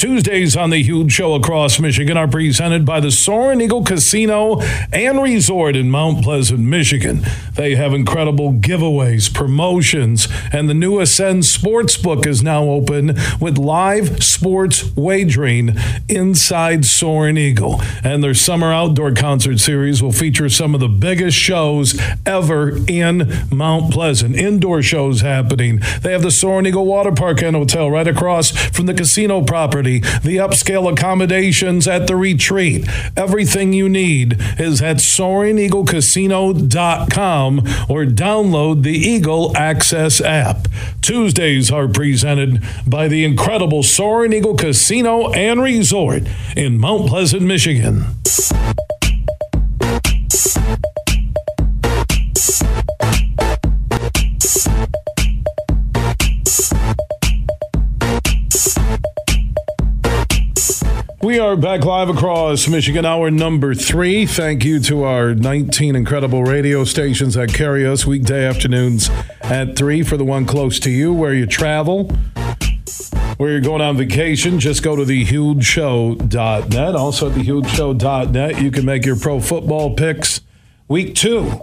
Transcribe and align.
Tuesdays 0.00 0.56
on 0.56 0.70
the 0.70 0.82
Huge 0.82 1.12
Show 1.12 1.34
across 1.34 1.78
Michigan 1.78 2.16
are 2.16 2.26
presented 2.26 2.86
by 2.86 3.00
the 3.00 3.10
Soaring 3.10 3.60
Eagle 3.60 3.84
Casino 3.84 4.62
and 4.94 5.22
Resort 5.22 5.76
in 5.76 5.90
Mount 5.90 6.24
Pleasant, 6.24 6.60
Michigan. 6.60 7.20
They 7.54 7.74
have 7.74 7.92
incredible 7.92 8.54
giveaways, 8.54 9.30
promotions, 9.30 10.26
and 10.54 10.70
the 10.70 10.74
new 10.74 11.00
Ascend 11.00 11.42
Sportsbook 11.42 12.26
is 12.26 12.42
now 12.42 12.64
open 12.64 13.18
with 13.42 13.58
live 13.58 14.24
sports 14.24 14.96
wagering 14.96 15.76
inside 16.08 16.86
Soaring 16.86 17.36
Eagle. 17.36 17.82
And 18.02 18.24
their 18.24 18.32
summer 18.32 18.72
outdoor 18.72 19.12
concert 19.12 19.58
series 19.60 20.02
will 20.02 20.12
feature 20.12 20.48
some 20.48 20.72
of 20.72 20.80
the 20.80 20.88
biggest 20.88 21.36
shows 21.36 22.00
ever 22.24 22.78
in 22.88 23.30
Mount 23.52 23.92
Pleasant. 23.92 24.34
Indoor 24.34 24.80
shows 24.80 25.20
happening. 25.20 25.82
They 26.00 26.12
have 26.12 26.22
the 26.22 26.30
Soaring 26.30 26.64
Eagle 26.64 26.86
Water 26.86 27.12
Park 27.12 27.42
and 27.42 27.54
Hotel 27.54 27.90
right 27.90 28.08
across 28.08 28.50
from 28.50 28.86
the 28.86 28.94
casino 28.94 29.42
property 29.42 29.89
the 29.98 30.36
upscale 30.36 30.88
accommodations 30.90 31.86
at 31.88 32.06
the 32.06 32.16
retreat. 32.16 32.86
Everything 33.16 33.72
you 33.72 33.88
need 33.88 34.36
is 34.58 34.80
at 34.80 34.98
SoaringEagleCasino.com 34.98 37.58
or 37.88 38.04
download 38.04 38.84
the 38.84 38.96
Eagle 38.96 39.56
Access 39.56 40.20
app. 40.20 40.68
Tuesdays 41.02 41.72
are 41.72 41.88
presented 41.88 42.62
by 42.86 43.08
the 43.08 43.24
incredible 43.24 43.82
Soaring 43.82 44.32
Eagle 44.32 44.56
Casino 44.56 45.32
and 45.32 45.60
Resort 45.62 46.22
in 46.56 46.78
Mount 46.78 47.08
Pleasant, 47.08 47.42
Michigan. 47.42 48.04
We 61.30 61.38
are 61.38 61.54
back 61.54 61.84
live 61.84 62.08
across 62.08 62.66
Michigan, 62.66 63.04
hour 63.04 63.30
number 63.30 63.72
three. 63.72 64.26
Thank 64.26 64.64
you 64.64 64.80
to 64.80 65.04
our 65.04 65.32
19 65.32 65.94
incredible 65.94 66.42
radio 66.42 66.82
stations 66.82 67.34
that 67.34 67.54
carry 67.54 67.86
us 67.86 68.04
weekday 68.04 68.44
afternoons 68.44 69.08
at 69.40 69.76
three 69.76 70.02
for 70.02 70.16
the 70.16 70.24
one 70.24 70.44
close 70.44 70.80
to 70.80 70.90
you 70.90 71.12
where 71.12 71.32
you 71.32 71.46
travel. 71.46 72.06
Where 73.36 73.52
you're 73.52 73.60
going 73.60 73.80
on 73.80 73.96
vacation, 73.96 74.58
just 74.58 74.82
go 74.82 74.96
to 74.96 75.04
thehugeshow.net. 75.04 76.96
Also 76.96 77.30
at 77.30 77.36
thehugeshow.net, 77.36 78.60
you 78.60 78.72
can 78.72 78.84
make 78.84 79.06
your 79.06 79.14
pro 79.16 79.38
football 79.38 79.94
picks 79.94 80.40
week 80.88 81.14
two 81.14 81.60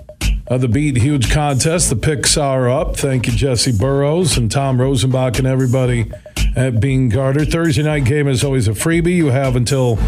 of 0.47 0.61
the 0.61 0.69
Beat 0.69 0.95
Huge 0.95 1.29
contest. 1.29 1.89
The 1.89 1.97
picks 1.97 2.37
are 2.37 2.69
up. 2.69 2.95
Thank 2.95 3.27
you, 3.27 3.33
Jesse 3.33 3.77
Burrows 3.77 4.37
and 4.37 4.49
Tom 4.49 4.77
Rosenbach 4.77 5.39
and 5.39 5.45
everybody 5.45 6.09
at 6.57 6.79
Bean 6.79 7.11
Carter. 7.11 7.45
Thursday 7.45 7.83
night 7.83 8.05
game 8.05 8.27
is 8.27 8.43
always 8.43 8.67
a 8.67 8.71
freebie. 8.71 9.15
You 9.15 9.27
have 9.27 9.55
until 9.55 9.99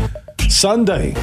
Sunday 0.50 1.16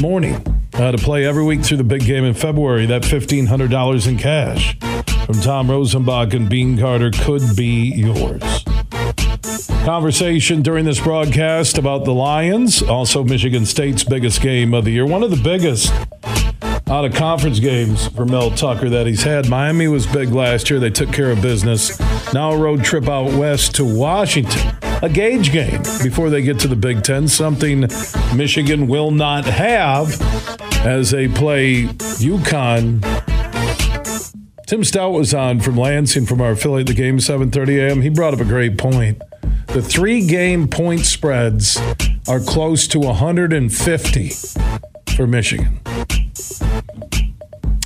morning 0.00 0.42
uh, 0.72 0.90
to 0.90 0.98
play 0.98 1.26
every 1.26 1.44
week 1.44 1.62
through 1.62 1.76
the 1.76 1.84
big 1.84 2.04
game 2.04 2.24
in 2.24 2.32
February. 2.32 2.86
That 2.86 3.02
$1,500 3.02 4.08
in 4.08 4.16
cash 4.16 4.78
from 5.26 5.34
Tom 5.40 5.68
Rosenbach 5.68 6.32
and 6.32 6.48
Bean 6.48 6.78
Carter 6.78 7.10
could 7.10 7.42
be 7.54 7.92
yours. 7.94 8.64
Conversation 9.84 10.62
during 10.62 10.86
this 10.86 11.00
broadcast 11.00 11.76
about 11.76 12.04
the 12.04 12.12
Lions, 12.12 12.82
also 12.82 13.22
Michigan 13.22 13.66
State's 13.66 14.02
biggest 14.02 14.40
game 14.40 14.72
of 14.72 14.86
the 14.86 14.92
year, 14.92 15.06
one 15.06 15.22
of 15.22 15.30
the 15.30 15.42
biggest 15.42 15.92
out 16.90 17.04
of 17.04 17.14
conference 17.14 17.60
games 17.60 18.08
for 18.08 18.26
Mel 18.26 18.50
Tucker 18.50 18.90
that 18.90 19.06
he's 19.06 19.22
had. 19.22 19.48
Miami 19.48 19.86
was 19.86 20.08
big 20.08 20.30
last 20.30 20.68
year. 20.68 20.80
They 20.80 20.90
took 20.90 21.12
care 21.12 21.30
of 21.30 21.40
business. 21.40 21.98
Now 22.34 22.50
a 22.50 22.58
road 22.58 22.82
trip 22.82 23.08
out 23.08 23.32
west 23.32 23.76
to 23.76 23.84
Washington. 23.84 24.76
A 25.00 25.08
gauge 25.08 25.52
game 25.52 25.80
before 26.02 26.30
they 26.30 26.42
get 26.42 26.58
to 26.60 26.68
the 26.68 26.74
Big 26.76 27.04
Ten, 27.04 27.28
something 27.28 27.86
Michigan 28.34 28.88
will 28.88 29.12
not 29.12 29.44
have 29.44 30.20
as 30.84 31.12
they 31.12 31.28
play 31.28 31.84
UConn. 31.84 33.00
Tim 34.66 34.82
Staudt 34.82 35.12
was 35.12 35.32
on 35.32 35.60
from 35.60 35.76
Lansing 35.76 36.26
from 36.26 36.40
our 36.40 36.52
affiliate, 36.52 36.88
the 36.88 36.94
game 36.94 37.18
7:30 37.18 37.78
a.m. 37.78 38.02
He 38.02 38.08
brought 38.08 38.34
up 38.34 38.40
a 38.40 38.44
great 38.44 38.76
point. 38.76 39.22
The 39.68 39.80
three 39.80 40.26
game 40.26 40.66
point 40.66 41.06
spreads 41.06 41.80
are 42.28 42.40
close 42.40 42.88
to 42.88 42.98
150 42.98 44.32
for 45.16 45.26
Michigan. 45.28 45.80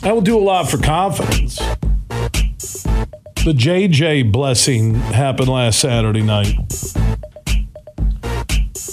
That 0.04 0.14
will 0.14 0.20
do 0.20 0.36
a 0.36 0.38
lot 0.38 0.70
for 0.70 0.76
confidence. 0.76 1.56
The 3.44 3.54
JJ 3.54 4.30
blessing 4.30 4.96
happened 4.96 5.48
last 5.48 5.80
Saturday 5.80 6.20
night. 6.20 6.54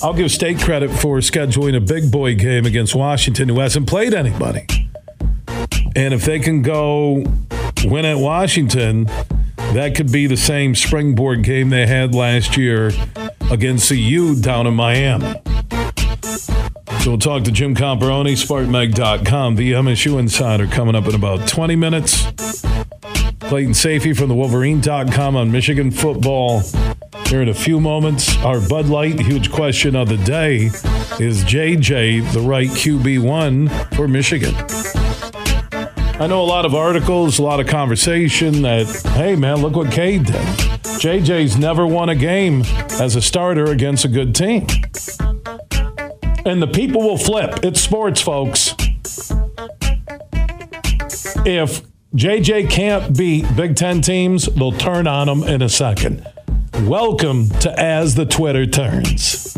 I'll 0.01 0.13
give 0.13 0.31
state 0.31 0.61
credit 0.61 0.89
for 0.89 1.17
scheduling 1.17 1.75
a 1.75 1.81
big 1.81 2.13
boy 2.13 2.35
game 2.35 2.66
against 2.66 2.95
Washington, 2.95 3.49
who 3.49 3.59
hasn't 3.59 3.89
played 3.89 4.13
anybody. 4.13 4.66
And 5.97 6.13
if 6.13 6.23
they 6.23 6.39
can 6.39 6.61
go 6.61 7.25
win 7.83 8.05
at 8.05 8.17
Washington, 8.17 9.03
that 9.57 9.95
could 9.97 10.13
be 10.13 10.28
the 10.28 10.38
same 10.38 10.75
springboard 10.75 11.43
game 11.43 11.72
they 11.72 11.88
had 11.88 12.16
last 12.16 12.55
year 12.55 12.93
against 13.51 13.89
the 13.89 13.97
U 13.97 14.41
down 14.41 14.66
in 14.66 14.75
Miami. 14.75 15.41
So 17.01 17.09
we'll 17.09 17.17
talk 17.17 17.45
to 17.45 17.51
Jim 17.51 17.75
Comparoni, 17.75 18.34
SpartanMag.com, 18.34 19.56
the 19.56 19.72
MSU 19.72 20.19
Insider, 20.19 20.67
coming 20.67 20.94
up 20.94 21.07
in 21.07 21.16
about 21.16 21.47
20 21.47 21.75
minutes. 21.75 22.28
Clayton 23.39 23.73
Sayfie 23.73 24.16
from 24.16 24.29
the 24.29 24.35
Wolverine.com 24.35 25.35
on 25.35 25.51
Michigan 25.51 25.90
football. 25.90 26.61
Here 27.25 27.41
in 27.41 27.50
a 27.50 27.56
few 27.56 27.79
moments, 27.79 28.38
our 28.45 28.61
Bud 28.61 28.85
Light 28.85 29.19
huge 29.19 29.51
question 29.51 29.95
of 29.95 30.09
the 30.09 30.17
day 30.17 30.66
is 31.19 31.44
JJ 31.44 32.34
the 32.34 32.41
right 32.41 32.69
QB1 32.69 33.95
for 33.95 34.07
Michigan? 34.07 34.53
I 36.22 36.28
know 36.28 36.44
a 36.44 36.45
lot 36.45 36.67
of 36.67 36.75
articles, 36.75 37.40
a 37.40 37.44
lot 37.44 37.59
of 37.59 37.66
conversation 37.66 38.61
that, 38.61 38.85
hey 39.16 39.35
man, 39.35 39.63
look 39.63 39.75
what 39.75 39.91
Cade 39.91 40.25
did. 40.25 40.35
JJ's 41.01 41.57
never 41.57 41.88
won 41.88 42.09
a 42.09 42.16
game 42.16 42.61
as 43.00 43.16
a 43.16 43.23
starter 43.23 43.66
against 43.66 44.06
a 44.06 44.07
good 44.07 44.35
team 44.35 44.67
and 46.46 46.62
the 46.62 46.68
people 46.68 47.02
will 47.02 47.18
flip. 47.18 47.59
It's 47.63 47.81
sports, 47.81 48.22
folks. 48.22 48.75
If 51.46 51.81
JJ 52.16 52.69
can't 52.69 53.16
beat 53.16 53.46
Big 53.56 53.75
Ten 53.75 54.02
teams, 54.02 54.47
they'll 54.47 54.72
turn 54.72 55.07
on 55.07 55.29
him 55.29 55.44
in 55.44 55.62
a 55.62 55.69
second. 55.69 56.28
Welcome 56.84 57.50
to 57.62 57.79
As 57.79 58.16
the 58.16 58.25
Twitter 58.25 58.66
Turns. 58.66 59.56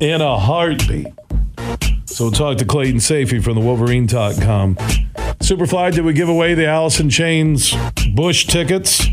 In 0.00 0.20
a 0.20 0.38
heartbeat. 0.38 1.08
So 2.04 2.24
we'll 2.24 2.32
talk 2.32 2.58
to 2.58 2.64
Clayton 2.64 3.00
Sayfie 3.00 3.42
from 3.42 3.54
the 3.54 3.60
Wolverine.com. 3.60 4.76
Superfly, 4.76 5.94
did 5.94 6.04
we 6.04 6.12
give 6.12 6.28
away 6.28 6.54
the 6.54 6.66
Alice 6.66 7.00
in 7.00 7.10
Chains 7.10 7.74
Bush 8.14 8.46
tickets? 8.46 9.06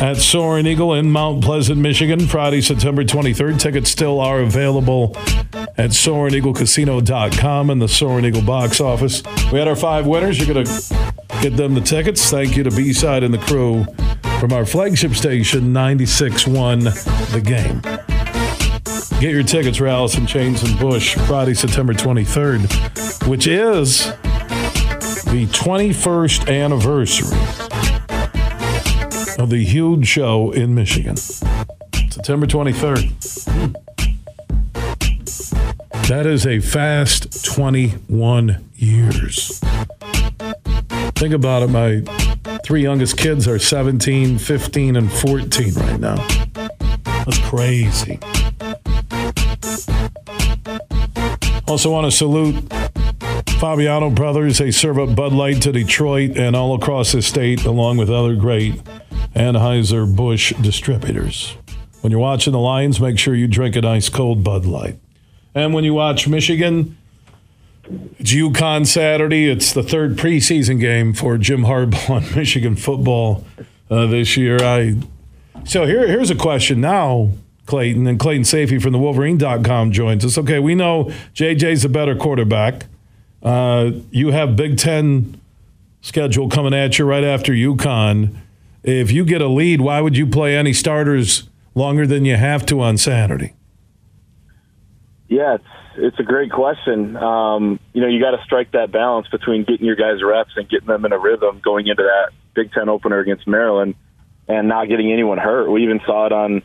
At 0.00 0.16
Soaring 0.16 0.66
Eagle 0.66 0.94
in 0.94 1.10
Mount 1.10 1.44
Pleasant, 1.44 1.78
Michigan, 1.78 2.26
Friday, 2.26 2.62
September 2.62 3.04
23rd. 3.04 3.60
Tickets 3.60 3.90
still 3.90 4.18
are 4.18 4.40
available 4.40 5.12
at 5.76 5.90
SoaringEagleCasino.com 5.90 7.68
and 7.68 7.82
the 7.82 7.86
Soaring 7.86 8.24
Eagle 8.24 8.40
box 8.40 8.80
office. 8.80 9.22
We 9.52 9.58
had 9.58 9.68
our 9.68 9.76
five 9.76 10.06
winners. 10.06 10.38
You're 10.38 10.54
going 10.54 10.64
to 10.64 11.12
get 11.42 11.54
them 11.54 11.74
the 11.74 11.82
tickets. 11.82 12.30
Thank 12.30 12.56
you 12.56 12.62
to 12.62 12.70
B-Side 12.70 13.22
and 13.22 13.34
the 13.34 13.38
crew 13.38 13.84
from 14.40 14.54
our 14.54 14.64
flagship 14.64 15.12
station, 15.12 15.74
96.1 15.74 17.32
The 17.32 17.40
Game. 17.42 17.82
Get 19.20 19.32
your 19.32 19.42
tickets 19.42 19.76
for 19.76 19.86
Alice 19.86 20.16
in 20.16 20.26
Chains 20.26 20.62
and 20.62 20.78
Bush 20.78 21.14
Friday, 21.26 21.52
September 21.52 21.92
23rd, 21.92 23.28
which 23.28 23.46
is 23.46 24.06
the 25.26 25.46
21st 25.52 26.48
anniversary 26.48 27.69
of 29.40 29.48
the 29.48 29.64
huge 29.64 30.06
show 30.06 30.50
in 30.50 30.74
Michigan. 30.74 31.16
September 31.16 32.46
23rd. 32.46 33.10
That 36.08 36.26
is 36.26 36.46
a 36.46 36.60
fast 36.60 37.44
21 37.46 38.62
years. 38.74 39.58
Think 41.14 41.32
about 41.32 41.62
it. 41.62 41.68
My 41.68 42.02
three 42.64 42.82
youngest 42.82 43.16
kids 43.16 43.48
are 43.48 43.58
17, 43.58 44.38
15, 44.38 44.96
and 44.96 45.10
14 45.10 45.74
right 45.74 46.00
now. 46.00 46.16
That's 47.04 47.38
crazy. 47.48 48.18
Also, 51.66 51.90
want 51.90 52.04
to 52.04 52.10
salute 52.10 52.56
Fabiano 53.58 54.10
Brothers. 54.10 54.58
They 54.58 54.70
serve 54.70 54.98
up 54.98 55.14
Bud 55.16 55.32
Light 55.32 55.62
to 55.62 55.72
Detroit 55.72 56.36
and 56.36 56.54
all 56.54 56.74
across 56.74 57.12
the 57.12 57.22
state, 57.22 57.64
along 57.64 57.96
with 57.96 58.10
other 58.10 58.34
great 58.34 58.82
Anheuser-Busch 59.34 60.52
distributors. 60.60 61.56
When 62.00 62.10
you're 62.10 62.20
watching 62.20 62.52
the 62.52 62.58
Lions, 62.58 63.00
make 63.00 63.18
sure 63.18 63.34
you 63.34 63.46
drink 63.46 63.76
an 63.76 63.84
ice 63.84 64.08
cold 64.08 64.42
Bud 64.42 64.64
Light. 64.64 64.98
And 65.54 65.74
when 65.74 65.84
you 65.84 65.94
watch 65.94 66.26
Michigan, 66.28 66.96
It's 68.18 68.32
UConn 68.32 68.86
Saturday. 68.86 69.48
It's 69.50 69.72
the 69.72 69.82
third 69.82 70.16
preseason 70.16 70.80
game 70.80 71.12
for 71.12 71.36
Jim 71.38 71.62
Harbaugh 71.64 72.10
on 72.10 72.22
Michigan 72.36 72.76
football 72.76 73.44
uh, 73.90 74.06
this 74.06 74.36
year. 74.36 74.58
I 74.62 74.96
so 75.64 75.84
here 75.86 76.06
here's 76.06 76.30
a 76.30 76.34
question 76.36 76.80
now, 76.80 77.30
Clayton 77.66 78.06
and 78.06 78.18
Clayton 78.18 78.44
Sayfie 78.44 78.80
from 78.80 78.92
the 78.92 78.98
Wolverine.com 78.98 79.90
joins 79.92 80.24
us. 80.24 80.38
Okay, 80.38 80.58
we 80.60 80.74
know 80.74 81.12
JJ's 81.34 81.84
a 81.84 81.88
better 81.88 82.14
quarterback. 82.14 82.86
Uh, 83.42 83.90
you 84.10 84.30
have 84.30 84.54
Big 84.56 84.78
Ten 84.78 85.40
schedule 86.00 86.48
coming 86.48 86.72
at 86.72 86.98
you 86.98 87.04
right 87.04 87.24
after 87.24 87.52
UConn. 87.52 88.36
If 88.82 89.12
you 89.12 89.24
get 89.24 89.42
a 89.42 89.48
lead, 89.48 89.80
why 89.80 90.00
would 90.00 90.16
you 90.16 90.26
play 90.26 90.56
any 90.56 90.72
starters 90.72 91.48
longer 91.74 92.06
than 92.06 92.24
you 92.24 92.36
have 92.36 92.64
to 92.66 92.80
on 92.80 92.96
Saturday? 92.96 93.54
Yeah, 95.28 95.56
it's 95.56 95.64
it's 95.96 96.18
a 96.18 96.22
great 96.22 96.50
question. 96.50 97.16
Um, 97.16 97.78
you 97.92 98.00
know, 98.00 98.08
you 98.08 98.20
got 98.20 98.30
to 98.32 98.42
strike 98.44 98.72
that 98.72 98.90
balance 98.90 99.28
between 99.28 99.64
getting 99.64 99.86
your 99.86 99.96
guys 99.96 100.22
reps 100.22 100.52
and 100.56 100.68
getting 100.68 100.86
them 100.88 101.04
in 101.04 101.12
a 101.12 101.18
rhythm 101.18 101.60
going 101.62 101.86
into 101.86 102.02
that 102.02 102.30
Big 102.54 102.72
Ten 102.72 102.88
opener 102.88 103.18
against 103.18 103.46
Maryland, 103.46 103.94
and 104.48 104.68
not 104.68 104.88
getting 104.88 105.12
anyone 105.12 105.38
hurt. 105.38 105.70
We 105.70 105.84
even 105.84 106.00
saw 106.06 106.26
it 106.26 106.32
on 106.32 106.62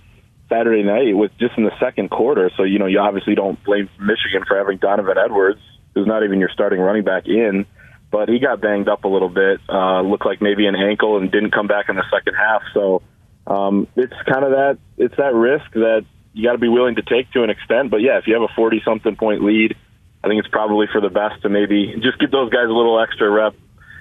Saturday 0.49 0.83
night 0.83 1.15
with 1.15 1.31
just 1.37 1.57
in 1.57 1.63
the 1.63 1.77
second 1.79 2.09
quarter. 2.09 2.49
So 2.55 2.63
you 2.63 2.79
know, 2.79 2.85
you 2.85 2.99
obviously 2.99 3.35
don't 3.35 3.61
blame 3.63 3.89
Michigan 3.99 4.45
for 4.47 4.57
having 4.57 4.77
Donovan 4.77 5.17
Edwards, 5.17 5.59
who's 5.93 6.07
not 6.07 6.23
even 6.23 6.39
your 6.39 6.49
starting 6.49 6.79
running 6.79 7.03
back, 7.03 7.27
in, 7.27 7.65
but 8.15 8.29
he 8.29 8.39
got 8.39 8.61
banged 8.61 8.87
up 8.87 9.03
a 9.03 9.09
little 9.09 9.27
bit. 9.27 9.59
Uh, 9.67 9.99
looked 9.99 10.25
like 10.25 10.41
maybe 10.41 10.67
an 10.67 10.75
ankle 10.75 11.17
and 11.17 11.29
didn't 11.29 11.51
come 11.51 11.67
back 11.67 11.89
in 11.89 11.97
the 11.97 12.05
second 12.09 12.33
half. 12.33 12.61
So 12.73 13.01
um, 13.45 13.89
it's 13.97 14.13
kind 14.25 14.45
of 14.45 14.51
that 14.51 14.77
it's 14.97 15.17
that 15.17 15.33
risk 15.33 15.69
that 15.73 16.05
you 16.31 16.47
got 16.47 16.53
to 16.53 16.57
be 16.57 16.69
willing 16.69 16.95
to 16.95 17.01
take 17.01 17.29
to 17.33 17.43
an 17.43 17.49
extent. 17.49 17.91
But 17.91 17.97
yeah, 17.97 18.17
if 18.17 18.25
you 18.25 18.33
have 18.33 18.43
a 18.43 18.53
40 18.55 18.83
something 18.85 19.17
point 19.17 19.43
lead, 19.43 19.75
I 20.23 20.29
think 20.29 20.39
it's 20.39 20.47
probably 20.47 20.87
for 20.89 21.01
the 21.01 21.09
best 21.09 21.41
to 21.41 21.49
maybe 21.49 21.93
just 22.01 22.17
give 22.17 22.31
those 22.31 22.49
guys 22.51 22.69
a 22.69 22.71
little 22.71 23.01
extra 23.01 23.29
rep, 23.29 23.53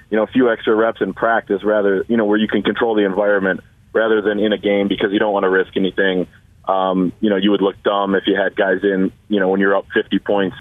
you 0.09 0.15
know, 0.15 0.23
a 0.23 0.27
few 0.27 0.49
extra 0.49 0.73
reps 0.73 1.01
in 1.01 1.13
practice 1.13 1.61
rather, 1.61 2.05
you 2.07 2.15
know, 2.15 2.23
where 2.23 2.37
you 2.37 2.47
can 2.47 2.63
control 2.63 2.95
the 2.95 3.03
environment 3.03 3.59
rather 3.91 4.21
than 4.21 4.39
in 4.39 4.53
a 4.53 4.57
game 4.57 4.87
because 4.87 5.11
you 5.11 5.19
don't 5.19 5.33
want 5.33 5.43
to 5.43 5.49
risk 5.49 5.75
anything. 5.75 6.25
Um, 6.69 7.11
you 7.19 7.29
know, 7.29 7.35
you 7.35 7.51
would 7.51 7.61
look 7.61 7.83
dumb 7.83 8.15
if 8.15 8.23
you 8.27 8.35
had 8.41 8.55
guys 8.55 8.79
in, 8.81 9.11
you 9.27 9.41
know, 9.41 9.49
when 9.49 9.59
you're 9.59 9.75
up 9.75 9.87
50 9.93 10.19
points 10.19 10.55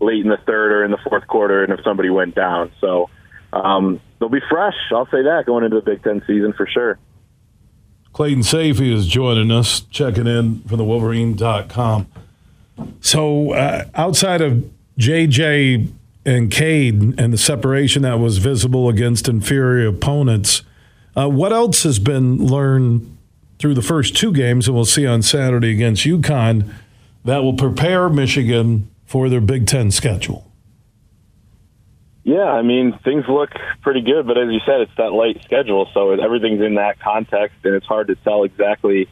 late 0.00 0.20
in 0.20 0.28
the 0.28 0.38
third 0.38 0.72
or 0.72 0.84
in 0.84 0.90
the 0.90 0.98
fourth 1.08 1.26
quarter 1.26 1.62
and 1.62 1.72
if 1.72 1.84
somebody 1.84 2.10
went 2.10 2.34
down. 2.34 2.70
So 2.80 3.10
um, 3.52 4.00
they'll 4.18 4.28
be 4.28 4.40
fresh. 4.48 4.74
I'll 4.92 5.06
say 5.06 5.22
that 5.22 5.44
going 5.46 5.64
into 5.64 5.76
the 5.76 5.82
Big 5.82 6.02
Ten 6.02 6.22
season 6.26 6.52
for 6.52 6.66
sure. 6.66 6.98
Clayton 8.12 8.42
Sayfie 8.42 8.92
is 8.92 9.08
joining 9.08 9.50
us, 9.50 9.80
checking 9.80 10.26
in 10.26 10.60
from 10.62 10.78
the 10.78 10.84
Wolverine.com. 10.84 12.06
So, 13.00 13.52
uh, 13.52 13.86
outside 13.94 14.40
of 14.40 14.70
JJ 14.98 15.92
and 16.24 16.50
Cade 16.50 17.18
and 17.18 17.32
the 17.32 17.38
separation 17.38 18.02
that 18.02 18.18
was 18.20 18.38
visible 18.38 18.88
against 18.88 19.28
inferior 19.28 19.88
opponents, 19.88 20.62
uh, 21.16 21.28
what 21.28 21.52
else 21.52 21.82
has 21.82 21.98
been 21.98 22.38
learned 22.38 23.16
through 23.58 23.74
the 23.74 23.82
first 23.82 24.16
two 24.16 24.32
games, 24.32 24.66
and 24.66 24.74
we'll 24.74 24.84
see 24.84 25.06
on 25.06 25.22
Saturday 25.22 25.72
against 25.72 26.04
UConn, 26.04 26.72
that 27.24 27.42
will 27.42 27.54
prepare 27.54 28.08
Michigan 28.08 28.88
for 29.04 29.28
their 29.28 29.40
Big 29.40 29.66
Ten 29.66 29.90
schedule? 29.90 30.50
Yeah, 32.24 32.44
I 32.44 32.62
mean 32.62 32.98
things 33.04 33.24
look 33.28 33.50
pretty 33.82 34.00
good, 34.00 34.26
but 34.26 34.38
as 34.38 34.48
you 34.50 34.60
said, 34.64 34.80
it's 34.80 34.96
that 34.96 35.12
light 35.12 35.42
schedule, 35.44 35.88
so 35.92 36.12
everything's 36.12 36.62
in 36.62 36.76
that 36.76 36.98
context, 36.98 37.56
and 37.64 37.74
it's 37.74 37.86
hard 37.86 38.08
to 38.08 38.16
tell 38.16 38.44
exactly 38.44 39.08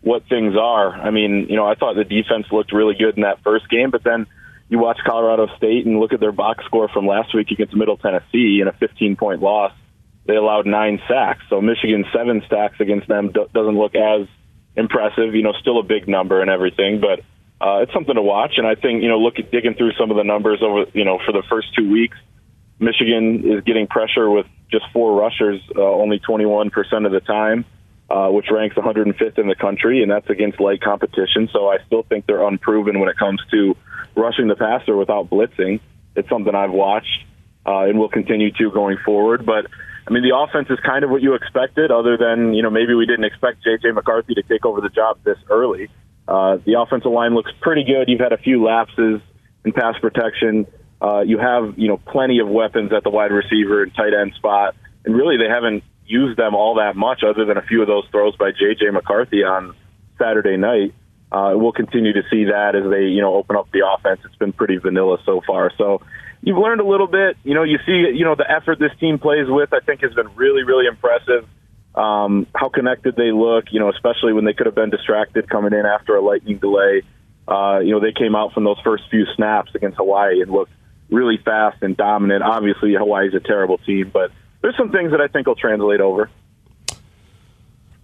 what 0.00 0.26
things 0.28 0.54
are. 0.56 0.92
I 0.92 1.10
mean, 1.10 1.46
you 1.50 1.56
know, 1.56 1.66
I 1.66 1.74
thought 1.74 1.94
the 1.94 2.04
defense 2.04 2.46
looked 2.50 2.72
really 2.72 2.94
good 2.94 3.16
in 3.16 3.22
that 3.22 3.42
first 3.42 3.68
game, 3.68 3.90
but 3.90 4.02
then 4.02 4.26
you 4.68 4.78
watch 4.78 4.98
Colorado 5.06 5.46
State 5.56 5.84
and 5.84 6.00
look 6.00 6.14
at 6.14 6.20
their 6.20 6.32
box 6.32 6.64
score 6.64 6.88
from 6.88 7.06
last 7.06 7.34
week 7.34 7.50
against 7.50 7.74
Middle 7.74 7.98
Tennessee 7.98 8.60
in 8.62 8.68
a 8.68 8.72
15 8.72 9.16
point 9.16 9.42
loss. 9.42 9.72
They 10.26 10.36
allowed 10.36 10.64
nine 10.64 11.00
sacks, 11.06 11.42
so 11.50 11.60
Michigan's 11.60 12.06
seven 12.14 12.42
sacks 12.48 12.80
against 12.80 13.08
them 13.08 13.30
doesn't 13.30 13.76
look 13.76 13.94
as 13.94 14.26
impressive. 14.74 15.34
You 15.34 15.42
know, 15.42 15.52
still 15.60 15.78
a 15.80 15.82
big 15.82 16.08
number 16.08 16.40
and 16.40 16.50
everything, 16.50 17.00
but 17.00 17.20
uh, 17.64 17.78
it's 17.82 17.92
something 17.92 18.14
to 18.14 18.22
watch. 18.22 18.54
And 18.58 18.66
I 18.66 18.74
think 18.74 19.02
you 19.02 19.08
know, 19.08 19.18
look 19.18 19.38
at 19.38 19.50
digging 19.50 19.74
through 19.74 19.92
some 19.98 20.10
of 20.10 20.18
the 20.18 20.24
numbers 20.24 20.60
over 20.62 20.84
you 20.92 21.04
know 21.04 21.18
for 21.24 21.32
the 21.32 21.42
first 21.48 21.74
two 21.74 21.88
weeks 21.90 22.16
Michigan 22.78 23.42
is 23.44 23.64
getting 23.64 23.86
pressure 23.86 24.30
with 24.30 24.46
just 24.70 24.84
four 24.92 25.18
rushers, 25.18 25.60
uh, 25.76 25.82
only 25.82 26.18
21% 26.18 26.70
of 27.06 27.12
the 27.12 27.20
time, 27.20 27.64
uh, 28.10 28.28
which 28.28 28.46
ranks 28.50 28.76
105th 28.76 29.38
in 29.38 29.46
the 29.46 29.54
country, 29.54 30.02
and 30.02 30.10
that's 30.10 30.28
against 30.28 30.60
light 30.60 30.80
competition. 30.80 31.48
So 31.52 31.68
I 31.68 31.78
still 31.86 32.02
think 32.02 32.26
they're 32.26 32.46
unproven 32.46 32.98
when 32.98 33.08
it 33.08 33.16
comes 33.16 33.40
to 33.52 33.76
rushing 34.16 34.48
the 34.48 34.56
passer 34.56 34.96
without 34.96 35.30
blitzing. 35.30 35.80
It's 36.16 36.28
something 36.28 36.54
I've 36.54 36.72
watched 36.72 37.24
uh, 37.66 37.84
and 37.84 37.98
will 37.98 38.08
continue 38.08 38.50
to 38.52 38.70
going 38.70 38.98
forward. 39.04 39.46
But 39.46 39.66
I 40.06 40.12
mean, 40.12 40.22
the 40.22 40.36
offense 40.36 40.68
is 40.70 40.78
kind 40.84 41.04
of 41.04 41.10
what 41.10 41.22
you 41.22 41.34
expected, 41.34 41.90
other 41.90 42.16
than 42.16 42.54
you 42.54 42.62
know 42.62 42.70
maybe 42.70 42.94
we 42.94 43.06
didn't 43.06 43.24
expect 43.24 43.62
J.J. 43.64 43.92
McCarthy 43.92 44.34
to 44.34 44.42
take 44.42 44.66
over 44.66 44.80
the 44.80 44.90
job 44.90 45.18
this 45.24 45.38
early. 45.48 45.84
Uh, 45.84 46.03
the 46.26 46.76
offensive 46.78 47.12
line 47.12 47.34
looks 47.34 47.52
pretty 47.60 47.84
good. 47.84 48.08
You've 48.08 48.20
had 48.20 48.32
a 48.32 48.38
few 48.38 48.64
lapses 48.64 49.20
in 49.64 49.72
pass 49.72 49.98
protection. 50.00 50.66
Uh, 51.00 51.20
you 51.20 51.38
have 51.38 51.78
you 51.78 51.88
know 51.88 51.98
plenty 51.98 52.38
of 52.38 52.48
weapons 52.48 52.92
at 52.92 53.02
the 53.02 53.10
wide 53.10 53.32
receiver 53.32 53.82
and 53.82 53.94
tight 53.94 54.14
end 54.14 54.32
spot, 54.36 54.74
and 55.04 55.14
really 55.14 55.36
they 55.36 55.48
haven't 55.48 55.84
used 56.06 56.38
them 56.38 56.54
all 56.54 56.76
that 56.76 56.96
much, 56.96 57.22
other 57.22 57.44
than 57.44 57.56
a 57.56 57.62
few 57.62 57.80
of 57.82 57.88
those 57.88 58.04
throws 58.10 58.36
by 58.36 58.50
J.J. 58.50 58.90
McCarthy 58.90 59.42
on 59.42 59.74
Saturday 60.18 60.56
night. 60.56 60.94
Uh, 61.32 61.52
we'll 61.56 61.72
continue 61.72 62.12
to 62.12 62.22
see 62.30 62.44
that 62.44 62.76
as 62.76 62.88
they 62.90 63.04
you 63.06 63.20
know 63.20 63.34
open 63.34 63.56
up 63.56 63.68
the 63.72 63.82
offense. 63.86 64.20
It's 64.24 64.36
been 64.36 64.52
pretty 64.52 64.76
vanilla 64.76 65.18
so 65.26 65.40
far, 65.46 65.72
so 65.76 66.00
you've 66.42 66.58
learned 66.58 66.80
a 66.80 66.86
little 66.86 67.08
bit. 67.08 67.36
You 67.42 67.54
know, 67.54 67.64
you 67.64 67.78
see 67.84 68.16
you 68.16 68.24
know 68.24 68.34
the 68.34 68.48
effort 68.48 68.78
this 68.78 68.92
team 69.00 69.18
plays 69.18 69.46
with. 69.48 69.72
I 69.72 69.80
think 69.80 70.02
has 70.02 70.14
been 70.14 70.34
really 70.36 70.62
really 70.62 70.86
impressive. 70.86 71.48
Um, 71.94 72.46
how 72.54 72.68
connected 72.68 73.14
they 73.16 73.30
look, 73.30 73.66
you 73.70 73.78
know, 73.78 73.88
especially 73.88 74.32
when 74.32 74.44
they 74.44 74.52
could 74.52 74.66
have 74.66 74.74
been 74.74 74.90
distracted 74.90 75.48
coming 75.48 75.72
in 75.72 75.86
after 75.86 76.16
a 76.16 76.20
lightning 76.20 76.58
delay. 76.58 77.02
Uh, 77.46 77.78
you 77.78 77.92
know, 77.92 78.00
they 78.00 78.12
came 78.12 78.34
out 78.34 78.52
from 78.52 78.64
those 78.64 78.78
first 78.82 79.04
few 79.10 79.26
snaps 79.36 79.70
against 79.74 79.96
Hawaii 79.98 80.40
and 80.40 80.50
looked 80.50 80.72
really 81.10 81.38
fast 81.44 81.82
and 81.82 81.96
dominant. 81.96 82.42
Obviously, 82.42 82.94
Hawaii's 82.94 83.34
a 83.34 83.40
terrible 83.40 83.78
team, 83.78 84.10
but 84.12 84.32
there's 84.62 84.76
some 84.76 84.90
things 84.90 85.12
that 85.12 85.20
I 85.20 85.28
think 85.28 85.46
will 85.46 85.54
translate 85.54 86.00
over. 86.00 86.30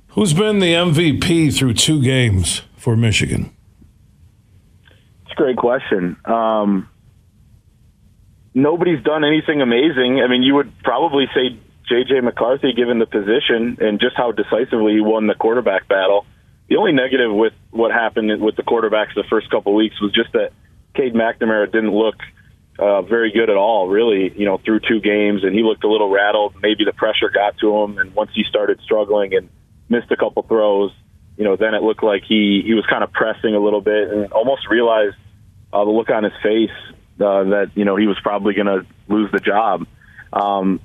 Who's 0.09 0.35
been 0.35 0.59
the 0.59 0.75
MVP 0.75 1.57
through 1.57 1.75
two 1.75 2.03
games 2.03 2.63
for 2.77 2.97
Michigan? 2.97 3.51
It's 5.23 5.33
a 5.33 5.37
great 5.37 5.57
question. 5.57 6.17
Um, 6.25 6.89
nobody's 8.55 9.03
done 9.05 9.25
anything 9.25 9.63
amazing. 9.63 10.21
I 10.23 10.29
mean, 10.29 10.43
you 10.43 10.55
would 10.57 10.73
probably 10.82 11.27
say 11.35 11.59
J.J. 11.91 12.20
McCarthy, 12.20 12.73
given 12.73 12.99
the 12.99 13.06
position 13.06 13.77
and 13.81 14.01
just 14.01 14.17
how 14.17 14.32
decisively 14.32 14.94
he 14.94 15.01
won 15.01 15.27
the 15.27 15.35
quarterback 15.35 15.89
battle. 15.89 16.25
The 16.69 16.77
only 16.77 16.93
negative 16.93 17.35
with 17.35 17.53
what 17.70 17.91
happened 17.91 18.41
with 18.41 18.56
the 18.56 18.63
quarterbacks 18.63 19.15
the 19.15 19.25
first 19.29 19.51
couple 19.51 19.73
of 19.73 19.77
weeks 19.77 20.01
was 20.01 20.13
just 20.13 20.32
that 20.32 20.53
Cade 20.94 21.15
McNamara 21.15 21.70
didn't 21.70 21.93
look– 21.93 22.15
uh, 22.81 23.03
very 23.03 23.31
good 23.31 23.51
at 23.51 23.56
all, 23.56 23.89
really, 23.89 24.32
you 24.37 24.47
know, 24.47 24.59
through 24.65 24.81
two 24.81 25.01
games. 25.01 25.44
And 25.44 25.55
he 25.55 25.63
looked 25.63 25.85
a 25.85 25.89
little 25.89 26.09
rattled. 26.09 26.55
Maybe 26.63 26.85
the 26.85 26.94
pressure 26.94 27.29
got 27.29 27.59
to 27.59 27.77
him. 27.82 27.99
And 27.99 28.15
once 28.15 28.31
he 28.35 28.43
started 28.49 28.81
struggling 28.82 29.35
and 29.35 29.51
missed 29.91 30.11
a 30.11 30.17
couple 30.17 30.43
throws, 30.44 30.91
you 31.37 31.44
know, 31.44 31.56
then 31.56 31.75
it 31.75 31.82
looked 31.82 32.03
like 32.03 32.23
he, 32.27 32.63
he 32.65 32.73
was 32.73 32.87
kind 32.87 33.05
of 33.05 33.13
pressing 33.13 33.55
a 33.55 33.61
little 33.61 33.82
bit 33.82 34.11
and 34.11 34.32
almost 34.32 34.67
realized 34.69 35.17
uh, 35.73 35.85
the 35.85 35.91
look 35.91 36.09
on 36.09 36.25
his 36.25 36.32
face 36.43 36.70
uh, 37.20 37.44
that, 37.44 37.70
you 37.75 37.85
know, 37.85 37.97
he 37.97 38.06
was 38.06 38.19
probably 38.23 38.55
going 38.55 38.67
to 38.67 38.87
lose 39.09 39.31
the 39.31 39.41
job. 39.41 39.87
Um, 40.32 40.81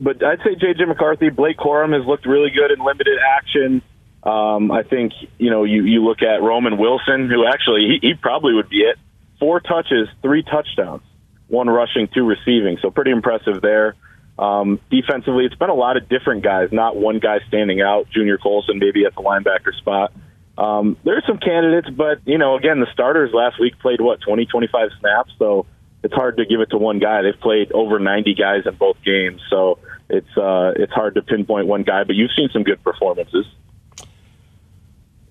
but 0.00 0.22
I'd 0.24 0.38
say 0.38 0.54
J.J. 0.54 0.84
McCarthy, 0.86 1.30
Blake 1.30 1.56
Corum 1.56 1.96
has 1.96 2.06
looked 2.06 2.26
really 2.26 2.50
good 2.50 2.70
in 2.70 2.84
limited 2.84 3.18
action. 3.18 3.82
Um, 4.22 4.70
I 4.70 4.82
think, 4.82 5.12
you 5.38 5.50
know, 5.50 5.64
you, 5.64 5.84
you 5.84 6.04
look 6.04 6.22
at 6.22 6.42
Roman 6.42 6.76
Wilson, 6.76 7.28
who 7.30 7.46
actually, 7.46 7.98
he, 8.00 8.08
he 8.08 8.14
probably 8.14 8.54
would 8.54 8.68
be 8.68 8.78
it. 8.78 8.96
Four 9.38 9.60
touches, 9.60 10.08
three 10.22 10.42
touchdowns 10.42 11.02
one 11.48 11.68
rushing, 11.68 12.08
two 12.14 12.24
receiving. 12.24 12.78
So 12.80 12.90
pretty 12.90 13.10
impressive 13.10 13.60
there. 13.60 13.94
Um, 14.38 14.80
defensively, 14.90 15.46
it's 15.46 15.56
been 15.56 15.70
a 15.70 15.74
lot 15.74 15.96
of 15.96 16.08
different 16.08 16.44
guys, 16.44 16.68
not 16.70 16.96
one 16.96 17.18
guy 17.18 17.38
standing 17.48 17.80
out. 17.80 18.08
Junior 18.10 18.38
Colson 18.38 18.78
maybe 18.78 19.04
at 19.04 19.14
the 19.14 19.22
linebacker 19.22 19.74
spot. 19.76 20.12
Um, 20.56 20.96
there's 21.04 21.24
some 21.26 21.38
candidates, 21.38 21.88
but 21.90 22.20
you 22.24 22.38
know, 22.38 22.56
again, 22.56 22.80
the 22.80 22.86
starters 22.92 23.30
last 23.32 23.58
week 23.60 23.78
played 23.80 24.00
what 24.00 24.20
20, 24.20 24.46
25 24.46 24.90
snaps, 25.00 25.32
so 25.38 25.66
it's 26.02 26.14
hard 26.14 26.36
to 26.36 26.46
give 26.46 26.60
it 26.60 26.70
to 26.70 26.78
one 26.78 26.98
guy. 26.98 27.22
They've 27.22 27.40
played 27.40 27.72
over 27.72 27.98
90 27.98 28.34
guys 28.34 28.62
in 28.66 28.74
both 28.76 28.96
games, 29.04 29.40
so 29.50 29.78
it's 30.08 30.36
uh, 30.36 30.72
it's 30.76 30.92
hard 30.92 31.14
to 31.16 31.22
pinpoint 31.22 31.66
one 31.66 31.82
guy. 31.82 32.04
But 32.04 32.16
you've 32.16 32.32
seen 32.36 32.48
some 32.52 32.62
good 32.62 32.82
performances 32.82 33.46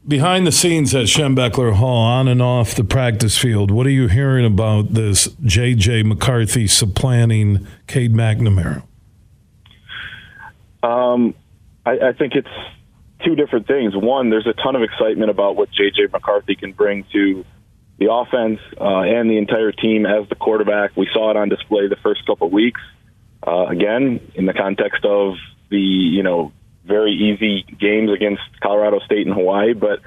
behind 0.08 0.48
the 0.48 0.52
scenes 0.52 0.96
at 0.96 1.06
Schembechler 1.06 1.74
Hall, 1.74 1.98
on 1.98 2.28
and 2.28 2.42
off 2.42 2.74
the 2.76 2.84
practice 2.84 3.38
field, 3.38 3.70
what 3.70 3.86
are 3.86 3.92
you 3.92 4.08
hearing 4.08 4.46
about 4.46 4.94
this 4.94 5.28
J.J. 5.44 6.04
McCarthy 6.04 6.68
supplanting 6.68 7.68
Cade 7.88 8.14
McNamara? 8.14 8.84
Um, 10.82 11.36
I, 11.86 11.92
I 12.00 12.14
think 12.14 12.34
it's 12.36 12.48
two 13.26 13.36
different 13.36 13.68
things. 13.68 13.96
One, 13.96 14.30
there's 14.30 14.48
a 14.48 14.54
ton 14.54 14.76
of 14.76 14.84
excitement 14.84 15.30
about 15.30 15.56
what 15.56 15.70
J.J. 15.72 16.08
McCarthy 16.14 16.56
can 16.56 16.72
bring 16.72 17.06
to 17.12 17.44
the 18.00 18.12
offense 18.12 18.60
uh, 18.80 19.02
and 19.02 19.30
the 19.30 19.38
entire 19.38 19.72
team 19.72 20.06
as 20.06 20.28
the 20.30 20.36
quarterback. 20.36 20.96
We 20.96 21.10
saw 21.12 21.32
it 21.32 21.38
on 21.38 21.50
display 21.50 21.88
the 21.88 21.98
first 21.98 22.26
couple 22.26 22.48
of 22.48 22.54
weeks. 22.54 22.82
Uh, 23.46 23.66
again, 23.68 24.20
in 24.36 24.46
the 24.46 24.54
context 24.54 25.06
of 25.06 25.36
the 25.70 25.80
you 25.80 26.24
know 26.24 26.52
very 26.86 27.14
easy 27.14 27.64
games 27.80 28.12
against 28.12 28.42
Colorado 28.62 29.00
State 29.00 29.28
and 29.28 29.36
Hawaii, 29.36 29.74
but 29.74 30.00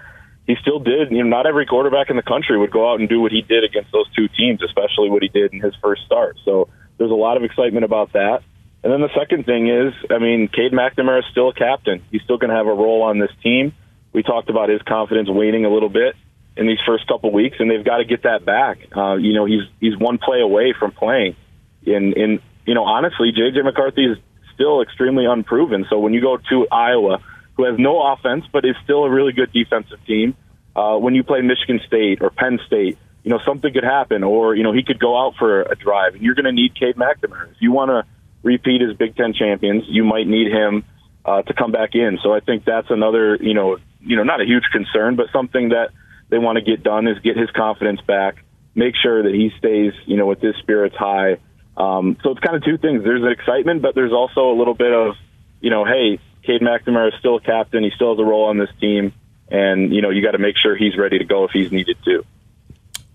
he 0.47 0.57
still 0.61 0.79
did. 0.79 1.11
You 1.11 1.23
know, 1.23 1.29
not 1.29 1.47
every 1.47 1.67
quarterback 1.67 2.11
in 2.11 2.17
the 2.17 2.23
country 2.23 2.59
would 2.59 2.71
go 2.71 2.91
out 2.91 3.01
and 3.01 3.09
do 3.09 3.21
what 3.21 3.33
he 3.33 3.43
did 3.43 3.65
against 3.65 3.93
those 3.93 4.11
two 4.15 4.29
teams, 4.29 4.63
especially 4.63 5.11
what 5.11 5.23
he 5.23 5.29
did 5.29 5.53
in 5.53 5.61
his 5.61 5.75
first 5.83 6.03
start. 6.07 6.39
So 6.45 6.69
there's 6.99 7.11
a 7.11 7.15
lot 7.15 7.37
of 7.37 7.45
excitement 7.45 7.85
about 7.85 8.13
that. 8.15 8.43
And 8.83 8.91
then 8.91 9.01
the 9.01 9.11
second 9.19 9.45
thing 9.45 9.69
is, 9.69 9.93
I 10.11 10.19
mean, 10.19 10.49
Cade 10.49 10.73
McNamara 10.73 11.19
is 11.19 11.27
still 11.31 11.51
a 11.51 11.55
captain. 11.55 12.03
He's 12.11 12.23
still 12.23 12.39
going 12.39 12.49
to 12.49 12.57
have 12.57 12.67
a 12.67 12.73
role 12.73 13.03
on 13.03 13.19
this 13.19 13.31
team. 13.43 13.75
We 14.13 14.23
talked 14.23 14.49
about 14.49 14.71
his 14.71 14.81
confidence 14.83 15.29
waning 15.29 15.67
a 15.67 15.71
little 15.71 15.91
bit 15.91 16.17
in 16.61 16.67
these 16.67 16.79
first 16.87 17.07
couple 17.09 17.33
weeks, 17.33 17.57
and 17.59 17.71
they've 17.71 17.85
got 17.85 17.97
to 17.97 18.05
get 18.05 18.25
that 18.25 18.45
back. 18.45 18.79
Uh, 18.95 19.15
you 19.15 19.33
know, 19.33 19.47
he's 19.47 19.63
he's 19.81 19.97
one 19.97 20.19
play 20.19 20.41
away 20.41 20.75
from 20.79 20.93
playing. 20.93 21.35
In 21.83 22.13
in 22.13 22.41
you 22.67 22.75
know, 22.75 22.85
honestly, 22.85 23.33
JJ 23.33 23.65
McCarthy 23.65 24.05
is 24.05 24.19
still 24.55 24.83
extremely 24.83 25.25
unproven. 25.25 25.87
So 25.89 25.99
when 25.99 26.13
you 26.13 26.21
go 26.21 26.37
to 26.37 26.69
Iowa, 26.71 27.19
who 27.55 27.65
has 27.65 27.79
no 27.79 28.13
offense 28.13 28.45
but 28.53 28.67
is 28.67 28.77
still 28.85 29.05
a 29.05 29.11
really 29.11 29.33
good 29.33 29.51
defensive 29.53 30.05
team, 30.07 30.37
uh, 30.77 30.97
when 30.99 31.15
you 31.15 31.25
play 31.25 31.41
Michigan 31.41 31.81
State 31.87 32.19
or 32.21 32.29
Penn 32.29 32.61
State, 32.67 32.99
you 33.25 33.31
know 33.31 33.41
something 33.45 33.73
could 33.73 33.85
happen, 33.85 34.23
or 34.23 34.55
you 34.55 34.63
know 34.63 34.73
he 34.73 34.83
could 34.83 35.01
go 35.01 35.19
out 35.19 35.37
for 35.39 35.63
a 35.63 35.75
drive, 35.75 36.15
and 36.15 36.23
you're 36.23 36.35
going 36.35 36.45
to 36.45 36.53
need 36.53 36.75
Cade 36.75 36.97
McNamara 36.97 37.51
if 37.51 37.57
you 37.61 37.73
want 37.73 37.89
to 37.89 38.05
repeat 38.43 38.83
as 38.83 38.95
Big 38.99 39.17
Ten 39.17 39.33
champions. 39.33 39.85
You 39.89 40.05
might 40.05 40.27
need 40.27 40.53
him 40.53 40.85
uh, 41.25 41.41
to 41.41 41.55
come 41.55 41.73
back 41.73 41.95
in. 41.95 42.19
So 42.23 42.35
I 42.35 42.41
think 42.41 42.67
that's 42.67 42.91
another 42.91 43.37
you 43.37 43.55
know 43.55 43.79
you 44.01 44.17
know 44.17 44.25
not 44.25 44.43
a 44.43 44.45
huge 44.45 44.65
concern, 44.71 45.17
but 45.17 45.27
something 45.33 45.71
that 45.71 45.89
they 46.31 46.39
want 46.39 46.57
to 46.57 46.63
get 46.63 46.83
done 46.83 47.07
is 47.07 47.19
get 47.19 47.37
his 47.37 47.51
confidence 47.51 48.01
back, 48.01 48.45
make 48.75 48.95
sure 48.97 49.23
that 49.23 49.35
he 49.35 49.51
stays, 49.59 49.93
you 50.07 50.17
know, 50.17 50.27
with 50.27 50.41
his 50.41 50.55
spirits 50.57 50.97
high. 50.97 51.39
Um, 51.77 52.17
so 52.23 52.31
it's 52.31 52.41
kind 52.41 52.57
of 52.57 52.65
two 52.65 52.79
things. 52.79 53.03
There's 53.05 53.23
an 53.23 53.33
excitement, 53.33 53.83
but 53.83 53.95
there's 53.95 54.13
also 54.13 54.51
a 54.51 54.57
little 54.57 54.75
bit 54.75 54.93
of, 54.93 55.17
you 55.61 55.71
know, 55.71 55.85
hey, 55.85 56.19
Cade 56.43 56.61
McNamara 56.61 57.09
is 57.09 57.15
still 57.19 57.37
a 57.37 57.41
captain. 57.41 57.83
He 57.85 57.91
still 57.95 58.15
has 58.15 58.19
a 58.21 58.25
role 58.25 58.45
on 58.47 58.59
this 58.59 58.71
team. 58.81 59.13
And, 59.49 59.93
you 59.93 60.01
know, 60.01 60.11
you 60.11 60.23
got 60.23 60.33
to 60.33 60.39
make 60.39 60.57
sure 60.57 60.77
he's 60.77 60.97
ready 60.97 61.19
to 61.19 61.25
go 61.25 61.45
if 61.45 61.51
he's 61.51 61.73
needed 61.73 61.97
to. 62.05 62.25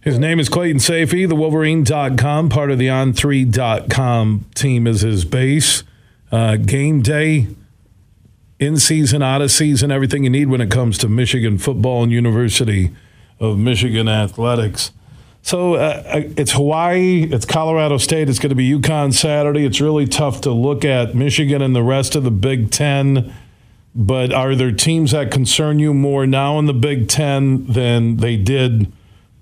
His 0.02 0.20
name 0.20 0.40
is 0.40 0.50
Clayton 0.50 0.78
Sayfie, 0.78 1.28
the 1.28 1.36
Wolverine.com, 1.36 2.50
part 2.50 2.70
of 2.70 2.78
the 2.78 2.88
On3.com 2.88 4.46
team 4.54 4.86
is 4.86 5.02
his 5.02 5.26
base. 5.26 5.84
Uh, 6.32 6.58
game 6.58 7.02
day, 7.02 7.48
in 8.60 8.78
season, 8.78 9.22
out 9.22 9.42
of 9.42 9.52
season, 9.52 9.92
everything 9.92 10.24
you 10.24 10.30
need 10.30 10.48
when 10.48 10.62
it 10.62 10.70
comes 10.70 10.98
to 11.00 11.10
Michigan 11.10 11.58
football 11.58 12.04
and 12.04 12.12
University 12.12 12.92
of 13.40 13.58
Michigan 13.58 14.08
athletics. 14.08 14.92
So 15.42 15.76
uh, 15.76 16.04
uh, 16.08 16.22
it's 16.38 16.54
Hawaii, 16.54 17.30
it's 17.32 17.46
Colorado 17.46 17.98
State, 17.98 18.30
it's 18.30 18.40
going 18.40 18.50
to 18.50 18.56
be 18.56 18.68
UConn 18.68 19.14
Saturday. 19.14 19.64
It's 19.64 19.80
really 19.80 20.08
tough 20.08 20.42
to 20.42 20.52
look 20.52 20.84
at 20.84 21.14
Michigan 21.14 21.62
and 21.62 21.76
the 21.76 21.84
rest 21.84 22.16
of 22.16 22.24
the 22.24 22.32
Big 22.32 22.72
Ten. 22.72 23.32
But 23.94 24.34
are 24.34 24.56
there 24.56 24.72
teams 24.72 25.12
that 25.12 25.32
concern 25.32 25.78
you 25.78 25.94
more 25.94 26.26
now 26.26 26.58
in 26.58 26.66
the 26.66 26.74
Big 26.74 27.08
Ten 27.08 27.68
than 27.68 28.18
they 28.18 28.38
did 28.38 28.92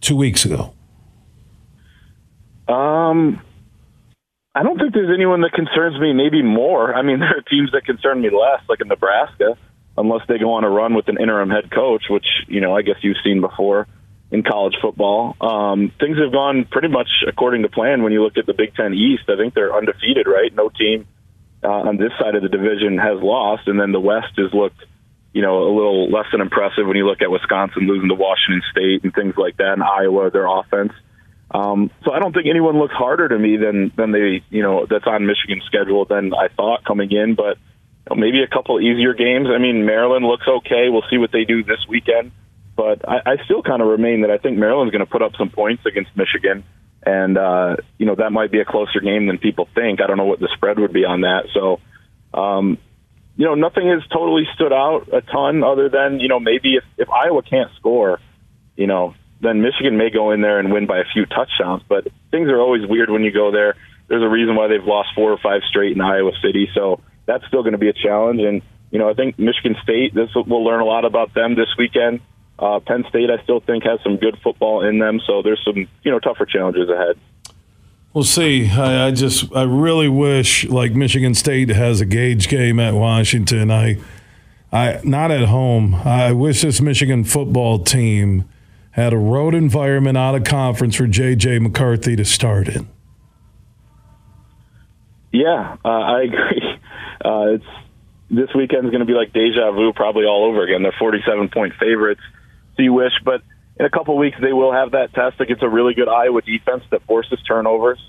two 0.01 0.17
weeks 0.17 0.43
ago? 0.43 0.73
Um, 2.67 3.41
I 4.53 4.61
don't 4.61 4.77
think 4.77 4.93
there's 4.93 5.13
anyone 5.13 5.41
that 5.41 5.53
concerns 5.53 5.99
me 5.99 6.13
maybe 6.13 6.43
more. 6.43 6.93
I 6.93 7.01
mean, 7.01 7.19
there 7.21 7.37
are 7.37 7.41
teams 7.41 7.71
that 7.71 7.85
concern 7.85 8.21
me 8.21 8.29
less, 8.29 8.61
like 8.67 8.81
in 8.81 8.89
Nebraska, 8.89 9.57
unless 9.97 10.21
they 10.27 10.37
go 10.37 10.53
on 10.53 10.63
a 10.63 10.69
run 10.69 10.93
with 10.95 11.07
an 11.07 11.17
interim 11.19 11.49
head 11.49 11.71
coach, 11.71 12.05
which, 12.09 12.25
you 12.47 12.61
know, 12.61 12.75
I 12.75 12.81
guess 12.81 12.95
you've 13.01 13.17
seen 13.23 13.41
before 13.41 13.87
in 14.31 14.41
college 14.41 14.75
football. 14.81 15.35
Um, 15.39 15.91
things 15.99 16.17
have 16.17 16.31
gone 16.31 16.65
pretty 16.69 16.87
much 16.87 17.09
according 17.27 17.61
to 17.61 17.69
plan 17.69 18.01
when 18.01 18.11
you 18.11 18.23
look 18.23 18.37
at 18.37 18.47
the 18.47 18.53
Big 18.53 18.73
Ten 18.75 18.93
East. 18.93 19.23
I 19.29 19.37
think 19.37 19.53
they're 19.53 19.75
undefeated, 19.75 20.25
right? 20.27 20.53
No 20.53 20.69
team 20.69 21.07
uh, 21.63 21.67
on 21.67 21.97
this 21.97 22.11
side 22.19 22.35
of 22.35 22.41
the 22.41 22.49
division 22.49 22.97
has 22.97 23.21
lost, 23.21 23.67
and 23.67 23.79
then 23.79 23.91
the 23.91 23.99
West 23.99 24.33
has 24.37 24.51
looked, 24.53 24.83
you 25.33 25.41
know, 25.41 25.63
a 25.63 25.71
little 25.73 26.09
less 26.09 26.25
than 26.31 26.41
impressive 26.41 26.87
when 26.87 26.97
you 26.97 27.07
look 27.07 27.21
at 27.21 27.29
Wisconsin 27.31 27.87
losing 27.87 28.09
to 28.09 28.15
Washington 28.15 28.61
State 28.71 29.03
and 29.03 29.13
things 29.13 29.35
like 29.37 29.57
that, 29.57 29.73
and 29.73 29.83
Iowa, 29.83 30.31
their 30.31 30.47
offense. 30.47 30.93
Um, 31.51 31.91
so 32.03 32.11
I 32.11 32.19
don't 32.19 32.33
think 32.33 32.47
anyone 32.49 32.79
looks 32.79 32.95
harder 32.95 33.29
to 33.29 33.37
me 33.37 33.57
than 33.57 33.91
than 33.95 34.11
they 34.11 34.43
you 34.49 34.63
know 34.63 34.87
that's 34.89 35.05
on 35.05 35.27
Michigan's 35.27 35.63
schedule 35.65 36.05
than 36.05 36.33
I 36.33 36.47
thought 36.47 36.83
coming 36.83 37.11
in. 37.11 37.35
But 37.35 37.59
know, 38.09 38.15
maybe 38.15 38.43
a 38.43 38.47
couple 38.47 38.79
easier 38.79 39.13
games. 39.13 39.47
I 39.53 39.59
mean, 39.59 39.85
Maryland 39.85 40.25
looks 40.25 40.47
okay. 40.47 40.89
We'll 40.89 41.07
see 41.09 41.17
what 41.17 41.31
they 41.31 41.45
do 41.45 41.63
this 41.63 41.85
weekend. 41.87 42.31
But 42.75 43.07
I, 43.07 43.33
I 43.33 43.45
still 43.45 43.61
kind 43.61 43.81
of 43.81 43.87
remain 43.87 44.21
that 44.21 44.31
I 44.31 44.37
think 44.37 44.57
Maryland's 44.57 44.91
going 44.91 45.05
to 45.05 45.11
put 45.11 45.21
up 45.21 45.33
some 45.37 45.49
points 45.49 45.85
against 45.85 46.09
Michigan, 46.17 46.63
and 47.05 47.37
uh, 47.37 47.75
you 47.97 48.05
know 48.05 48.15
that 48.15 48.31
might 48.31 48.51
be 48.51 48.59
a 48.59 48.65
closer 48.65 48.99
game 48.99 49.27
than 49.27 49.37
people 49.37 49.67
think. 49.75 50.01
I 50.01 50.07
don't 50.07 50.17
know 50.17 50.25
what 50.25 50.39
the 50.39 50.49
spread 50.55 50.79
would 50.79 50.93
be 50.93 51.05
on 51.05 51.21
that. 51.21 51.47
So. 51.53 51.79
Um, 52.33 52.79
you 53.35 53.45
know, 53.45 53.55
nothing 53.55 53.87
has 53.89 54.01
totally 54.11 54.43
stood 54.53 54.71
out 54.71 55.09
a 55.11 55.21
ton 55.21 55.63
other 55.63 55.89
than, 55.89 56.19
you 56.19 56.27
know, 56.27 56.39
maybe 56.39 56.75
if, 56.75 56.83
if 56.97 57.09
Iowa 57.09 57.41
can't 57.41 57.71
score, 57.79 58.19
you 58.75 58.87
know, 58.87 59.15
then 59.41 59.61
Michigan 59.61 59.97
may 59.97 60.09
go 60.09 60.31
in 60.31 60.41
there 60.41 60.59
and 60.59 60.71
win 60.71 60.85
by 60.85 60.99
a 60.99 61.03
few 61.13 61.25
touchdowns. 61.25 61.83
But 61.87 62.07
things 62.31 62.49
are 62.49 62.59
always 62.59 62.87
weird 62.87 63.09
when 63.09 63.23
you 63.23 63.31
go 63.31 63.51
there. 63.51 63.75
There's 64.07 64.23
a 64.23 64.29
reason 64.29 64.55
why 64.55 64.67
they've 64.67 64.83
lost 64.83 65.09
four 65.15 65.31
or 65.31 65.37
five 65.37 65.61
straight 65.67 65.93
in 65.93 66.01
Iowa 66.01 66.31
City, 66.43 66.69
so 66.75 67.01
that's 67.25 67.45
still 67.47 67.61
going 67.61 67.73
to 67.73 67.77
be 67.77 67.89
a 67.89 67.93
challenge. 67.93 68.41
And 68.41 68.61
you 68.91 68.99
know, 68.99 69.09
I 69.09 69.13
think 69.13 69.39
Michigan 69.39 69.75
State. 69.81 70.13
This 70.13 70.29
we'll 70.35 70.63
learn 70.63 70.81
a 70.81 70.85
lot 70.85 71.05
about 71.05 71.33
them 71.33 71.55
this 71.55 71.69
weekend. 71.77 72.21
Uh, 72.59 72.79
Penn 72.79 73.03
State, 73.09 73.29
I 73.31 73.41
still 73.43 73.59
think 73.59 73.83
has 73.83 73.99
some 74.03 74.17
good 74.17 74.37
football 74.43 74.87
in 74.87 74.99
them, 74.99 75.19
so 75.25 75.41
there's 75.41 75.61
some 75.65 75.87
you 76.03 76.11
know 76.11 76.19
tougher 76.19 76.45
challenges 76.45 76.89
ahead. 76.89 77.17
We'll 78.13 78.23
see. 78.23 78.69
I, 78.69 79.07
I 79.07 79.11
just 79.11 79.53
I 79.55 79.63
really 79.63 80.07
wish 80.07 80.65
like 80.65 80.93
Michigan 80.93 81.33
State 81.33 81.69
has 81.69 81.99
a 81.99 82.05
gauge 82.05 82.47
game 82.47 82.79
at 82.79 82.93
Washington. 82.93 83.71
I 83.71 83.97
I 84.71 84.99
not 85.03 85.31
at 85.31 85.47
home. 85.47 85.95
I 85.95 86.31
wish 86.31 86.61
this 86.61 86.79
Michigan 86.79 87.23
football 87.23 87.79
team 87.79 88.47
had 88.91 89.13
a 89.13 89.17
road 89.17 89.55
environment 89.55 90.17
out 90.17 90.35
of 90.35 90.43
conference 90.43 90.95
for 90.95 91.07
J.J. 91.07 91.57
McCarthy 91.59 92.15
to 92.15 92.23
start 92.23 92.67
in. 92.67 92.87
Yeah, 95.31 95.77
uh, 95.83 95.89
I 95.89 96.21
agree. 96.25 96.72
Uh, 97.23 97.55
it's 97.55 97.65
this 98.29 98.49
weekend 98.55 98.85
is 98.85 98.91
going 98.91 99.01
to 99.01 99.05
be 99.05 99.13
like 99.13 99.33
deja 99.33 99.71
vu, 99.71 99.93
probably 99.93 100.25
all 100.25 100.45
over 100.45 100.63
again. 100.63 100.83
They're 100.83 100.95
47 100.97 101.49
point 101.49 101.73
favorites. 101.79 102.21
So 102.75 102.83
you 102.83 102.93
wish, 102.93 103.13
but 103.23 103.41
in 103.79 103.85
a 103.85 103.89
couple 103.89 104.17
weeks 104.17 104.37
they 104.41 104.53
will 104.53 104.73
have 104.73 104.91
that 104.91 105.13
test 105.13 105.39
against 105.39 105.63
a 105.63 105.69
really 105.69 105.93
good 105.93 106.07
Iowa 106.07 106.41
defense 106.41 106.83
that 106.91 107.05
forces 107.05 107.39
turnovers. 107.47 107.99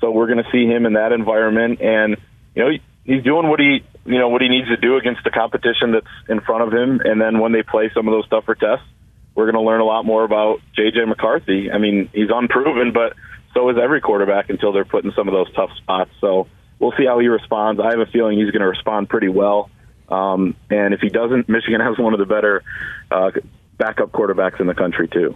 So 0.00 0.10
we're 0.10 0.26
going 0.26 0.42
to 0.42 0.50
see 0.50 0.66
him 0.66 0.86
in 0.86 0.94
that 0.94 1.12
environment, 1.12 1.80
and 1.80 2.16
you 2.54 2.64
know 2.64 2.70
he's 3.04 3.22
doing 3.22 3.48
what 3.48 3.60
he 3.60 3.80
you 4.04 4.18
know 4.18 4.28
what 4.28 4.42
he 4.42 4.48
needs 4.48 4.68
to 4.68 4.76
do 4.76 4.96
against 4.96 5.24
the 5.24 5.30
competition 5.30 5.92
that's 5.92 6.06
in 6.28 6.40
front 6.40 6.62
of 6.62 6.72
him. 6.72 7.00
And 7.04 7.20
then 7.20 7.38
when 7.38 7.52
they 7.52 7.62
play 7.62 7.90
some 7.94 8.08
of 8.08 8.12
those 8.12 8.28
tougher 8.28 8.54
tests, 8.54 8.86
we're 9.34 9.50
going 9.50 9.62
to 9.62 9.68
learn 9.68 9.80
a 9.80 9.84
lot 9.84 10.04
more 10.04 10.24
about 10.24 10.60
J.J. 10.74 11.04
McCarthy. 11.06 11.70
I 11.70 11.78
mean, 11.78 12.08
he's 12.12 12.30
unproven, 12.32 12.92
but 12.92 13.14
so 13.54 13.68
is 13.70 13.76
every 13.82 14.00
quarterback 14.00 14.50
until 14.50 14.72
they're 14.72 14.84
put 14.84 15.04
in 15.04 15.12
some 15.16 15.28
of 15.28 15.32
those 15.32 15.52
tough 15.54 15.70
spots. 15.78 16.10
So 16.20 16.46
we'll 16.78 16.92
see 16.98 17.06
how 17.06 17.18
he 17.18 17.28
responds. 17.28 17.80
I 17.80 17.90
have 17.90 18.00
a 18.00 18.06
feeling 18.06 18.38
he's 18.38 18.50
going 18.50 18.62
to 18.62 18.68
respond 18.68 19.08
pretty 19.08 19.28
well. 19.28 19.70
Um, 20.08 20.54
and 20.70 20.94
if 20.94 21.00
he 21.00 21.08
doesn't, 21.08 21.48
Michigan 21.48 21.80
has 21.84 21.98
one 21.98 22.12
of 22.12 22.18
the 22.18 22.26
better 22.26 22.62
uh, 23.10 23.30
backup 23.78 24.12
quarterbacks 24.12 24.60
in 24.60 24.66
the 24.66 24.74
country, 24.74 25.08
too. 25.08 25.34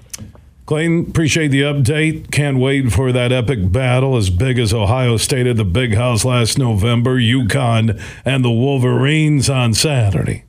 Clayton, 0.66 1.06
appreciate 1.11 1.49
the 1.49 1.62
update. 1.62 2.30
Can't 2.30 2.59
wait 2.59 2.92
for 2.92 3.11
that 3.11 3.32
epic 3.32 3.73
battle 3.73 4.16
as 4.16 4.30
big 4.30 4.56
as 4.56 4.73
Ohio 4.73 5.16
State 5.16 5.49
at 5.49 5.56
the 5.56 5.64
Big 5.64 5.94
House 5.94 6.25
last 6.25 6.59
November, 6.59 7.16
UConn, 7.16 8.00
and 8.25 8.44
the 8.44 8.52
Wolverines 8.52 9.50
on 9.50 9.75
Saturday. 9.75 10.44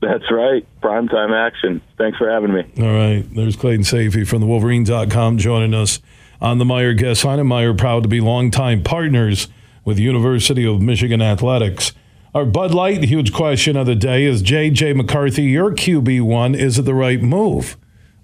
That's 0.00 0.30
right. 0.30 0.64
Primetime 0.80 1.34
action. 1.34 1.82
Thanks 1.98 2.16
for 2.16 2.30
having 2.30 2.54
me. 2.54 2.64
All 2.78 2.92
right. 2.92 3.22
There's 3.34 3.56
Clayton 3.56 3.82
Sayfie 3.82 4.26
from 4.26 4.40
the 4.40 4.46
Wolverine.com 4.46 5.36
joining 5.36 5.74
us 5.74 6.00
on 6.40 6.56
the 6.56 6.64
Meijer 6.64 6.96
guest 6.96 7.24
line. 7.24 7.38
And 7.38 7.50
Meijer 7.50 7.76
proud 7.76 8.04
to 8.04 8.08
be 8.08 8.20
longtime 8.20 8.82
partners 8.82 9.48
with 9.84 9.98
University 9.98 10.66
of 10.66 10.80
Michigan 10.80 11.22
Athletics. 11.22 11.92
Our 12.34 12.44
Bud 12.44 12.74
Light 12.74 13.04
huge 13.04 13.32
question 13.32 13.76
of 13.76 13.86
the 13.86 13.94
day 13.94 14.24
is 14.24 14.42
J.J. 14.42 14.92
McCarthy, 14.92 15.44
your 15.44 15.72
QB1, 15.72 16.56
is 16.56 16.78
it 16.78 16.82
the 16.82 16.94
right 16.94 17.22
move? 17.22 17.76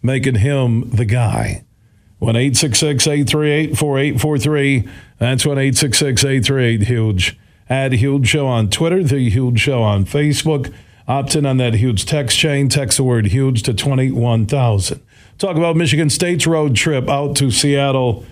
Making 0.02 0.37
him 0.37 0.90
the 0.90 1.04
guy. 1.04 1.64
1 2.18 2.37
866 2.37 3.06
838 3.06 3.78
4843. 3.78 4.88
That's 5.18 5.44
1 5.44 5.58
866 5.58 6.25
838 6.25 6.82
Huge. 6.82 7.38
Add 7.68 7.92
Huge 7.94 8.28
Show 8.28 8.46
on 8.46 8.68
Twitter, 8.70 9.02
The 9.02 9.30
Huge 9.30 9.58
Show 9.58 9.82
on 9.82 10.04
Facebook. 10.04 10.73
Opt 11.06 11.37
in 11.37 11.44
on 11.44 11.58
that 11.58 11.75
huge 11.75 12.06
text 12.06 12.38
chain. 12.38 12.68
Text 12.68 12.96
the 12.96 13.04
word 13.04 13.26
huge 13.26 13.62
to 13.64 13.75
21,000. 13.75 15.02
Talk 15.38 15.56
about 15.56 15.76
Michigan 15.76 16.08
State's 16.08 16.46
road 16.46 16.75
trip 16.76 17.08
out 17.08 17.37
to 17.37 17.50
Seattle, 17.50 18.25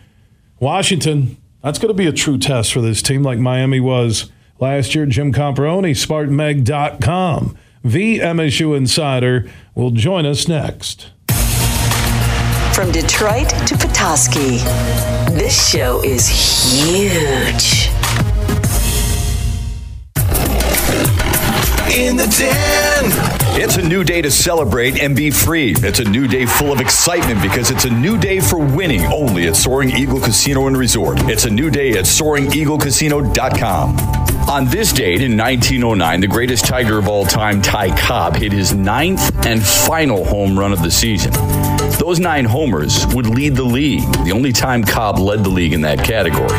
Washington. 0.59 1.37
That's 1.63 1.79
going 1.79 1.89
to 1.89 1.95
be 1.95 2.07
a 2.07 2.13
true 2.13 2.39
test 2.39 2.73
for 2.73 2.81
this 2.81 3.03
team, 3.03 3.23
like 3.23 3.39
Miami 3.39 3.79
was 3.79 4.31
last 4.59 4.95
year. 4.95 5.07
Jim 5.07 5.33
Comparoni, 5.33 5.93
SpartanMag.com. 5.93 7.57
The 7.85 8.19
MSU 8.19 8.77
Insider 8.77 9.49
will 9.75 9.91
join 9.91 10.27
us 10.27 10.49
next. 10.49 11.11
From 12.75 12.91
Detroit 12.91 13.49
to 13.67 13.77
Petoskey, 13.77 14.59
this 15.37 15.71
show 15.71 16.03
is 16.03 16.29
huge. 16.29 17.91
In 21.95 22.17
the 22.17 22.27
den. 22.27 23.42
It's 23.55 23.77
a 23.77 23.83
new 23.83 24.03
day 24.03 24.23
to 24.23 24.31
celebrate 24.31 24.99
and 25.01 25.15
be 25.15 25.31
free. 25.31 25.75
It's 25.79 26.01
a 26.01 26.05
new 26.05 26.27
day 26.27 26.47
full 26.47 26.73
of 26.73 26.81
excitement 26.81 27.43
because 27.43 27.71
it's 27.71 27.85
a 27.85 27.91
new 27.91 28.17
day 28.17 28.41
for 28.41 28.59
winning 28.59 29.05
only 29.07 29.47
at 29.47 29.57
Soaring 29.57 29.91
Eagle 29.91 30.21
Casino 30.21 30.67
and 30.69 30.77
Resort. 30.77 31.19
It's 31.25 31.45
a 31.45 31.51
new 31.51 31.71
day 31.71 31.91
at 31.91 32.07
SoaringEagleCasino.com. 32.07 33.99
On 34.49 34.65
this 34.67 34.91
date 34.93 35.21
in 35.21 35.37
1909, 35.37 36.21
the 36.21 36.27
greatest 36.27 36.65
Tiger 36.65 36.99
of 36.99 37.09
all 37.09 37.27
time, 37.27 37.61
Ty 37.61 37.95
Cobb, 37.97 38.37
hit 38.37 38.53
his 38.53 38.75
ninth 38.75 39.47
and 39.47 39.63
final 39.63 40.25
home 40.25 40.59
run 40.59 40.73
of 40.73 40.83
the 40.83 40.91
season. 40.91 41.33
Those 42.03 42.19
nine 42.19 42.47
homers 42.47 43.07
would 43.15 43.27
lead 43.29 43.55
the 43.55 43.63
league, 43.63 44.03
the 44.25 44.33
only 44.33 44.51
time 44.51 44.83
Cobb 44.83 45.21
led 45.21 45.45
the 45.45 45.51
league 45.51 45.73
in 45.73 45.83
that 45.83 46.05
category. 46.05 46.59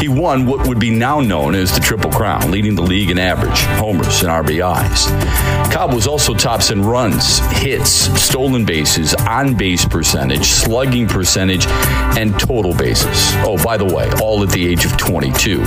He 0.00 0.08
won 0.08 0.46
what 0.46 0.68
would 0.68 0.78
be 0.78 0.90
now 0.90 1.18
known 1.18 1.56
as 1.56 1.74
the 1.74 1.80
Triple 1.80 2.12
Crown, 2.12 2.52
leading 2.52 2.76
the 2.76 2.82
league 2.82 3.10
in 3.10 3.18
average, 3.18 3.58
homers, 3.80 4.22
and 4.22 4.30
RBIs. 4.30 5.72
Cobb 5.72 5.92
was 5.92 6.06
also 6.06 6.34
tops 6.34 6.70
in 6.70 6.82
runs, 6.82 7.38
hits, 7.58 7.90
stolen 8.22 8.64
bases, 8.64 9.12
on 9.14 9.56
base 9.56 9.84
percentage, 9.84 10.44
slugging 10.44 11.08
percentage, 11.08 11.66
and 12.16 12.38
total 12.38 12.72
bases. 12.72 13.32
Oh, 13.38 13.60
by 13.64 13.76
the 13.76 13.84
way, 13.84 14.08
all 14.22 14.44
at 14.44 14.50
the 14.50 14.64
age 14.68 14.84
of 14.84 14.96
22. 14.96 15.62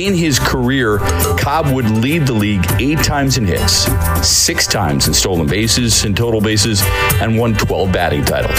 In 0.00 0.12
his 0.12 0.40
career, 0.40 0.98
Cobb 1.38 1.72
would 1.72 1.88
lead 1.88 2.26
the 2.26 2.32
league 2.32 2.66
eight 2.80 2.98
times 3.04 3.38
in 3.38 3.46
hits, 3.46 3.86
six 4.26 4.66
times 4.66 5.06
in 5.06 5.14
stolen 5.14 5.46
bases 5.46 6.04
and 6.04 6.16
total 6.16 6.40
bases, 6.40 6.82
and 7.20 7.38
won 7.38 7.54
12 7.54 7.92
batting 7.92 8.24
titles. 8.24 8.55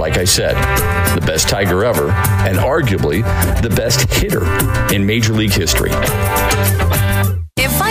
Like 0.00 0.16
I 0.16 0.24
said, 0.24 0.54
the 1.14 1.24
best 1.26 1.48
Tiger 1.48 1.84
ever, 1.84 2.10
and 2.10 2.56
arguably 2.58 3.22
the 3.62 3.70
best 3.70 4.10
hitter 4.12 4.44
in 4.94 5.04
Major 5.04 5.34
League 5.34 5.52
history. 5.52 5.90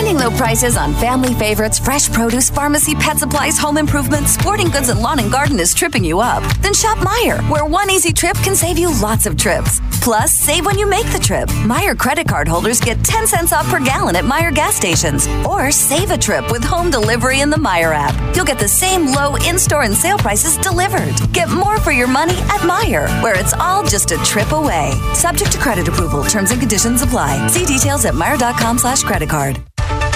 Low 0.09 0.31
prices 0.31 0.75
on 0.75 0.93
family 0.95 1.33
favorites, 1.35 1.77
fresh 1.79 2.11
produce, 2.11 2.49
pharmacy, 2.49 2.95
pet 2.95 3.17
supplies, 3.19 3.57
home 3.57 3.77
improvement, 3.77 4.27
sporting 4.27 4.67
goods, 4.69 4.89
and 4.89 4.99
lawn 5.01 5.19
and 5.19 5.31
garden 5.31 5.59
is 5.59 5.73
tripping 5.73 6.03
you 6.03 6.19
up, 6.19 6.43
then 6.61 6.73
shop 6.73 6.97
Meijer, 6.97 7.47
where 7.49 7.63
one 7.63 7.89
easy 7.89 8.11
trip 8.11 8.35
can 8.37 8.55
save 8.55 8.77
you 8.77 8.89
lots 9.01 9.25
of 9.25 9.37
trips. 9.37 9.79
Plus, 10.01 10.33
save 10.33 10.65
when 10.65 10.77
you 10.79 10.89
make 10.89 11.05
the 11.11 11.19
trip. 11.19 11.47
Meijer 11.63 11.97
credit 11.97 12.27
card 12.27 12.47
holders 12.47 12.79
get 12.81 13.03
10 13.03 13.27
cents 13.27 13.53
off 13.53 13.69
per 13.69 13.79
gallon 13.79 14.15
at 14.15 14.23
Meijer 14.25 14.53
gas 14.53 14.75
stations. 14.75 15.27
Or 15.45 15.71
save 15.71 16.11
a 16.11 16.17
trip 16.17 16.51
with 16.51 16.63
home 16.63 16.89
delivery 16.89 17.41
in 17.41 17.49
the 17.49 17.57
Meijer 17.57 17.93
app. 17.93 18.35
You'll 18.35 18.45
get 18.45 18.59
the 18.59 18.67
same 18.67 19.13
low 19.13 19.35
in 19.35 19.59
store 19.59 19.83
and 19.83 19.93
sale 19.93 20.17
prices 20.17 20.57
delivered. 20.57 21.13
Get 21.33 21.49
more 21.49 21.79
for 21.79 21.91
your 21.91 22.07
money 22.07 22.37
at 22.49 22.61
Meijer, 22.61 23.07
where 23.21 23.39
it's 23.39 23.53
all 23.53 23.83
just 23.83 24.11
a 24.11 24.17
trip 24.23 24.51
away. 24.51 24.91
Subject 25.13 25.51
to 25.51 25.57
credit 25.59 25.87
approval. 25.87 26.23
Terms 26.23 26.51
and 26.51 26.59
conditions 26.59 27.01
apply. 27.01 27.47
See 27.47 27.65
details 27.65 28.05
at 28.05 28.15
Meijer.com 28.15 28.79
slash 28.79 29.03
credit 29.03 29.29
card. 29.29 29.59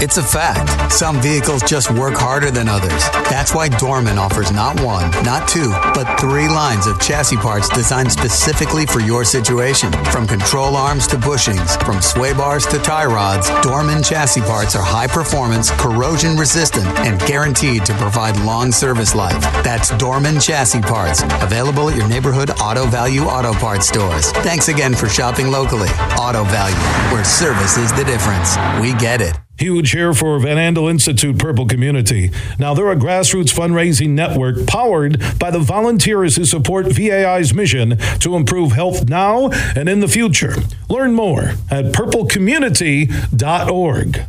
It's 0.02 0.18
a 0.18 0.24
fact. 0.24 0.92
Some 0.92 1.22
vehicles 1.22 1.62
just 1.64 1.92
work 1.92 2.16
harder 2.16 2.52
than 2.52 2.68
others. 2.68 3.04
That's 3.30 3.54
why 3.54 3.70
Dorman 3.70 4.18
offers 4.18 4.52
not 4.52 4.80
one, 4.82 5.10
not 5.24 5.48
two, 5.48 5.70
but 5.94 6.20
three 6.20 6.48
lines 6.48 6.88
of 6.88 7.00
chassis 7.00 7.38
parts 7.38 7.70
designed 7.70 8.12
specifically 8.12 8.86
for 8.86 9.00
your 9.00 9.24
situation. 9.24 9.92
From 10.12 10.28
control 10.28 10.76
arms 10.76 11.08
to 11.08 11.18
bushings, 11.18 11.82
from 11.86 12.02
sway 12.02 12.34
bars 12.34 12.66
to 12.68 12.80
tie 12.80 13.06
rods, 13.06 13.50
Dorman 13.62 14.04
chassis 14.04 14.42
parts 14.42 14.76
are 14.76 14.84
high 14.84 15.08
performance, 15.08 15.72
corrosion 15.72 16.38
resistant, 16.38 16.88
and 17.00 17.20
guaranteed 17.22 17.86
to 17.86 17.94
provide 17.96 18.38
long 18.46 18.72
service 18.72 19.16
life. 19.16 19.42
That's 19.64 19.96
Dorman 19.98 20.40
chassis 20.40 20.82
parts. 20.82 21.24
Available 21.42 21.90
at 21.90 21.98
your 21.98 22.08
neighborhood 22.08 22.52
Auto 22.62 22.86
Value 22.86 23.24
Auto 23.24 23.54
Parts 23.54 23.88
stores. 23.88 24.32
Thanks 24.44 24.68
again 24.68 24.94
for 24.94 25.08
shopping 25.08 25.52
locally. 25.52 25.90
Auto 26.18 26.44
Value, 26.46 26.76
where 27.14 27.24
service 27.24 27.78
is 27.78 27.92
the 27.94 28.04
difference. 28.04 28.56
We 28.82 28.94
get 28.94 29.22
it. 29.22 29.43
Huge 29.60 29.92
here 29.92 30.16
for 30.16 30.40
Van 30.40 30.58
Andel 30.58 30.90
Institute 30.90 31.38
Purple 31.38 31.68
Community. 31.68 32.32
Now, 32.58 32.74
they're 32.74 32.92
a 32.92 32.96
grassroots 32.96 33.54
fundraising 33.54 34.10
network 34.10 34.66
powered 34.66 35.22
by 35.38 35.52
the 35.52 35.60
volunteers 35.60 36.36
who 36.36 36.46
support 36.46 36.88
VAI's 36.88 37.54
mission 37.54 38.00
to 38.20 38.36
improve 38.36 38.72
health 38.72 39.08
now 39.08 39.52
and 39.76 39.88
in 39.88 40.00
the 40.00 40.08
future. 40.08 40.56
Learn 40.90 41.14
more 41.14 41.52
at 41.70 41.94
purplecommunity.org. 41.94 44.26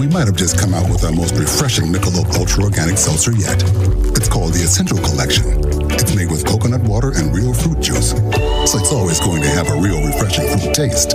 We 0.00 0.08
might 0.08 0.26
have 0.26 0.36
just 0.36 0.58
come 0.58 0.74
out 0.74 0.90
with 0.90 1.04
our 1.04 1.12
most 1.12 1.36
refreshing 1.36 1.92
Michelob 1.92 2.36
Ultra 2.36 2.64
Organic 2.64 2.98
Seltzer 2.98 3.30
yet. 3.32 3.62
It's 4.24 4.32
called 4.32 4.56
the 4.56 4.64
Essential 4.64 4.96
Collection. 5.04 5.44
It's 6.00 6.16
made 6.16 6.32
with 6.32 6.48
coconut 6.48 6.80
water 6.88 7.12
and 7.12 7.28
real 7.36 7.52
fruit 7.52 7.76
juice, 7.84 8.16
so 8.64 8.80
it's 8.80 8.88
always 8.88 9.20
going 9.20 9.42
to 9.42 9.52
have 9.52 9.68
a 9.68 9.76
real 9.76 10.00
refreshing 10.00 10.48
fruit 10.48 10.72
taste. 10.72 11.12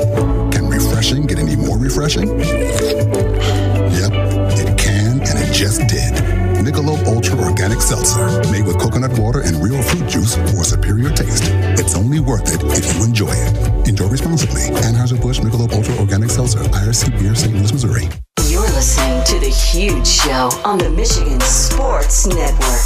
Can 0.53 0.69
refreshing 0.69 1.25
get 1.25 1.41
any 1.41 1.55
more 1.55 1.81
refreshing? 1.81 2.29
Yep, 3.97 4.13
it 4.61 4.77
can, 4.77 5.25
and 5.25 5.35
it 5.41 5.49
just 5.49 5.89
did. 5.89 6.13
Michelob 6.61 7.01
Ultra 7.09 7.33
Organic 7.49 7.81
Seltzer, 7.81 8.29
made 8.53 8.69
with 8.69 8.77
coconut 8.77 9.17
water 9.17 9.41
and 9.41 9.57
real 9.57 9.81
fruit 9.81 10.05
juice 10.05 10.37
for 10.53 10.61
superior 10.61 11.09
taste. 11.09 11.49
It's 11.81 11.97
only 11.97 12.19
worth 12.19 12.45
it 12.53 12.61
if 12.77 12.85
you 12.93 13.09
enjoy 13.09 13.33
it. 13.33 13.89
Enjoy 13.89 14.05
responsibly. 14.05 14.69
Anheuser-Busch 14.85 15.41
Michelob 15.41 15.73
Ultra 15.73 15.97
Organic 15.97 16.29
Seltzer, 16.29 16.61
IRC 16.61 17.17
Beer, 17.17 17.33
St. 17.33 17.57
Louis, 17.57 17.73
Missouri. 17.73 18.05
Listening 18.79 19.21
to 19.25 19.39
The 19.39 19.49
Huge 19.49 20.07
Show 20.07 20.49
on 20.63 20.77
the 20.77 20.89
Michigan 20.89 21.41
Sports 21.41 22.25
Network. 22.27 22.79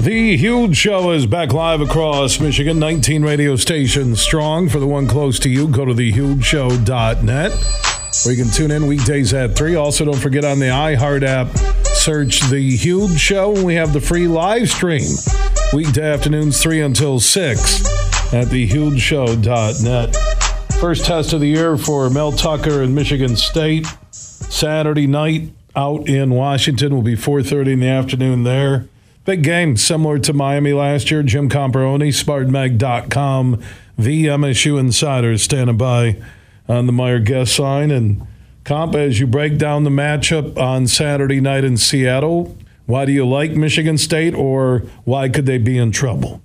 The 0.00 0.36
Huge 0.36 0.76
Show 0.76 1.12
is 1.12 1.26
back 1.26 1.52
live 1.52 1.80
across 1.80 2.40
Michigan, 2.40 2.80
19 2.80 3.22
radio 3.22 3.54
stations 3.54 4.20
strong. 4.20 4.68
For 4.68 4.80
the 4.80 4.88
one 4.88 5.06
close 5.06 5.38
to 5.38 5.48
you, 5.48 5.68
go 5.68 5.84
to 5.84 5.94
thehugeshow.net 5.94 7.52
where 8.24 8.34
you 8.34 8.44
can 8.44 8.52
tune 8.52 8.70
in 8.70 8.86
weekdays 8.86 9.32
at 9.32 9.56
3. 9.56 9.74
Also, 9.74 10.04
don't 10.04 10.18
forget 10.18 10.44
on 10.44 10.58
the 10.58 10.66
iHeart 10.66 11.22
app, 11.22 11.48
search 12.02 12.40
The 12.50 12.76
Huge 12.76 13.20
Show. 13.20 13.64
We 13.64 13.76
have 13.76 13.92
the 13.92 14.00
free 14.00 14.26
live 14.26 14.68
stream 14.68 15.06
weekday 15.72 16.12
afternoons 16.12 16.60
3 16.60 16.80
until 16.80 17.20
6 17.20 17.86
at 18.34 18.48
thehugeshow.net. 18.48 20.16
First 20.80 21.04
test 21.04 21.32
of 21.32 21.38
the 21.38 21.46
year 21.46 21.76
for 21.76 22.10
Mel 22.10 22.32
Tucker 22.32 22.82
in 22.82 22.92
Michigan 22.92 23.36
State. 23.36 23.86
Saturday 24.10 25.06
night 25.06 25.52
out 25.76 26.08
in 26.08 26.30
Washington 26.30 26.92
will 26.92 27.02
be 27.02 27.14
4.30 27.14 27.74
in 27.74 27.80
the 27.80 27.88
afternoon 27.88 28.42
there. 28.42 28.88
Big 29.24 29.44
game, 29.44 29.76
similar 29.76 30.18
to 30.18 30.32
Miami 30.32 30.72
last 30.72 31.08
year. 31.08 31.22
Jim 31.22 31.48
Comparoni, 31.48 32.08
SpartanMag.com, 32.08 33.62
the 33.96 34.26
MSU 34.26 34.76
Insider 34.80 35.38
standing 35.38 35.76
by 35.76 36.20
on 36.68 36.86
the 36.86 36.92
Meijer 36.92 37.24
guest 37.24 37.54
sign. 37.54 37.92
And 37.92 38.26
Comp, 38.64 38.94
as 38.94 39.18
you 39.18 39.26
break 39.26 39.58
down 39.58 39.84
the 39.84 39.90
matchup 39.90 40.56
on 40.56 40.86
Saturday 40.86 41.40
night 41.40 41.64
in 41.64 41.76
Seattle, 41.76 42.56
why 42.86 43.04
do 43.04 43.12
you 43.12 43.26
like 43.26 43.52
Michigan 43.52 43.98
State 43.98 44.34
or 44.34 44.84
why 45.04 45.28
could 45.28 45.46
they 45.46 45.58
be 45.58 45.78
in 45.78 45.90
trouble? 45.90 46.40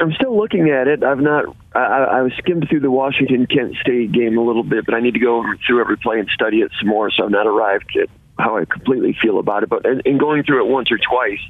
I'm 0.00 0.12
still 0.12 0.36
looking 0.36 0.68
at 0.68 0.88
it. 0.88 1.02
I've 1.02 1.20
not. 1.20 1.46
I, 1.74 1.78
I 2.20 2.28
skimmed 2.38 2.68
through 2.68 2.80
the 2.80 2.90
Washington 2.90 3.46
Kent 3.46 3.76
State 3.80 4.12
game 4.12 4.36
a 4.36 4.42
little 4.42 4.62
bit, 4.62 4.84
but 4.84 4.94
I 4.94 5.00
need 5.00 5.14
to 5.14 5.20
go 5.20 5.42
through 5.66 5.80
every 5.80 5.96
play 5.96 6.18
and 6.18 6.28
study 6.28 6.58
it 6.58 6.70
some 6.78 6.88
more. 6.88 7.10
So 7.10 7.24
I've 7.24 7.30
not 7.30 7.46
arrived 7.46 7.96
at 8.00 8.08
how 8.38 8.58
I 8.58 8.66
completely 8.66 9.16
feel 9.20 9.38
about 9.38 9.62
it. 9.62 9.68
But 9.68 9.86
in, 9.86 10.00
in 10.04 10.18
going 10.18 10.44
through 10.44 10.66
it 10.66 10.70
once 10.70 10.92
or 10.92 10.98
twice, 10.98 11.40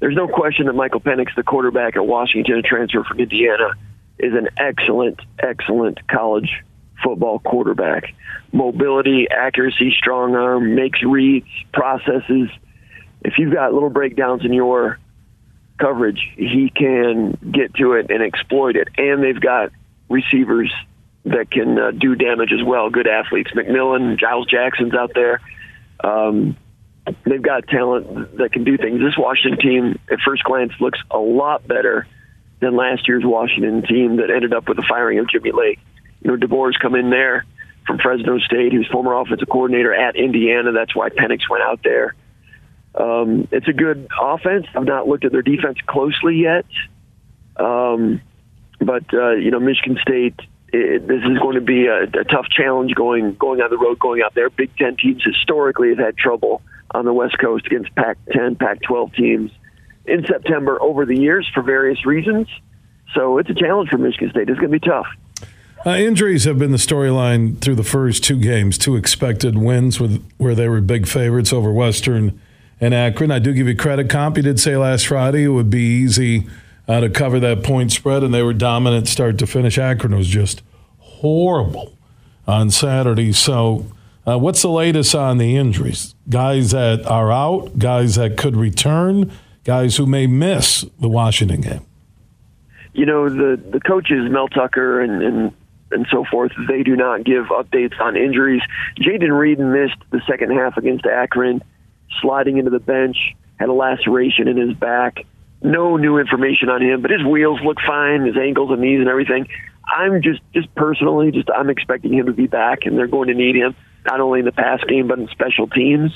there's 0.00 0.14
no 0.14 0.28
question 0.28 0.66
that 0.66 0.74
Michael 0.74 1.00
Penix, 1.00 1.34
the 1.34 1.42
quarterback 1.42 1.96
at 1.96 2.06
Washington, 2.06 2.58
a 2.58 2.62
transfer 2.62 3.02
from 3.04 3.20
Indiana, 3.20 3.70
is 4.18 4.34
an 4.34 4.48
excellent, 4.58 5.20
excellent 5.38 6.06
college 6.08 6.62
football 7.02 7.38
quarterback. 7.38 8.14
Mobility, 8.52 9.26
accuracy, 9.30 9.94
strong 9.96 10.34
arm, 10.34 10.74
makes 10.74 11.02
reads, 11.02 11.46
processes. 11.72 12.48
If 13.22 13.34
you've 13.38 13.52
got 13.52 13.72
little 13.72 13.90
breakdowns 13.90 14.44
in 14.44 14.52
your 14.52 14.98
coverage, 15.78 16.20
he 16.36 16.72
can 16.74 17.32
get 17.52 17.74
to 17.74 17.92
it 17.94 18.10
and 18.10 18.22
exploit 18.22 18.76
it. 18.76 18.88
And 18.96 19.22
they've 19.22 19.40
got 19.40 19.70
receivers 20.08 20.72
that 21.24 21.50
can 21.50 21.78
uh, 21.78 21.90
do 21.90 22.14
damage 22.14 22.52
as 22.52 22.64
well. 22.64 22.90
Good 22.90 23.06
athletes. 23.06 23.50
McMillan, 23.54 24.18
Giles 24.18 24.46
Jackson's 24.46 24.94
out 24.94 25.12
there. 25.14 25.40
Um, 26.02 26.56
they've 27.24 27.42
got 27.42 27.66
talent 27.68 28.38
that 28.38 28.52
can 28.52 28.64
do 28.64 28.76
things. 28.76 29.00
This 29.00 29.16
Washington 29.18 29.60
team, 29.60 29.98
at 30.10 30.20
first 30.24 30.44
glance, 30.44 30.72
looks 30.80 30.98
a 31.10 31.18
lot 31.18 31.66
better 31.66 32.06
than 32.60 32.76
last 32.76 33.06
year's 33.06 33.24
Washington 33.24 33.82
team 33.82 34.16
that 34.16 34.30
ended 34.30 34.52
up 34.52 34.68
with 34.68 34.76
the 34.76 34.84
firing 34.88 35.18
of 35.18 35.28
Jimmy 35.28 35.52
Lake. 35.52 35.78
You 36.20 36.30
know, 36.30 36.36
DeBoer's 36.36 36.76
come 36.76 36.94
in 36.94 37.10
there 37.10 37.44
from 37.86 37.98
Fresno 37.98 38.38
State, 38.38 38.72
who's 38.72 38.88
former 38.88 39.14
offensive 39.14 39.48
coordinator 39.48 39.94
at 39.94 40.16
Indiana. 40.16 40.72
That's 40.72 40.94
why 40.94 41.08
Penix 41.08 41.48
went 41.48 41.62
out 41.62 41.80
there. 41.82 42.14
Um, 42.94 43.48
it's 43.52 43.68
a 43.68 43.72
good 43.72 44.08
offense. 44.20 44.66
I've 44.74 44.84
not 44.84 45.06
looked 45.06 45.24
at 45.24 45.32
their 45.32 45.42
defense 45.42 45.78
closely 45.86 46.36
yet. 46.36 46.66
Um, 47.56 48.20
but, 48.80 49.04
uh, 49.12 49.32
you 49.32 49.50
know, 49.50 49.60
Michigan 49.60 49.98
State 50.02 50.40
it, 50.72 51.06
this 51.06 51.22
is 51.22 51.38
going 51.38 51.54
to 51.54 51.60
be 51.60 51.86
a, 51.86 52.02
a 52.02 52.24
tough 52.24 52.46
challenge 52.50 52.94
going 52.94 53.34
going 53.34 53.60
on 53.60 53.70
the 53.70 53.78
road, 53.78 53.98
going 53.98 54.22
out 54.22 54.34
there. 54.34 54.50
Big 54.50 54.76
Ten 54.76 54.96
teams 54.96 55.22
historically 55.24 55.90
have 55.90 55.98
had 55.98 56.16
trouble 56.16 56.62
on 56.90 57.04
the 57.04 57.12
West 57.12 57.38
Coast 57.38 57.66
against 57.66 57.94
Pac-10, 57.94 58.58
Pac-12 58.58 59.14
teams 59.14 59.50
in 60.06 60.24
September 60.26 60.80
over 60.80 61.04
the 61.04 61.16
years 61.16 61.48
for 61.52 61.62
various 61.62 62.04
reasons. 62.06 62.48
So 63.14 63.38
it's 63.38 63.50
a 63.50 63.54
challenge 63.54 63.90
for 63.90 63.98
Michigan 63.98 64.30
State. 64.30 64.48
It's 64.48 64.58
going 64.58 64.72
to 64.72 64.78
be 64.78 64.86
tough. 64.86 65.06
Uh, 65.86 65.90
injuries 65.90 66.44
have 66.44 66.58
been 66.58 66.72
the 66.72 66.76
storyline 66.76 67.60
through 67.60 67.76
the 67.76 67.84
first 67.84 68.24
two 68.24 68.38
games. 68.38 68.76
Two 68.76 68.96
expected 68.96 69.56
wins 69.56 70.00
with 70.00 70.24
where 70.36 70.54
they 70.54 70.68
were 70.68 70.80
big 70.80 71.06
favorites 71.06 71.52
over 71.52 71.72
Western 71.72 72.40
and 72.80 72.92
Akron. 72.92 73.30
I 73.30 73.38
do 73.38 73.52
give 73.52 73.68
you 73.68 73.76
credit. 73.76 74.10
Comp, 74.10 74.36
you 74.36 74.42
did 74.42 74.58
say 74.58 74.76
last 74.76 75.06
Friday 75.06 75.44
it 75.44 75.48
would 75.48 75.70
be 75.70 75.80
easy 75.80 76.48
uh, 76.88 77.00
to 77.00 77.10
cover 77.10 77.38
that 77.40 77.62
point 77.62 77.92
spread, 77.92 78.24
and 78.24 78.34
they 78.34 78.42
were 78.42 78.52
dominant 78.52 79.06
start 79.06 79.38
to 79.38 79.46
finish. 79.46 79.78
Akron 79.78 80.16
was 80.16 80.26
just 80.26 80.62
horrible 80.98 81.96
on 82.46 82.70
Saturday. 82.70 83.32
So, 83.32 83.86
uh, 84.26 84.38
what's 84.38 84.62
the 84.62 84.70
latest 84.70 85.14
on 85.14 85.38
the 85.38 85.56
injuries? 85.56 86.14
Guys 86.28 86.72
that 86.72 87.06
are 87.06 87.30
out, 87.30 87.78
guys 87.78 88.16
that 88.16 88.36
could 88.36 88.56
return, 88.56 89.30
guys 89.64 89.96
who 89.96 90.06
may 90.06 90.26
miss 90.26 90.84
the 90.98 91.08
Washington 91.08 91.60
game. 91.60 91.86
You 92.94 93.06
know 93.06 93.28
the 93.28 93.60
the 93.70 93.80
coaches 93.80 94.28
Mel 94.30 94.48
Tucker 94.48 95.00
and, 95.00 95.22
and 95.22 95.52
and 95.90 96.06
so 96.10 96.24
forth. 96.30 96.52
They 96.68 96.82
do 96.82 96.96
not 96.96 97.24
give 97.24 97.46
updates 97.46 97.98
on 98.00 98.16
injuries. 98.16 98.62
Jayden 98.98 99.36
Reed 99.36 99.58
missed 99.58 99.98
the 100.10 100.20
second 100.28 100.52
half 100.52 100.76
against 100.76 101.06
Akron, 101.06 101.62
sliding 102.20 102.58
into 102.58 102.70
the 102.70 102.80
bench, 102.80 103.16
had 103.58 103.68
a 103.68 103.72
laceration 103.72 104.48
in 104.48 104.56
his 104.56 104.76
back. 104.76 105.24
No 105.62 105.96
new 105.96 106.18
information 106.18 106.68
on 106.68 106.82
him, 106.82 107.02
but 107.02 107.10
his 107.10 107.24
wheels 107.24 107.60
look 107.64 107.78
fine, 107.84 108.24
his 108.24 108.36
ankles 108.36 108.70
and 108.70 108.80
knees 108.80 109.00
and 109.00 109.08
everything. 109.08 109.48
I'm 109.86 110.22
just, 110.22 110.40
just 110.54 110.72
personally, 110.74 111.32
just 111.32 111.48
I'm 111.50 111.70
expecting 111.70 112.12
him 112.12 112.26
to 112.26 112.32
be 112.32 112.46
back, 112.46 112.80
and 112.84 112.96
they're 112.96 113.08
going 113.08 113.28
to 113.28 113.34
need 113.34 113.56
him 113.56 113.74
not 114.04 114.20
only 114.20 114.40
in 114.40 114.44
the 114.44 114.52
pass 114.52 114.82
game 114.84 115.08
but 115.08 115.18
in 115.18 115.28
special 115.28 115.66
teams. 115.66 116.12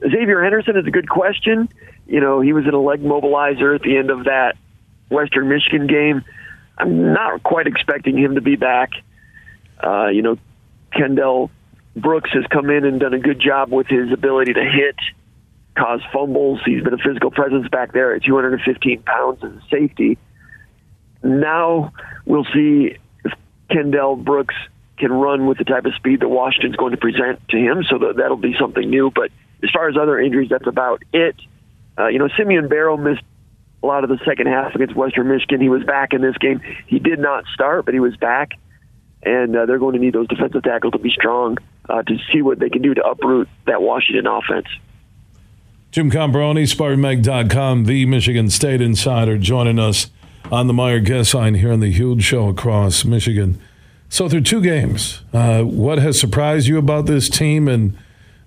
Xavier 0.00 0.42
Henderson 0.42 0.76
is 0.76 0.86
a 0.86 0.90
good 0.90 1.08
question. 1.08 1.68
You 2.06 2.20
know, 2.20 2.40
he 2.40 2.52
was 2.52 2.66
in 2.66 2.74
a 2.74 2.80
leg 2.80 3.02
mobilizer 3.02 3.74
at 3.74 3.82
the 3.82 3.96
end 3.96 4.10
of 4.10 4.24
that 4.24 4.56
Western 5.10 5.48
Michigan 5.48 5.86
game. 5.86 6.24
I'm 6.80 7.12
not 7.12 7.42
quite 7.42 7.66
expecting 7.66 8.16
him 8.16 8.36
to 8.36 8.40
be 8.40 8.56
back. 8.56 8.90
Uh, 9.82 10.08
you 10.08 10.22
know, 10.22 10.38
Kendall 10.92 11.50
Brooks 11.94 12.30
has 12.32 12.44
come 12.50 12.70
in 12.70 12.84
and 12.84 12.98
done 13.00 13.12
a 13.12 13.18
good 13.18 13.40
job 13.40 13.70
with 13.70 13.86
his 13.86 14.12
ability 14.12 14.54
to 14.54 14.64
hit, 14.64 14.96
cause 15.76 16.00
fumbles. 16.12 16.60
He's 16.64 16.82
been 16.82 16.94
a 16.94 16.98
physical 16.98 17.30
presence 17.30 17.68
back 17.68 17.92
there 17.92 18.14
at 18.14 18.24
215 18.24 19.02
pounds 19.02 19.44
as 19.44 19.50
a 19.50 19.62
safety. 19.70 20.18
Now 21.22 21.92
we'll 22.24 22.46
see 22.54 22.96
if 23.24 23.32
Kendall 23.70 24.16
Brooks 24.16 24.54
can 24.96 25.12
run 25.12 25.46
with 25.46 25.58
the 25.58 25.64
type 25.64 25.84
of 25.84 25.94
speed 25.94 26.20
that 26.20 26.28
Washington's 26.28 26.76
going 26.76 26.92
to 26.92 26.98
present 26.98 27.40
to 27.50 27.56
him. 27.56 27.84
So 27.88 27.98
that, 27.98 28.16
that'll 28.16 28.36
be 28.36 28.54
something 28.58 28.88
new. 28.88 29.10
But 29.10 29.30
as 29.62 29.70
far 29.70 29.88
as 29.88 29.96
other 29.96 30.18
injuries, 30.18 30.48
that's 30.50 30.66
about 30.66 31.02
it. 31.12 31.36
Uh, 31.98 32.08
you 32.08 32.18
know, 32.18 32.28
Simeon 32.38 32.68
Barrow 32.68 32.96
missed 32.96 33.22
a 33.82 33.86
lot 33.86 34.04
of 34.04 34.10
the 34.10 34.18
second 34.24 34.46
half 34.46 34.74
against 34.74 34.94
Western 34.94 35.28
Michigan. 35.28 35.60
He 35.60 35.68
was 35.68 35.82
back 35.84 36.12
in 36.12 36.20
this 36.20 36.36
game. 36.38 36.60
He 36.86 36.98
did 36.98 37.18
not 37.18 37.44
start, 37.54 37.84
but 37.84 37.94
he 37.94 38.00
was 38.00 38.16
back. 38.16 38.52
And 39.22 39.56
uh, 39.56 39.66
they're 39.66 39.78
going 39.78 39.94
to 39.94 40.00
need 40.00 40.14
those 40.14 40.28
defensive 40.28 40.62
tackles 40.62 40.92
to 40.92 40.98
be 40.98 41.10
strong 41.10 41.58
uh, 41.88 42.02
to 42.02 42.18
see 42.32 42.42
what 42.42 42.58
they 42.58 42.70
can 42.70 42.82
do 42.82 42.94
to 42.94 43.02
uproot 43.04 43.48
that 43.66 43.82
Washington 43.82 44.26
offense. 44.26 44.66
Jim 45.90 46.10
Comparoni, 46.10 46.72
SpartanMag.com, 46.72 47.84
the 47.84 48.06
Michigan 48.06 48.48
State 48.48 48.80
Insider, 48.80 49.36
joining 49.38 49.78
us 49.78 50.08
on 50.50 50.66
the 50.66 50.72
Meijer 50.72 51.04
guest 51.04 51.34
line 51.34 51.54
here 51.54 51.72
on 51.72 51.80
the 51.80 51.90
huge 51.90 52.22
show 52.22 52.48
across 52.48 53.04
Michigan. 53.04 53.60
So, 54.08 54.28
through 54.28 54.42
two 54.42 54.62
games, 54.62 55.22
uh, 55.32 55.62
what 55.62 55.98
has 55.98 56.18
surprised 56.18 56.66
you 56.66 56.78
about 56.78 57.06
this 57.06 57.28
team, 57.28 57.68
and 57.68 57.96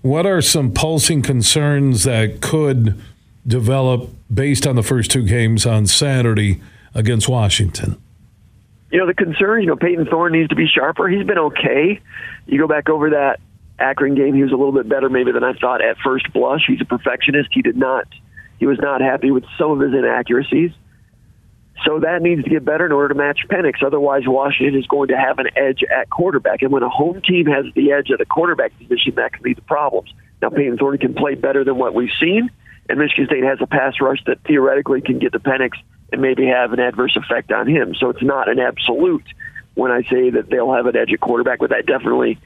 what 0.02 0.26
are 0.26 0.42
some 0.42 0.74
pulsing 0.74 1.22
concerns 1.22 2.04
that 2.04 2.42
could 2.42 3.00
develop 3.46 4.10
based 4.34 4.66
on 4.66 4.76
the 4.76 4.84
first 4.84 5.12
two 5.12 5.24
games 5.24 5.66
on 5.66 5.86
Saturday 5.86 6.62
against 6.94 7.28
Washington? 7.28 8.02
You 8.92 9.00
know, 9.00 9.08
the 9.08 9.14
concern, 9.14 9.62
you 9.62 9.68
know, 9.68 9.76
Payton 9.76 10.06
Thorne 10.06 10.34
needs 10.34 10.50
to 10.50 10.56
be 10.56 10.68
sharper. 10.68 11.08
He's 11.08 11.26
been 11.26 11.40
okay. 11.40 12.00
You 12.46 12.60
go 12.60 12.68
back 12.68 12.90
over 12.90 13.12
that 13.12 13.40
Akron 13.80 14.16
game, 14.16 14.36
he 14.36 14.44
was 14.44 14.52
a 14.52 14.56
little 14.56 14.72
bit 14.72 14.88
better 14.88 15.10
maybe 15.10 15.32
than 15.32 15.44
I 15.44 15.54
thought 15.54 15.84
at 15.84 15.98
first 16.04 16.32
blush. 16.32 16.62
He's 16.68 16.82
a 16.82 16.86
perfectionist. 16.86 17.50
He 17.52 17.62
did 17.62 17.76
not, 17.76 18.08
he 18.60 18.66
was 18.66 18.78
not 18.80 19.02
happy 19.02 19.32
with 19.32 19.44
some 19.58 19.72
of 19.72 19.80
his 19.80 19.94
inaccuracies. 19.94 20.72
So 21.86 22.00
that 22.00 22.22
needs 22.22 22.44
to 22.44 22.50
get 22.50 22.64
better 22.64 22.86
in 22.86 22.92
order 22.92 23.10
to 23.10 23.16
match 23.16 23.40
Penix. 23.50 23.84
Otherwise, 23.84 24.24
Washington 24.26 24.80
is 24.80 24.88
going 24.88 25.10
to 25.10 25.18
have 25.18 25.40
an 25.40 25.48
edge 25.56 25.84
at 25.84 26.10
quarterback. 26.10 26.62
And 26.62 26.72
when 26.72 26.84
a 26.84 26.90
home 26.90 27.22
team 27.22 27.48
has 27.48 27.66
the 27.76 27.92
edge 27.92 28.12
at 28.12 28.20
the 28.20 28.26
quarterback 28.26 28.78
position, 28.78 29.16
that 29.16 29.34
can 29.34 29.44
lead 29.44 29.56
to 29.56 29.64
problems. 29.64 30.14
Now, 30.42 30.50
Payton 30.50 30.78
Thorne 30.78 31.00
can 31.00 31.14
play 31.14 31.36
better 31.36 31.64
than 31.64 31.78
what 31.78 31.94
we've 31.94 32.12
seen, 32.20 32.52
and 32.90 33.00
Michigan 33.00 33.26
State 33.28 33.44
has 33.44 33.60
a 33.62 33.68
pass 33.68 33.96
rush 34.02 34.20
that 34.26 34.42
theoretically 34.46 35.02
can 35.02 35.20
get 35.20 35.32
to 35.34 35.40
Penix 35.40 35.72
and 36.12 36.22
maybe 36.22 36.46
have 36.48 36.74
an 36.74 36.80
adverse 36.80 37.16
effect 37.16 37.52
on 37.52 37.68
him. 37.68 37.96
So 37.96 38.10
it's 38.10 38.22
not 38.22 38.50
an 38.50 38.60
absolute 38.60 39.26
when 39.74 39.92
I 39.92 40.04
say 40.04 40.30
that 40.32 40.50
they'll 40.50 40.74
have 40.74 40.86
an 40.86 40.96
edge 40.96 41.12
at 41.12 41.20
quarterback, 41.20 41.60
but 41.60 41.72
that 41.72 41.86
definitely, 41.86 42.38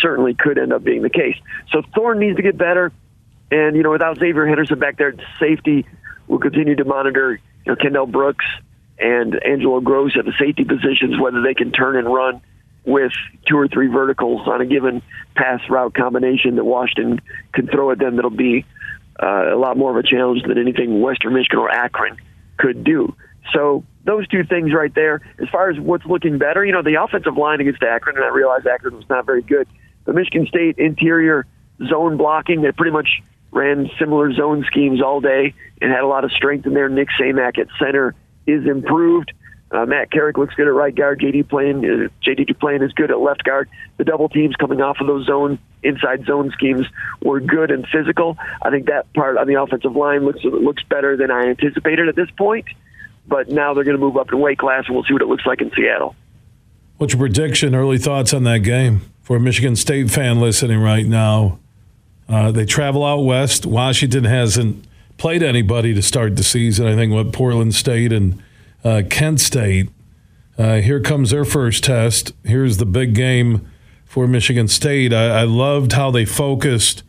certainly 0.00 0.34
could 0.34 0.58
end 0.58 0.72
up 0.72 0.84
being 0.84 1.02
the 1.02 1.10
case. 1.10 1.36
So 1.70 1.82
Thorne 1.94 2.18
needs 2.18 2.36
to 2.36 2.42
get 2.42 2.58
better. 2.58 2.92
And, 3.50 3.76
you 3.76 3.82
know, 3.82 3.90
without 3.90 4.18
Xavier 4.18 4.46
Henderson 4.46 4.78
back 4.78 4.98
there 4.98 5.14
safety, 5.38 5.86
we'll 6.26 6.40
continue 6.40 6.74
to 6.76 6.84
monitor, 6.84 7.34
you 7.64 7.72
know, 7.72 7.76
Kendall 7.76 8.06
Brooks 8.06 8.44
and 8.98 9.42
Angelo 9.44 9.80
Grose 9.80 10.16
at 10.18 10.24
the 10.24 10.34
safety 10.38 10.64
positions, 10.64 11.18
whether 11.18 11.40
they 11.42 11.54
can 11.54 11.72
turn 11.72 11.96
and 11.96 12.12
run 12.12 12.40
with 12.84 13.12
two 13.48 13.56
or 13.56 13.68
three 13.68 13.86
verticals 13.86 14.46
on 14.46 14.60
a 14.60 14.66
given 14.66 15.02
pass 15.34 15.60
route 15.70 15.94
combination 15.94 16.56
that 16.56 16.64
Washington 16.64 17.20
can 17.52 17.66
throw 17.66 17.90
at 17.90 17.98
them 17.98 18.16
that'll 18.16 18.30
be 18.30 18.66
uh, 19.22 19.54
a 19.54 19.58
lot 19.58 19.76
more 19.76 19.90
of 19.90 19.96
a 19.96 20.06
challenge 20.06 20.42
than 20.42 20.58
anything 20.58 21.00
Western 21.00 21.34
Michigan 21.34 21.58
or 21.58 21.70
Akron 21.70 22.16
could 22.56 22.84
do. 22.84 23.14
So 23.52 23.84
those 24.04 24.26
two 24.28 24.44
things 24.44 24.72
right 24.72 24.94
there. 24.94 25.20
As 25.40 25.48
far 25.48 25.70
as 25.70 25.78
what's 25.78 26.04
looking 26.06 26.38
better, 26.38 26.64
you 26.64 26.72
know, 26.72 26.82
the 26.82 27.02
offensive 27.02 27.36
line 27.36 27.60
against 27.60 27.82
Akron, 27.82 28.16
and 28.16 28.24
I 28.24 28.28
realize 28.28 28.66
Akron 28.66 28.96
was 28.96 29.08
not 29.08 29.26
very 29.26 29.42
good, 29.42 29.66
but 30.04 30.14
Michigan 30.14 30.46
State 30.46 30.78
interior 30.78 31.46
zone 31.88 32.16
blocking, 32.16 32.62
they 32.62 32.72
pretty 32.72 32.92
much 32.92 33.22
ran 33.50 33.90
similar 33.98 34.32
zone 34.32 34.64
schemes 34.66 35.00
all 35.00 35.20
day 35.20 35.54
and 35.80 35.90
had 35.90 36.00
a 36.00 36.06
lot 36.06 36.24
of 36.24 36.32
strength 36.32 36.66
in 36.66 36.74
there. 36.74 36.88
Nick 36.88 37.08
Samac 37.18 37.58
at 37.58 37.68
center 37.78 38.14
is 38.46 38.66
improved. 38.66 39.32
Uh, 39.74 39.84
Matt 39.86 40.12
Carrick 40.12 40.38
looks 40.38 40.54
good 40.54 40.68
at 40.68 40.72
right 40.72 40.94
guard. 40.94 41.18
JD 41.20 41.48
Plain, 41.48 41.78
uh, 41.78 42.08
JD 42.24 42.48
Duplain 42.48 42.84
is 42.84 42.92
good 42.92 43.10
at 43.10 43.18
left 43.18 43.42
guard. 43.42 43.68
The 43.96 44.04
double 44.04 44.28
teams 44.28 44.54
coming 44.54 44.80
off 44.80 44.98
of 45.00 45.08
those 45.08 45.26
zone 45.26 45.58
inside 45.82 46.24
zone 46.26 46.52
schemes 46.52 46.86
were 47.22 47.40
good 47.40 47.72
and 47.72 47.84
physical. 47.88 48.38
I 48.62 48.70
think 48.70 48.86
that 48.86 49.12
part 49.14 49.36
on 49.36 49.48
the 49.48 49.60
offensive 49.60 49.96
line 49.96 50.24
looks 50.24 50.44
looks 50.44 50.84
better 50.84 51.16
than 51.16 51.32
I 51.32 51.46
anticipated 51.46 52.08
at 52.08 52.14
this 52.14 52.30
point. 52.38 52.66
But 53.26 53.48
now 53.48 53.74
they're 53.74 53.84
going 53.84 53.96
to 53.96 54.00
move 54.00 54.16
up 54.16 54.32
in 54.32 54.38
weight 54.38 54.58
class, 54.58 54.84
and 54.86 54.94
we'll 54.94 55.04
see 55.04 55.12
what 55.12 55.22
it 55.22 55.28
looks 55.28 55.46
like 55.46 55.60
in 55.60 55.72
Seattle. 55.74 56.14
What's 56.98 57.14
your 57.14 57.20
prediction? 57.20 57.74
Early 57.74 57.98
thoughts 57.98 58.32
on 58.32 58.44
that 58.44 58.58
game 58.58 59.00
for 59.22 59.36
a 59.36 59.40
Michigan 59.40 59.74
State 59.74 60.10
fan 60.10 60.38
listening 60.38 60.80
right 60.80 61.06
now? 61.06 61.58
Uh, 62.28 62.52
they 62.52 62.64
travel 62.64 63.04
out 63.04 63.22
west. 63.22 63.66
Washington 63.66 64.24
hasn't 64.24 64.84
played 65.16 65.42
anybody 65.42 65.94
to 65.94 66.02
start 66.02 66.36
the 66.36 66.44
season. 66.44 66.86
I 66.86 66.94
think 66.94 67.12
what 67.12 67.32
Portland 67.32 67.74
State 67.74 68.12
and 68.12 68.40
uh, 68.84 69.02
Kent 69.08 69.40
State. 69.40 69.88
Uh, 70.56 70.76
here 70.76 71.00
comes 71.00 71.30
their 71.30 71.44
first 71.44 71.82
test. 71.82 72.32
Here's 72.44 72.76
the 72.76 72.86
big 72.86 73.14
game 73.14 73.68
for 74.04 74.28
Michigan 74.28 74.68
State. 74.68 75.12
I, 75.12 75.40
I, 75.40 75.42
loved 75.42 75.92
how 75.92 76.12
they 76.12 76.24
focused 76.24 77.02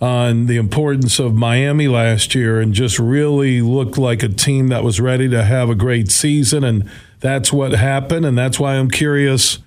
on 0.00 0.46
the 0.46 0.56
importance 0.56 1.18
of 1.18 1.34
Miami 1.34 1.86
last 1.86 2.34
year 2.34 2.58
and 2.58 2.72
just 2.72 2.98
really 2.98 3.60
looked 3.60 3.98
like 3.98 4.22
a 4.22 4.28
team 4.28 4.68
that 4.68 4.82
was 4.82 4.98
ready 4.98 5.28
to 5.28 5.44
have 5.44 5.68
a 5.68 5.74
great 5.74 6.10
season. 6.10 6.64
And 6.64 6.90
that's 7.18 7.52
what 7.52 7.72
happened. 7.72 8.24
And 8.24 8.38
that's 8.38 8.58
why 8.58 8.76
I'm 8.76 8.90
curious 8.90 9.58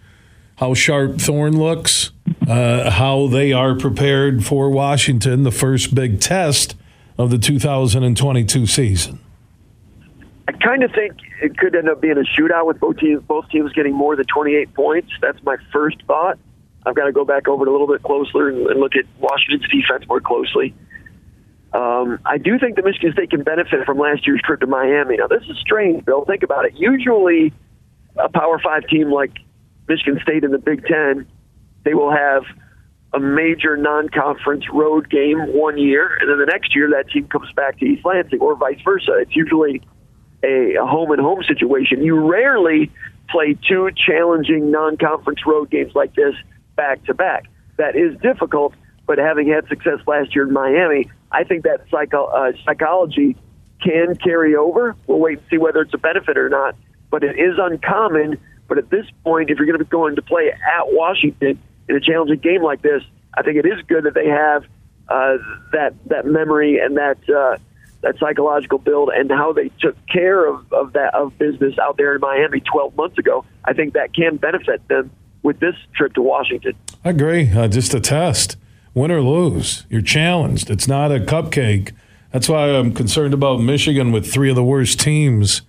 how 0.56 0.73
sharp 0.73 1.19
Thorne 1.19 1.60
looks, 1.60 2.12
uh, 2.47 2.89
how 2.89 3.27
they 3.27 3.53
are 3.53 3.75
prepared 3.75 4.43
for 4.43 4.71
Washington, 4.71 5.43
the 5.43 5.51
first 5.51 5.93
big 5.93 6.19
test 6.19 6.75
of 7.17 7.29
the 7.29 7.38
2022 7.38 8.65
season. 8.65 9.19
I 10.47 10.51
kind 10.51 10.84
of 10.84 10.91
think 10.91 11.13
it 11.41 11.58
could 11.58 11.75
end 11.75 11.89
up 11.89 12.01
being 12.01 12.17
a 12.17 12.39
shootout 12.39 12.65
with 12.65 12.79
both 12.79 12.97
teams, 12.97 13.23
both 13.23 13.49
teams 13.49 13.71
getting 13.73 13.93
more 13.93 14.15
than 14.15 14.25
28 14.25 14.73
points. 14.73 15.12
That's 15.21 15.41
my 15.43 15.56
first 15.71 15.97
thought. 16.06 16.38
I've 16.86 16.95
got 16.95 17.06
to 17.06 17.13
go 17.13 17.23
back 17.23 17.47
over 17.47 17.65
it 17.65 17.69
a 17.69 17.71
little 17.71 17.88
bit 17.88 18.03
closer 18.03 18.49
and, 18.49 18.67
and 18.67 18.79
look 18.79 18.95
at 18.95 19.06
Washington's 19.19 19.69
defense 19.71 20.06
more 20.08 20.19
closely. 20.19 20.73
Um, 21.71 22.19
I 22.25 22.38
do 22.38 22.60
think 22.60 22.75
that 22.75 22.86
Michigan 22.86 23.13
State 23.13 23.32
can 23.32 23.43
benefit 23.43 23.86
from 23.86 23.97
last 23.97 24.27
year's 24.27 24.41
trip 24.43 24.60
to 24.60 24.67
Miami. 24.67 25.17
Now, 25.17 25.27
this 25.27 25.43
is 25.49 25.58
strange, 25.60 26.06
Bill. 26.06 26.25
Think 26.25 26.43
about 26.43 26.65
it. 26.65 26.73
Usually, 26.75 27.53
a 28.17 28.29
Power 28.29 28.60
Five 28.60 28.88
team 28.88 29.12
like 29.12 29.32
Michigan 29.88 30.19
State 30.21 30.43
in 30.43 30.51
the 30.51 30.60
Big 30.60 30.86
Ten, 30.86 31.25
they 31.84 31.93
will 31.93 32.12
have 32.12 32.43
a 33.13 33.19
major 33.19 33.77
non-conference 33.77 34.65
road 34.71 35.10
game 35.10 35.39
one 35.53 35.77
year, 35.77 36.15
and 36.19 36.29
then 36.29 36.39
the 36.39 36.45
next 36.45 36.75
year 36.75 36.89
that 36.91 37.10
team 37.12 37.27
comes 37.27 37.51
back 37.53 37.79
to 37.79 37.86
East 37.86 38.06
Lansing, 38.06 38.39
or 38.39 38.56
vice 38.56 38.79
versa. 38.84 39.13
It's 39.19 39.36
usually 39.36 39.82
a, 40.43 40.75
home 40.86 41.12
and 41.12 41.21
home 41.21 41.43
situation. 41.43 42.03
You 42.03 42.19
rarely 42.19 42.91
play 43.29 43.58
two 43.67 43.89
challenging 43.95 44.71
non-conference 44.71 45.45
road 45.45 45.69
games 45.69 45.93
like 45.95 46.13
this 46.15 46.36
back 46.75 47.03
to 47.06 47.13
back. 47.13 47.45
That 47.77 47.95
is 47.95 48.19
difficult, 48.21 48.73
but 49.08 49.17
having 49.17 49.47
had 49.47 49.67
success 49.67 49.99
last 50.06 50.36
year 50.36 50.47
in 50.47 50.53
Miami, 50.53 51.10
I 51.32 51.43
think 51.43 51.63
that 51.63 51.86
psycho- 51.89 52.27
uh, 52.27 52.51
psychology 52.65 53.36
can 53.82 54.15
carry 54.15 54.56
over. 54.56 54.95
We'll 55.08 55.19
wait 55.19 55.39
and 55.39 55.47
see 55.49 55.58
whether 55.58 55.82
it's 55.82 55.93
a 55.93 55.97
benefit 55.97 56.38
or 56.38 56.49
not. 56.49 56.75
But 57.10 57.23
it 57.23 57.38
is 57.38 57.58
uncommon. 57.58 58.38
But 58.67 58.77
at 58.77 58.89
this 58.89 59.06
point, 59.23 59.49
if 59.49 59.58
you're 59.58 59.65
going 59.65 59.77
to 59.77 59.84
be 59.84 59.89
going 59.89 60.15
to 60.15 60.21
play 60.21 60.51
at 60.51 60.86
Washington 60.88 61.60
in 61.89 61.95
a 61.95 61.99
challenging 61.99 62.39
game 62.39 62.63
like 62.63 62.82
this, 62.82 63.03
I 63.36 63.43
think 63.43 63.58
it 63.58 63.65
is 63.65 63.84
good 63.88 64.06
that 64.06 64.13
they 64.13 64.27
have 64.27 64.63
uh, 65.10 65.38
that 65.73 65.93
that 66.08 66.25
memory 66.25 66.79
and 66.79 66.97
that 66.97 67.17
uh, 67.29 67.58
that 68.03 68.19
psychological 68.19 68.77
build 68.77 69.09
and 69.09 69.31
how 69.31 69.53
they 69.53 69.69
took 69.79 69.95
care 70.07 70.45
of, 70.45 70.71
of 70.71 70.93
that 70.93 71.15
of 71.15 71.37
business 71.37 71.77
out 71.79 71.97
there 71.97 72.15
in 72.15 72.21
Miami 72.21 72.59
12 72.59 72.95
months 72.95 73.17
ago. 73.17 73.45
I 73.65 73.73
think 73.73 73.93
that 73.93 74.13
can 74.13 74.37
benefit 74.37 74.87
them 74.87 75.09
with 75.41 75.59
this 75.59 75.75
trip 75.95 76.13
to 76.13 76.21
Washington. 76.21 76.73
I 77.03 77.09
agree. 77.09 77.49
Uh, 77.49 77.67
just 77.67 77.93
a 77.93 77.99
test, 77.99 78.57
win 78.93 79.11
or 79.11 79.21
lose, 79.21 79.85
you're 79.89 80.01
challenged. 80.01 80.69
It's 80.69 80.87
not 80.87 81.11
a 81.11 81.19
cupcake. 81.19 81.91
That's 82.31 82.49
why 82.49 82.69
I'm 82.69 82.93
concerned 82.93 83.33
about 83.33 83.61
Michigan 83.61 84.11
with 84.11 84.31
three 84.31 84.49
of 84.49 84.55
the 84.55 84.63
worst 84.63 84.99
teams 84.99 85.61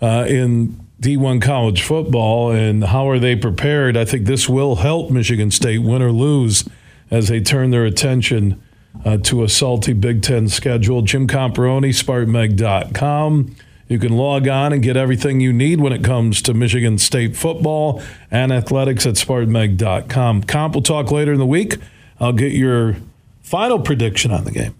uh, 0.00 0.26
in 0.28 0.86
D1 1.00 1.40
college 1.40 1.82
football 1.82 2.50
and 2.50 2.84
how 2.84 3.08
are 3.08 3.18
they 3.18 3.36
prepared. 3.36 3.96
I 3.96 4.04
think 4.04 4.26
this 4.26 4.48
will 4.48 4.76
help 4.76 5.10
Michigan 5.10 5.50
State 5.50 5.78
win 5.78 6.02
or 6.02 6.12
lose 6.12 6.68
as 7.10 7.28
they 7.28 7.40
turn 7.40 7.70
their 7.70 7.84
attention 7.84 8.60
uh, 9.04 9.16
to 9.18 9.44
a 9.44 9.48
salty 9.48 9.92
Big 9.92 10.22
Ten 10.22 10.48
schedule. 10.48 11.02
Jim 11.02 11.26
Comparoni, 11.26 11.90
SpartanMag.com. 11.90 13.56
You 13.88 13.98
can 14.00 14.16
log 14.16 14.48
on 14.48 14.72
and 14.72 14.82
get 14.82 14.96
everything 14.96 15.40
you 15.40 15.52
need 15.52 15.80
when 15.80 15.92
it 15.92 16.02
comes 16.02 16.42
to 16.42 16.54
Michigan 16.54 16.98
State 16.98 17.36
football 17.36 18.02
and 18.30 18.52
athletics 18.52 19.06
at 19.06 19.14
SpartanMag.com. 19.14 20.42
Comp 20.42 20.74
will 20.74 20.82
talk 20.82 21.12
later 21.12 21.32
in 21.32 21.38
the 21.38 21.46
week. 21.46 21.76
I'll 22.18 22.32
get 22.32 22.52
your 22.52 22.96
final 23.42 23.78
prediction 23.78 24.32
on 24.32 24.44
the 24.44 24.50
game. 24.50 24.74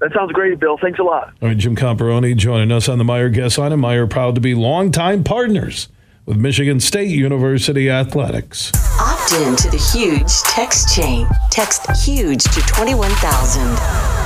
That 0.00 0.12
sounds 0.12 0.32
great, 0.32 0.58
Bill. 0.58 0.78
Thanks 0.78 0.98
a 0.98 1.02
lot. 1.02 1.32
All 1.42 1.48
right, 1.48 1.56
Jim 1.56 1.76
Comparoni 1.76 2.36
joining 2.36 2.70
us 2.72 2.88
on 2.88 2.98
the 2.98 3.04
Meijer 3.04 3.32
Guest 3.32 3.58
Line. 3.58 3.72
And 3.72 3.82
Meijer 3.82 4.08
proud 4.08 4.34
to 4.36 4.40
be 4.40 4.54
longtime 4.54 5.24
partners 5.24 5.88
with 6.24 6.36
Michigan 6.36 6.78
State 6.80 7.10
University 7.10 7.90
Athletics. 7.90 8.72
Opt 9.28 9.42
in 9.42 9.56
to 9.56 9.70
the 9.70 9.76
huge 9.76 10.40
text 10.42 10.94
chain. 10.94 11.26
Text 11.50 11.90
huge 12.02 12.44
to 12.44 12.60
21,000. 12.62 14.17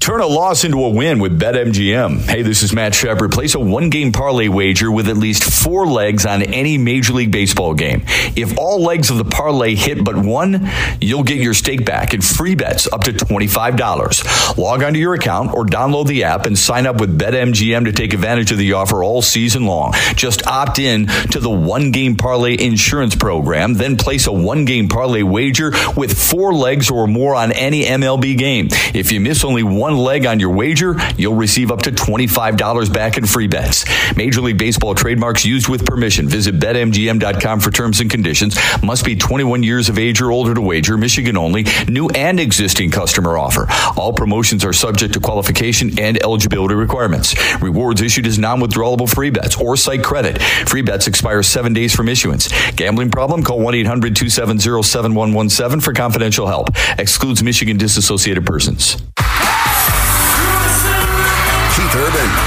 Turn 0.00 0.22
a 0.22 0.26
loss 0.26 0.64
into 0.64 0.82
a 0.82 0.88
win 0.88 1.18
with 1.18 1.38
BetMGM. 1.38 2.22
Hey, 2.22 2.40
this 2.40 2.62
is 2.62 2.72
Matt 2.72 2.94
Shepard. 2.94 3.32
Place 3.32 3.54
a 3.54 3.60
one 3.60 3.90
game 3.90 4.12
parlay 4.12 4.48
wager 4.48 4.90
with 4.90 5.08
at 5.08 5.18
least 5.18 5.44
four 5.44 5.86
legs 5.86 6.24
on 6.24 6.40
any 6.40 6.78
Major 6.78 7.12
League 7.12 7.30
Baseball 7.30 7.74
game. 7.74 8.04
If 8.34 8.56
all 8.56 8.82
legs 8.82 9.10
of 9.10 9.18
the 9.18 9.26
parlay 9.26 9.74
hit 9.74 10.02
but 10.02 10.16
one, 10.16 10.70
you'll 11.02 11.22
get 11.22 11.36
your 11.36 11.52
stake 11.52 11.84
back 11.84 12.14
in 12.14 12.22
free 12.22 12.54
bets 12.54 12.90
up 12.90 13.04
to 13.04 13.12
$25. 13.12 14.56
Log 14.56 14.82
onto 14.82 14.98
your 14.98 15.12
account 15.12 15.52
or 15.52 15.66
download 15.66 16.06
the 16.06 16.24
app 16.24 16.46
and 16.46 16.58
sign 16.58 16.86
up 16.86 16.98
with 16.98 17.18
BetMGM 17.18 17.84
to 17.84 17.92
take 17.92 18.14
advantage 18.14 18.52
of 18.52 18.58
the 18.58 18.72
offer 18.72 19.04
all 19.04 19.20
season 19.20 19.66
long. 19.66 19.92
Just 20.14 20.46
opt 20.46 20.78
in 20.78 21.08
to 21.30 21.40
the 21.40 21.50
one 21.50 21.90
game 21.90 22.16
parlay 22.16 22.56
insurance 22.58 23.14
program, 23.14 23.74
then 23.74 23.98
place 23.98 24.26
a 24.26 24.32
one 24.32 24.64
game 24.64 24.88
parlay 24.88 25.22
wager 25.22 25.72
with 25.94 26.18
four 26.18 26.54
legs 26.54 26.90
or 26.90 27.06
more 27.06 27.34
on 27.34 27.52
any 27.52 27.84
MLB 27.84 28.38
game. 28.38 28.68
If 28.94 29.12
you 29.12 29.20
miss 29.20 29.44
only 29.44 29.62
one 29.62 29.89
leg 29.96 30.26
on 30.26 30.40
your 30.40 30.50
wager, 30.50 30.96
you'll 31.16 31.34
receive 31.34 31.70
up 31.70 31.82
to 31.82 31.90
$25 31.90 32.92
back 32.92 33.16
in 33.16 33.26
free 33.26 33.46
bets. 33.46 33.84
Major 34.16 34.40
League 34.40 34.58
Baseball 34.58 34.94
trademarks 34.94 35.44
used 35.44 35.68
with 35.68 35.86
permission. 35.86 36.28
Visit 36.28 36.58
betmgm.com 36.58 37.60
for 37.60 37.70
terms 37.70 38.00
and 38.00 38.10
conditions. 38.10 38.58
Must 38.82 39.04
be 39.04 39.16
21 39.16 39.62
years 39.62 39.88
of 39.88 39.98
age 39.98 40.20
or 40.20 40.30
older 40.30 40.54
to 40.54 40.60
wager. 40.60 40.96
Michigan 40.96 41.36
only. 41.36 41.66
New 41.88 42.08
and 42.10 42.40
existing 42.40 42.90
customer 42.90 43.38
offer. 43.38 43.66
All 43.96 44.12
promotions 44.12 44.64
are 44.64 44.72
subject 44.72 45.14
to 45.14 45.20
qualification 45.20 45.98
and 45.98 46.22
eligibility 46.22 46.74
requirements. 46.74 47.34
Rewards 47.60 48.02
issued 48.02 48.26
as 48.26 48.38
non-withdrawable 48.38 49.08
free 49.08 49.30
bets 49.30 49.60
or 49.60 49.76
site 49.76 50.04
credit. 50.04 50.40
Free 50.42 50.82
bets 50.82 51.06
expire 51.06 51.42
seven 51.42 51.72
days 51.72 51.94
from 51.94 52.08
issuance. 52.08 52.48
Gambling 52.72 53.10
problem? 53.10 53.42
Call 53.42 53.60
1-800-270-7117 53.60 55.82
for 55.82 55.92
confidential 55.92 56.46
help. 56.46 56.68
Excludes 56.98 57.42
Michigan 57.42 57.76
disassociated 57.76 58.46
persons. 58.46 58.96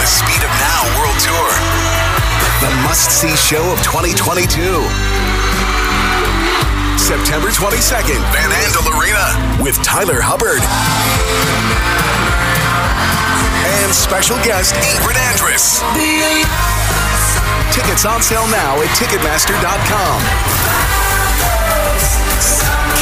The 0.03 0.07
Speed 0.07 0.43
of 0.43 0.51
Now 0.59 0.83
World 0.99 1.15
Tour. 1.15 1.49
The 2.59 2.67
must 2.83 3.07
see 3.07 3.31
show 3.39 3.63
of 3.71 3.79
2022. 3.87 4.51
September 6.99 7.47
22nd, 7.47 8.19
Van 8.35 8.51
Andel 8.51 8.83
Arena 8.99 9.63
with 9.63 9.79
Tyler 9.79 10.19
Hubbard. 10.19 10.59
And 13.79 13.95
special 13.95 14.35
guest 14.43 14.75
Ingrid 14.75 15.15
Andress. 15.31 15.79
Tickets 17.71 18.03
on 18.03 18.21
sale 18.21 18.47
now 18.51 18.75
at 18.83 18.91
Ticketmaster.com. 18.99 20.19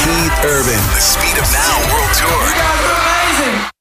Keith 0.05 0.37
Urban, 0.45 0.81
the 0.93 1.01
Speed 1.01 1.41
of 1.41 1.49
Now 1.49 1.81
World 1.89 2.13
Tour. 2.13 3.80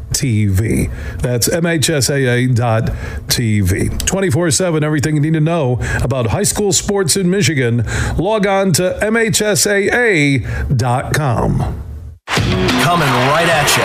TV. 0.21 0.89
That's 1.19 1.49
MHSAA.tv. 1.49 4.05
24 4.05 4.51
7, 4.51 4.83
everything 4.83 5.15
you 5.15 5.21
need 5.21 5.33
to 5.33 5.39
know 5.39 5.79
about 6.03 6.27
high 6.27 6.43
school 6.43 6.71
sports 6.71 7.17
in 7.17 7.31
Michigan. 7.31 7.83
Log 8.17 8.45
on 8.45 8.71
to 8.73 8.99
MHSAA.com. 9.01 10.43
Coming 12.83 13.07
right 13.07 13.49
at 13.49 13.75
you. 13.75 13.81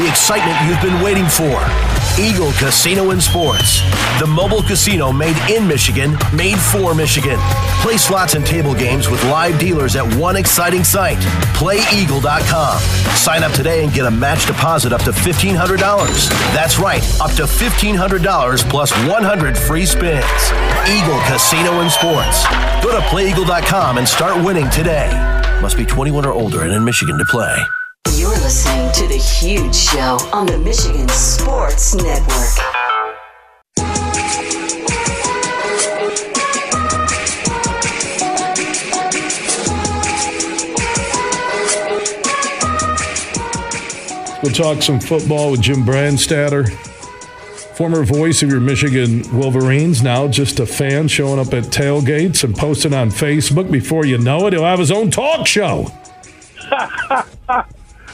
The 0.00 0.06
excitement 0.08 0.60
you've 0.68 0.80
been 0.80 1.02
waiting 1.02 1.26
for. 1.26 1.58
Eagle 2.18 2.52
Casino 2.52 3.10
and 3.10 3.22
Sports. 3.22 3.80
The 4.18 4.26
mobile 4.26 4.62
casino 4.62 5.12
made 5.12 5.36
in 5.50 5.66
Michigan, 5.66 6.16
made 6.34 6.58
for 6.58 6.94
Michigan. 6.94 7.38
Play 7.82 7.96
slots 7.96 8.34
and 8.34 8.44
table 8.44 8.74
games 8.74 9.08
with 9.08 9.22
live 9.24 9.58
dealers 9.58 9.96
at 9.96 10.04
one 10.16 10.36
exciting 10.36 10.84
site. 10.84 11.18
PlayEagle.com. 11.54 12.80
Sign 13.16 13.42
up 13.42 13.52
today 13.52 13.84
and 13.84 13.92
get 13.92 14.06
a 14.06 14.10
match 14.10 14.46
deposit 14.46 14.92
up 14.92 15.02
to 15.02 15.10
$1,500. 15.10 16.28
That's 16.52 16.78
right, 16.78 17.02
up 17.20 17.32
to 17.32 17.44
$1,500 17.44 18.70
plus 18.70 18.92
100 18.92 19.56
free 19.56 19.86
spins. 19.86 20.24
Eagle 20.88 21.20
Casino 21.26 21.80
and 21.80 21.90
Sports. 21.90 22.44
Go 22.84 22.92
to 22.92 23.00
PlayEagle.com 23.08 23.98
and 23.98 24.08
start 24.08 24.44
winning 24.44 24.68
today. 24.70 25.10
Must 25.62 25.76
be 25.76 25.86
21 25.86 26.24
or 26.26 26.32
older 26.32 26.62
and 26.62 26.72
in 26.72 26.84
Michigan 26.84 27.18
to 27.18 27.24
play. 27.24 27.56
You're 28.20 28.30
listening 28.30 28.92
to 28.92 29.06
The 29.06 29.16
Huge 29.16 29.74
Show 29.74 30.18
on 30.32 30.46
the 30.46 30.58
Michigan 30.58 31.08
Sports 31.08 31.94
Network. 31.94 32.80
We'll 44.42 44.52
talk 44.52 44.82
some 44.82 45.00
football 45.00 45.50
with 45.50 45.60
Jim 45.60 45.84
Brandstatter, 45.84 46.70
former 47.76 48.04
voice 48.04 48.42
of 48.42 48.48
your 48.48 48.60
Michigan 48.60 49.22
Wolverines, 49.38 50.02
now 50.02 50.28
just 50.28 50.60
a 50.60 50.66
fan 50.66 51.08
showing 51.08 51.38
up 51.38 51.52
at 51.52 51.64
tailgates 51.64 52.44
and 52.44 52.56
posting 52.56 52.94
on 52.94 53.10
Facebook. 53.10 53.70
Before 53.70 54.06
you 54.06 54.18
know 54.18 54.46
it, 54.46 54.52
he'll 54.54 54.64
have 54.64 54.78
his 54.78 54.90
own 54.90 55.10
talk 55.10 55.46
show. 55.46 55.88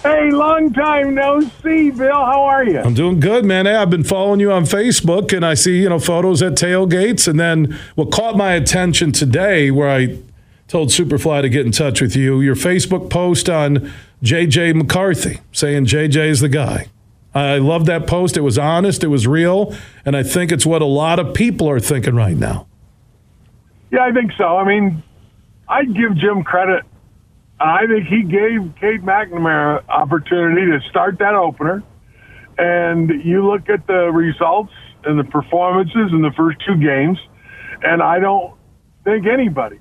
Hey, 0.06 0.30
long 0.30 0.72
time 0.72 1.16
no 1.16 1.40
see, 1.64 1.90
Bill. 1.90 2.14
How 2.14 2.44
are 2.44 2.64
you? 2.64 2.78
I'm 2.78 2.94
doing 2.94 3.18
good, 3.18 3.44
man. 3.44 3.66
Hey, 3.66 3.74
I've 3.74 3.90
been 3.90 4.04
following 4.04 4.38
you 4.38 4.52
on 4.52 4.62
Facebook, 4.62 5.36
and 5.36 5.44
I 5.44 5.54
see 5.54 5.82
you 5.82 5.88
know 5.88 5.98
photos 5.98 6.42
at 6.42 6.52
tailgates. 6.52 7.26
And 7.26 7.40
then 7.40 7.76
what 7.96 8.12
caught 8.12 8.36
my 8.36 8.52
attention 8.52 9.10
today, 9.10 9.72
where 9.72 9.90
I 9.90 10.18
told 10.68 10.90
Superfly 10.90 11.42
to 11.42 11.48
get 11.48 11.66
in 11.66 11.72
touch 11.72 12.00
with 12.00 12.14
you, 12.14 12.40
your 12.40 12.54
Facebook 12.54 13.10
post 13.10 13.48
on 13.48 13.92
JJ 14.22 14.76
McCarthy 14.76 15.40
saying 15.50 15.86
JJ 15.86 16.28
is 16.28 16.38
the 16.38 16.48
guy. 16.48 16.86
I 17.34 17.58
love 17.58 17.86
that 17.86 18.06
post. 18.06 18.36
It 18.36 18.42
was 18.42 18.58
honest, 18.58 19.02
it 19.02 19.08
was 19.08 19.26
real, 19.26 19.74
and 20.04 20.16
I 20.16 20.22
think 20.22 20.52
it's 20.52 20.64
what 20.64 20.82
a 20.82 20.86
lot 20.86 21.18
of 21.18 21.34
people 21.34 21.68
are 21.68 21.80
thinking 21.80 22.14
right 22.14 22.36
now. 22.36 22.68
Yeah, 23.90 24.04
I 24.04 24.12
think 24.12 24.30
so. 24.38 24.56
I 24.56 24.64
mean, 24.64 25.02
I'd 25.68 25.92
give 25.96 26.14
Jim 26.16 26.44
credit 26.44 26.84
I 27.58 27.86
think 27.86 28.06
he 28.06 28.22
gave 28.22 28.74
Cade 28.80 29.02
McNamara 29.02 29.88
opportunity 29.88 30.66
to 30.66 30.80
start 30.90 31.18
that 31.20 31.34
opener. 31.34 31.82
And 32.58 33.24
you 33.24 33.46
look 33.46 33.68
at 33.68 33.86
the 33.86 34.10
results 34.12 34.72
and 35.04 35.18
the 35.18 35.24
performances 35.24 36.10
in 36.12 36.22
the 36.22 36.32
first 36.36 36.58
two 36.66 36.76
games, 36.76 37.18
and 37.82 38.02
I 38.02 38.18
don't 38.18 38.54
think 39.04 39.26
anybody 39.26 39.78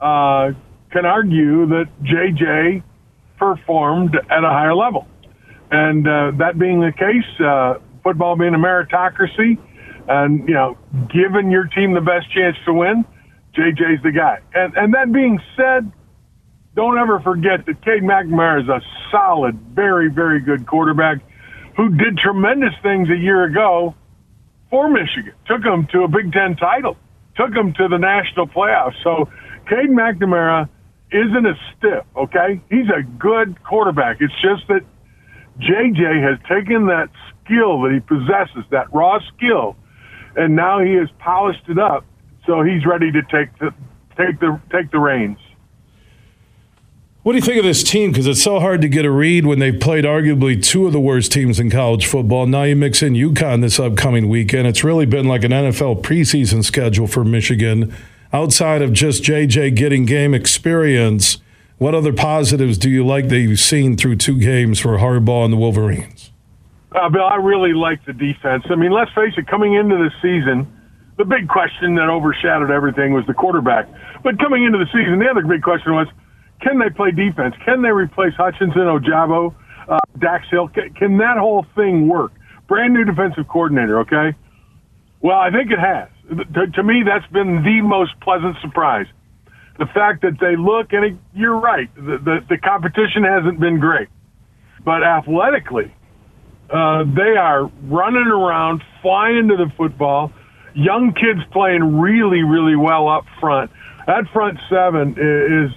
uh, 0.00 0.52
can 0.90 1.06
argue 1.06 1.66
that 1.66 1.86
JJ 2.02 2.82
performed 3.38 4.14
at 4.14 4.44
a 4.44 4.48
higher 4.48 4.74
level. 4.74 5.06
And 5.70 6.06
uh, 6.06 6.32
that 6.38 6.58
being 6.58 6.80
the 6.80 6.92
case, 6.92 7.40
uh, 7.40 7.74
football 8.02 8.36
being 8.36 8.54
a 8.54 8.58
meritocracy, 8.58 9.58
and 10.08 10.48
you 10.48 10.54
know, 10.54 10.78
giving 11.12 11.50
your 11.50 11.66
team 11.66 11.94
the 11.94 12.00
best 12.00 12.32
chance 12.32 12.56
to 12.64 12.72
win, 12.72 13.04
JJ's 13.54 14.02
the 14.02 14.12
guy. 14.12 14.40
And 14.54 14.76
and 14.76 14.94
that 14.94 15.12
being 15.12 15.38
said, 15.56 15.92
don't 16.78 16.96
ever 16.96 17.18
forget 17.18 17.66
that 17.66 17.82
Cade 17.82 18.04
McNamara 18.04 18.62
is 18.62 18.68
a 18.68 18.80
solid, 19.10 19.58
very, 19.74 20.08
very 20.08 20.38
good 20.38 20.64
quarterback 20.64 21.18
who 21.76 21.88
did 21.88 22.16
tremendous 22.16 22.72
things 22.84 23.10
a 23.10 23.16
year 23.16 23.42
ago 23.42 23.96
for 24.70 24.88
Michigan. 24.88 25.32
Took 25.48 25.64
them 25.64 25.88
to 25.90 26.04
a 26.04 26.08
Big 26.08 26.32
Ten 26.32 26.54
title, 26.54 26.96
took 27.34 27.52
them 27.52 27.74
to 27.74 27.88
the 27.88 27.98
national 27.98 28.46
playoffs. 28.46 28.94
So 29.02 29.28
Cade 29.68 29.90
McNamara 29.90 30.68
isn't 31.10 31.46
a 31.46 31.54
stiff, 31.76 32.04
okay? 32.14 32.60
He's 32.70 32.86
a 32.96 33.02
good 33.02 33.60
quarterback. 33.64 34.18
It's 34.20 34.40
just 34.40 34.68
that 34.68 34.82
JJ 35.58 36.22
has 36.22 36.38
taken 36.48 36.86
that 36.86 37.08
skill 37.42 37.82
that 37.82 37.90
he 37.92 37.98
possesses, 37.98 38.62
that 38.70 38.86
raw 38.94 39.18
skill, 39.34 39.74
and 40.36 40.54
now 40.54 40.78
he 40.78 40.94
has 40.94 41.08
polished 41.18 41.68
it 41.68 41.80
up. 41.80 42.04
So 42.46 42.62
he's 42.62 42.86
ready 42.86 43.10
to 43.10 43.22
take 43.22 43.50
the 43.58 43.74
take 44.16 44.38
the 44.38 44.60
take 44.70 44.92
the 44.92 45.00
reins. 45.00 45.38
What 47.28 47.34
do 47.34 47.40
you 47.40 47.44
think 47.44 47.58
of 47.58 47.64
this 47.66 47.82
team? 47.82 48.10
Because 48.10 48.26
it's 48.26 48.42
so 48.42 48.58
hard 48.58 48.80
to 48.80 48.88
get 48.88 49.04
a 49.04 49.10
read 49.10 49.44
when 49.44 49.58
they've 49.58 49.78
played 49.78 50.06
arguably 50.06 50.62
two 50.64 50.86
of 50.86 50.94
the 50.94 50.98
worst 50.98 51.30
teams 51.30 51.60
in 51.60 51.68
college 51.68 52.06
football. 52.06 52.46
Now 52.46 52.62
you 52.62 52.74
mix 52.74 53.02
in 53.02 53.12
UConn 53.12 53.60
this 53.60 53.78
upcoming 53.78 54.30
weekend. 54.30 54.66
It's 54.66 54.82
really 54.82 55.04
been 55.04 55.28
like 55.28 55.44
an 55.44 55.50
NFL 55.50 56.00
preseason 56.00 56.64
schedule 56.64 57.06
for 57.06 57.26
Michigan. 57.26 57.94
Outside 58.32 58.80
of 58.80 58.94
just 58.94 59.22
JJ 59.24 59.76
getting 59.76 60.06
game 60.06 60.32
experience, 60.32 61.36
what 61.76 61.94
other 61.94 62.14
positives 62.14 62.78
do 62.78 62.88
you 62.88 63.04
like 63.04 63.28
that 63.28 63.40
you've 63.40 63.60
seen 63.60 63.98
through 63.98 64.16
two 64.16 64.40
games 64.40 64.80
for 64.80 64.96
Harbaugh 64.96 65.44
and 65.44 65.52
the 65.52 65.58
Wolverines? 65.58 66.32
Uh, 66.92 67.10
Bill, 67.10 67.26
I 67.26 67.36
really 67.36 67.74
like 67.74 68.02
the 68.06 68.14
defense. 68.14 68.64
I 68.70 68.74
mean, 68.74 68.90
let's 68.90 69.12
face 69.12 69.34
it, 69.36 69.46
coming 69.48 69.74
into 69.74 69.96
the 69.96 70.10
season, 70.22 70.66
the 71.18 71.26
big 71.26 71.46
question 71.46 71.94
that 71.96 72.08
overshadowed 72.08 72.70
everything 72.70 73.12
was 73.12 73.26
the 73.26 73.34
quarterback. 73.34 73.86
But 74.24 74.38
coming 74.38 74.64
into 74.64 74.78
the 74.78 74.86
season, 74.86 75.18
the 75.18 75.28
other 75.28 75.42
big 75.42 75.62
question 75.62 75.92
was, 75.92 76.08
can 76.60 76.78
they 76.78 76.90
play 76.90 77.10
defense? 77.10 77.54
Can 77.64 77.82
they 77.82 77.90
replace 77.90 78.34
Hutchinson, 78.34 78.82
Ojabo, 78.82 79.54
uh, 79.88 79.98
Dax 80.18 80.46
Hill? 80.50 80.68
Can, 80.68 80.92
can 80.94 81.18
that 81.18 81.36
whole 81.38 81.66
thing 81.74 82.08
work? 82.08 82.32
Brand 82.66 82.94
new 82.94 83.04
defensive 83.04 83.48
coordinator, 83.48 84.00
okay? 84.00 84.36
Well, 85.20 85.38
I 85.38 85.50
think 85.50 85.70
it 85.70 85.78
has. 85.78 86.08
To, 86.54 86.66
to 86.66 86.82
me, 86.82 87.02
that's 87.06 87.30
been 87.32 87.62
the 87.62 87.80
most 87.80 88.12
pleasant 88.20 88.56
surprise. 88.60 89.06
The 89.78 89.86
fact 89.86 90.22
that 90.22 90.38
they 90.40 90.56
look, 90.56 90.92
and 90.92 91.04
it, 91.04 91.16
you're 91.34 91.58
right, 91.58 91.88
the, 91.94 92.18
the, 92.18 92.38
the 92.48 92.58
competition 92.58 93.24
hasn't 93.24 93.60
been 93.60 93.78
great. 93.80 94.08
But 94.84 95.02
athletically, 95.02 95.94
uh, 96.70 97.04
they 97.04 97.36
are 97.38 97.70
running 97.84 98.26
around, 98.26 98.82
flying 99.00 99.48
to 99.48 99.56
the 99.56 99.70
football. 99.76 100.32
Young 100.74 101.14
kids 101.14 101.40
playing 101.52 101.98
really, 101.98 102.42
really 102.42 102.76
well 102.76 103.08
up 103.08 103.24
front. 103.40 103.70
That 104.06 104.24
front 104.32 104.58
seven 104.68 105.12
is 105.18 105.72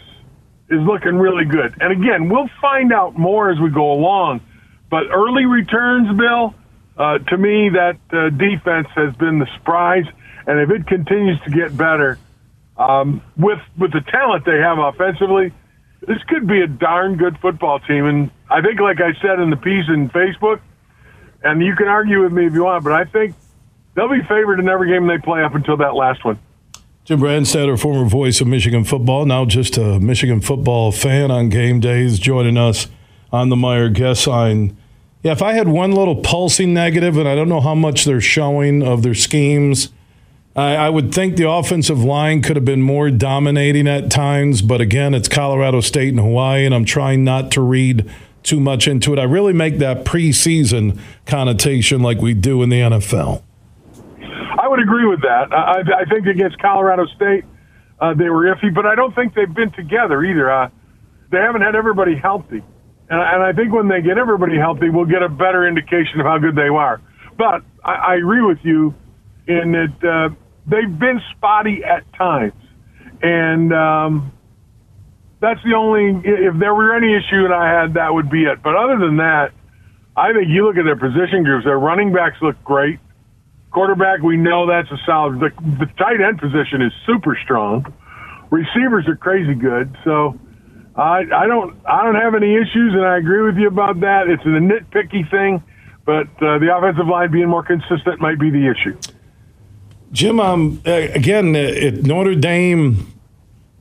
is 0.72 0.80
looking 0.82 1.16
really 1.16 1.46
good. 1.46 1.76
And 1.82 1.92
again, 1.92 2.30
we'll 2.30 2.50
find 2.62 2.94
out 2.94 3.18
more 3.18 3.52
as 3.52 3.60
we 3.60 3.70
go 3.70 3.92
along. 3.92 4.42
But 4.90 5.04
early 5.12 5.46
returns, 5.46 6.18
Bill, 6.18 6.56
uh, 6.98 7.20
to 7.20 7.38
me, 7.38 7.70
that 7.70 7.98
uh, 8.12 8.30
defense 8.30 8.88
has 8.96 9.16
been 9.16 9.40
the 9.40 9.48
surprise. 9.58 10.06
And 10.48 10.60
if 10.60 10.70
it 10.70 10.88
continues 10.88 11.40
to 11.42 11.52
get 11.52 11.76
better, 11.76 12.18
um, 12.78 13.22
with 13.38 13.60
with 13.78 13.92
the 13.92 14.02
talent 14.02 14.46
they 14.46 14.58
have 14.58 14.80
offensively, 14.80 15.54
this 16.08 16.18
could 16.28 16.48
be 16.48 16.62
a 16.62 16.68
darn 16.68 17.18
good 17.18 17.38
football 17.40 17.80
team. 17.80 18.06
And 18.06 18.32
I 18.50 18.62
think, 18.62 18.80
like 18.80 19.00
I 19.00 19.14
said 19.22 19.40
in 19.40 19.50
the 19.50 19.58
piece 19.58 19.86
in 19.88 20.10
Facebook, 20.10 20.62
and 21.44 21.62
you 21.62 21.76
can 21.76 21.88
argue 21.88 22.24
with 22.24 22.32
me 22.32 22.48
if 22.48 22.54
you 22.54 22.64
want, 22.64 22.84
but 22.84 22.94
I 22.94 23.06
think 23.06 23.36
they'll 23.96 24.10
be 24.10 24.22
favored 24.22 24.60
in 24.60 24.68
every 24.68 24.90
game 24.90 25.08
they 25.08 25.20
play 25.20 25.44
up 25.44 25.54
until 25.54 25.78
that 25.78 25.96
last 25.96 26.26
one. 26.26 26.40
Jim 27.04 27.20
Brandstatter, 27.20 27.80
former 27.80 28.08
voice 28.08 28.42
of 28.42 28.48
Michigan 28.48 28.84
football, 28.84 29.26
now 29.26 29.44
just 29.44 29.76
a 29.76 30.00
Michigan 30.00 30.40
football 30.40 30.92
fan 30.92 31.32
on 31.32 31.50
game 31.50 31.80
days, 31.80 32.20
joining 32.20 32.58
us 32.58 32.88
on 33.32 33.50
the 33.50 33.56
Meijer 33.56 33.92
guest 33.92 34.28
line. 34.28 34.78
Yeah, 35.24 35.32
if 35.32 35.42
I 35.42 35.54
had 35.54 35.68
one 35.68 35.94
little 35.94 36.18
pulsing 36.18 36.76
negative, 36.76 37.18
and 37.18 37.28
I 37.28 37.34
don't 37.34 37.50
know 37.50 37.60
how 37.60 37.74
much 37.74 38.06
they're 38.06 38.22
showing 38.22 38.84
of 38.84 39.02
their 39.02 39.16
schemes, 39.16 39.90
I, 40.56 40.76
I 40.76 40.90
would 40.90 41.12
think 41.12 41.38
the 41.38 41.50
offensive 41.50 42.04
line 42.04 42.44
could 42.44 42.56
have 42.56 42.66
been 42.66 42.84
more 42.84 43.10
dominating 43.10 43.88
at 43.88 44.12
times. 44.12 44.62
But 44.62 44.80
again, 44.80 45.16
it's 45.16 45.28
Colorado 45.28 45.82
State 45.82 46.10
and 46.10 46.20
Hawaii, 46.20 46.68
and 46.68 46.76
I'm 46.76 46.86
trying 46.86 47.24
not 47.24 47.50
to 47.54 47.62
read 47.62 48.12
too 48.44 48.60
much 48.60 48.88
into 48.88 49.12
it. 49.12 49.18
I 49.18 49.24
really 49.24 49.54
make 49.54 49.80
that 49.80 50.06
preseason 50.06 51.00
connotation 51.26 52.04
like 52.04 52.22
we 52.22 52.36
do 52.36 52.62
in 52.62 52.70
the 52.70 52.80
NFL 52.80 53.42
would 54.72 54.80
agree 54.80 55.06
with 55.06 55.22
that. 55.22 55.54
I, 55.54 55.84
I 56.02 56.06
think 56.06 56.26
against 56.26 56.58
Colorado 56.60 57.06
State, 57.16 57.44
uh, 58.00 58.14
they 58.16 58.30
were 58.30 58.48
iffy, 58.56 58.74
but 58.74 58.86
I 58.86 58.96
don't 58.96 59.14
think 59.14 59.36
they've 59.36 59.54
been 59.54 59.72
together 59.72 60.24
either. 60.24 60.50
Uh, 60.50 60.70
they 61.32 61.38
haven't 61.38 61.62
had 61.62 61.76
everybody 61.76 62.16
healthy. 62.16 62.64
And, 63.10 63.20
and 63.20 63.44
I 63.44 63.52
think 63.54 63.74
when 63.74 63.88
they 63.88 64.02
get 64.02 64.18
everybody 64.18 64.58
healthy, 64.58 64.90
we'll 64.90 65.06
get 65.06 65.22
a 65.22 65.30
better 65.30 65.68
indication 65.68 66.20
of 66.20 66.26
how 66.26 66.40
good 66.40 66.56
they 66.56 66.72
are. 66.72 67.02
But 67.38 67.62
I, 67.84 67.94
I 67.94 68.16
agree 68.16 68.42
with 68.42 68.60
you 68.64 68.96
in 69.48 69.72
that 69.74 69.96
uh, 70.02 70.36
they've 70.66 71.00
been 71.00 71.22
spotty 71.36 71.84
at 71.84 72.02
times. 72.18 72.54
And 73.22 73.74
um, 73.74 74.32
that's 75.42 75.60
the 75.64 75.76
only, 75.76 76.22
if 76.24 76.58
there 76.60 76.74
were 76.74 76.96
any 76.96 77.14
issue 77.14 77.46
and 77.46 77.54
I 77.54 77.70
had, 77.70 77.94
that 77.96 78.14
would 78.14 78.32
be 78.32 78.44
it. 78.46 78.64
But 78.64 78.76
other 78.76 78.98
than 78.98 79.18
that, 79.18 79.52
I 80.16 80.34
think 80.34 80.48
you 80.50 80.66
look 80.66 80.78
at 80.78 80.86
their 80.86 80.98
position 80.98 81.44
groups, 81.44 81.66
their 81.66 81.80
running 81.80 82.14
backs 82.14 82.38
look 82.42 82.62
great. 82.64 83.00
Quarterback, 83.72 84.22
we 84.22 84.36
know 84.36 84.68
that's 84.68 84.92
a 84.92 84.98
solid. 85.06 85.40
The, 85.40 85.50
the 85.80 85.90
tight 85.98 86.20
end 86.20 86.40
position 86.40 86.82
is 86.82 86.92
super 87.06 87.38
strong. 87.44 87.86
Receivers 88.50 89.08
are 89.08 89.16
crazy 89.16 89.54
good. 89.54 89.96
So 90.04 90.38
I, 90.96 91.24
I 91.34 91.48
don't 91.48 91.80
I 91.86 92.04
don't 92.04 92.16
have 92.16 92.36
any 92.36 92.54
issues, 92.56 92.94
and 92.94 93.06
I 93.06 93.18
agree 93.18 93.42
with 93.42 93.56
you 93.56 93.68
about 93.68 94.02
that. 94.02 94.28
It's 94.28 94.44
a 94.44 94.48
nitpicky 94.48 95.30
thing, 95.32 95.64
but 96.06 96.28
uh, 96.44 96.60
the 96.60 96.76
offensive 96.76 97.08
line 97.08 97.32
being 97.32 97.48
more 97.48 97.64
consistent 97.64 98.20
might 98.20 98.40
be 98.40 98.50
the 98.50 98.68
issue. 98.68 98.98
Jim, 100.12 100.42
um, 100.42 100.82
again, 100.84 101.56
it, 101.56 102.04
Notre 102.04 102.36
Dame 102.36 103.14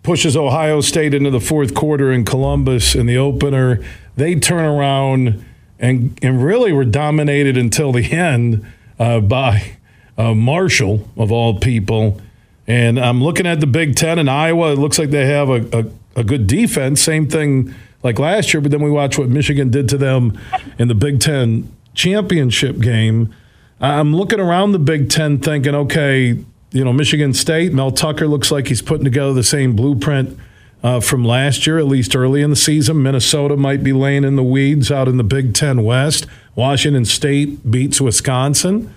pushes 0.05 0.37
Ohio 0.37 0.81
State 0.81 1.13
into 1.15 1.31
the 1.31 1.41
fourth 1.41 1.75
quarter 1.75 2.13
in 2.13 2.25
Columbus 2.25 2.95
in 2.95 3.07
the 3.07 3.19
opener. 3.19 3.83
They 4.15 4.37
turn 4.37 4.65
around 4.65 5.45
and 5.81 6.17
and 6.23 6.45
really 6.45 6.73
were 6.73 6.85
dominated 6.85 7.57
until 7.57 7.91
the 7.91 8.13
end 8.13 8.65
uh, 9.01 9.19
by 9.19 9.79
uh, 10.21 10.35
Marshall, 10.35 11.09
of 11.17 11.33
all 11.33 11.59
people. 11.59 12.21
And 12.67 13.01
I'm 13.01 13.23
looking 13.23 13.47
at 13.47 13.61
the 13.61 13.67
Big 13.67 13.97
Ten 13.97 14.19
in 14.19 14.29
Iowa. 14.29 14.73
It 14.73 14.79
looks 14.79 14.99
like 14.99 15.11
they 15.11 15.27
have 15.27 15.49
a, 15.49 15.79
a, 15.79 16.21
a 16.21 16.25
good 16.25 16.47
defense. 16.47 17.01
Same 17.01 17.27
thing 17.27 17.75
like 18.03 18.19
last 18.19 18.53
year, 18.53 18.61
but 18.61 18.71
then 18.71 18.83
we 18.83 18.91
watch 18.91 19.19
what 19.19 19.29
Michigan 19.29 19.71
did 19.71 19.89
to 19.89 19.99
them 19.99 20.39
in 20.79 20.89
the 20.89 20.95
Big 20.95 21.21
Ten 21.21 21.75
championship 21.95 22.81
game. 22.81 23.35
I'm 23.81 24.15
looking 24.15 24.41
around 24.41 24.73
the 24.73 24.79
Big 24.79 25.09
Ten 25.09 25.39
thinking, 25.39 25.75
okay, 25.75 26.45
you 26.71 26.85
know, 26.85 26.93
Michigan 26.93 27.33
State, 27.33 27.73
Mel 27.73 27.91
Tucker 27.91 28.29
looks 28.29 28.53
like 28.53 28.69
he's 28.69 28.83
putting 28.83 29.05
together 29.05 29.33
the 29.33 29.43
same 29.43 29.75
blueprint 29.75 30.39
uh, 30.83 31.01
from 31.01 31.25
last 31.25 31.67
year, 31.67 31.79
at 31.79 31.87
least 31.87 32.15
early 32.15 32.43
in 32.43 32.51
the 32.51 32.57
season. 32.57 33.03
Minnesota 33.03 33.57
might 33.57 33.83
be 33.83 33.95
laying 33.95 34.25
in 34.25 34.37
the 34.37 34.45
weeds 34.45 34.93
out 34.93 35.09
in 35.09 35.17
the 35.17 35.25
Big 35.25 35.55
Ten 35.55 35.83
West. 35.83 36.27
Washington 36.55 37.07
State 37.07 37.71
beats 37.71 38.03
Wisconsin. 38.03 38.95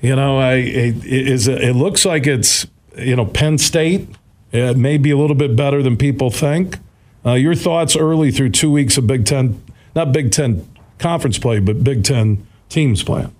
You 0.00 0.14
know, 0.14 0.38
I 0.38 0.54
it, 0.54 1.04
is 1.04 1.48
it 1.48 1.74
looks 1.74 2.04
like 2.04 2.26
it's 2.26 2.66
you 2.96 3.16
know 3.16 3.26
Penn 3.26 3.58
State. 3.58 4.08
It 4.52 4.76
may 4.76 4.96
be 4.96 5.10
a 5.10 5.16
little 5.16 5.36
bit 5.36 5.56
better 5.56 5.82
than 5.82 5.96
people 5.96 6.30
think. 6.30 6.78
Uh, 7.26 7.34
your 7.34 7.54
thoughts 7.54 7.96
early 7.96 8.30
through 8.30 8.50
two 8.50 8.70
weeks 8.70 8.96
of 8.96 9.06
Big 9.06 9.26
Ten, 9.26 9.62
not 9.94 10.12
Big 10.12 10.30
Ten 10.30 10.66
conference 10.98 11.38
play, 11.38 11.58
but 11.58 11.84
Big 11.84 12.04
Ten 12.04 12.46
teams 12.68 13.02
playing. 13.02 13.34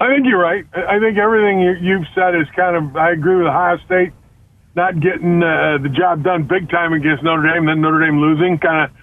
I 0.00 0.08
think 0.08 0.26
you're 0.26 0.40
right. 0.40 0.64
I 0.74 0.98
think 0.98 1.18
everything 1.18 1.60
you've 1.82 2.06
said 2.14 2.34
is 2.34 2.46
kind 2.56 2.76
of. 2.76 2.96
I 2.96 3.10
agree 3.10 3.36
with 3.36 3.46
Ohio 3.46 3.78
State 3.84 4.12
not 4.74 5.00
getting 5.00 5.42
uh, 5.42 5.78
the 5.82 5.88
job 5.88 6.22
done 6.22 6.44
big 6.44 6.70
time 6.70 6.92
against 6.92 7.22
Notre 7.22 7.42
Dame, 7.42 7.66
then 7.66 7.80
Notre 7.80 8.00
Dame 8.00 8.18
losing 8.20 8.58
kind 8.58 8.90
of 8.90 8.96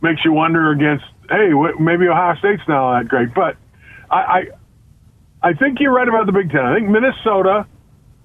makes 0.00 0.24
you 0.24 0.32
wonder 0.32 0.70
against. 0.70 1.04
Hey, 1.28 1.50
maybe 1.78 2.08
Ohio 2.08 2.36
State's 2.36 2.62
not 2.66 2.98
that 2.98 3.08
great, 3.08 3.34
but 3.34 3.56
I, 4.10 4.48
I, 5.42 5.54
think 5.54 5.80
you're 5.80 5.92
right 5.92 6.08
about 6.08 6.26
the 6.26 6.32
Big 6.32 6.50
Ten. 6.50 6.60
I 6.60 6.74
think 6.76 6.88
Minnesota 6.88 7.66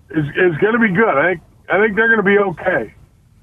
is 0.10 0.26
is 0.26 0.58
going 0.62 0.74
to 0.74 0.80
be 0.80 0.94
good. 0.94 1.10
I 1.10 1.34
think 1.34 1.42
I 1.70 1.80
think 1.80 1.96
they're 1.96 2.08
going 2.08 2.24
to 2.24 2.24
be 2.24 2.38
okay, 2.38 2.94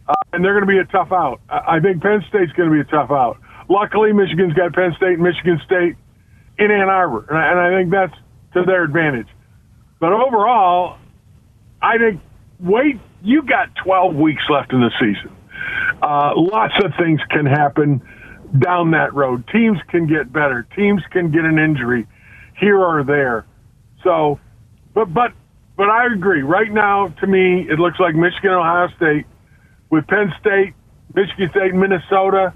uh, 0.08 0.14
and 0.32 0.44
they're 0.44 0.54
going 0.54 0.66
to 0.66 0.72
be 0.72 0.78
a 0.78 0.84
tough 0.84 1.12
out. 1.12 1.40
I, 1.48 1.76
I 1.76 1.80
think 1.80 2.02
Penn 2.02 2.24
State's 2.28 2.52
going 2.52 2.68
to 2.68 2.74
be 2.74 2.80
a 2.80 2.90
tough 2.90 3.10
out. 3.10 3.38
Luckily, 3.68 4.12
Michigan's 4.12 4.54
got 4.54 4.72
Penn 4.74 4.94
State 4.96 5.14
and 5.14 5.22
Michigan 5.22 5.60
State 5.64 5.96
in 6.58 6.70
Ann 6.70 6.88
Arbor, 6.88 7.26
and 7.28 7.38
I, 7.38 7.50
and 7.50 7.60
I 7.60 7.78
think 7.78 7.90
that's 7.90 8.14
to 8.54 8.64
their 8.64 8.84
advantage. 8.84 9.28
But 9.98 10.12
overall, 10.12 10.98
I 11.80 11.98
think 11.98 12.20
wait, 12.60 13.00
you 13.22 13.42
got 13.42 13.74
12 13.84 14.14
weeks 14.14 14.42
left 14.48 14.72
in 14.72 14.80
the 14.80 14.90
season. 15.00 15.36
Uh, 16.02 16.32
lots 16.36 16.74
of 16.84 16.92
things 16.98 17.20
can 17.30 17.46
happen 17.46 18.02
down 18.58 18.90
that 18.92 19.14
road. 19.14 19.44
Teams 19.48 19.78
can 19.88 20.06
get 20.06 20.32
better. 20.32 20.66
Teams 20.76 21.02
can 21.10 21.30
get 21.30 21.44
an 21.44 21.58
injury 21.58 22.06
here 22.58 22.78
or 22.78 23.02
there. 23.04 23.46
So, 24.04 24.40
but 24.94 25.12
but 25.12 25.32
but 25.76 25.88
I 25.88 26.06
agree. 26.12 26.42
Right 26.42 26.70
now, 26.70 27.08
to 27.20 27.26
me, 27.26 27.66
it 27.68 27.78
looks 27.78 27.98
like 27.98 28.14
Michigan, 28.14 28.50
Ohio 28.50 28.88
State, 28.96 29.26
with 29.90 30.06
Penn 30.06 30.32
State, 30.40 30.74
Michigan 31.14 31.50
State, 31.50 31.74
Minnesota, 31.74 32.52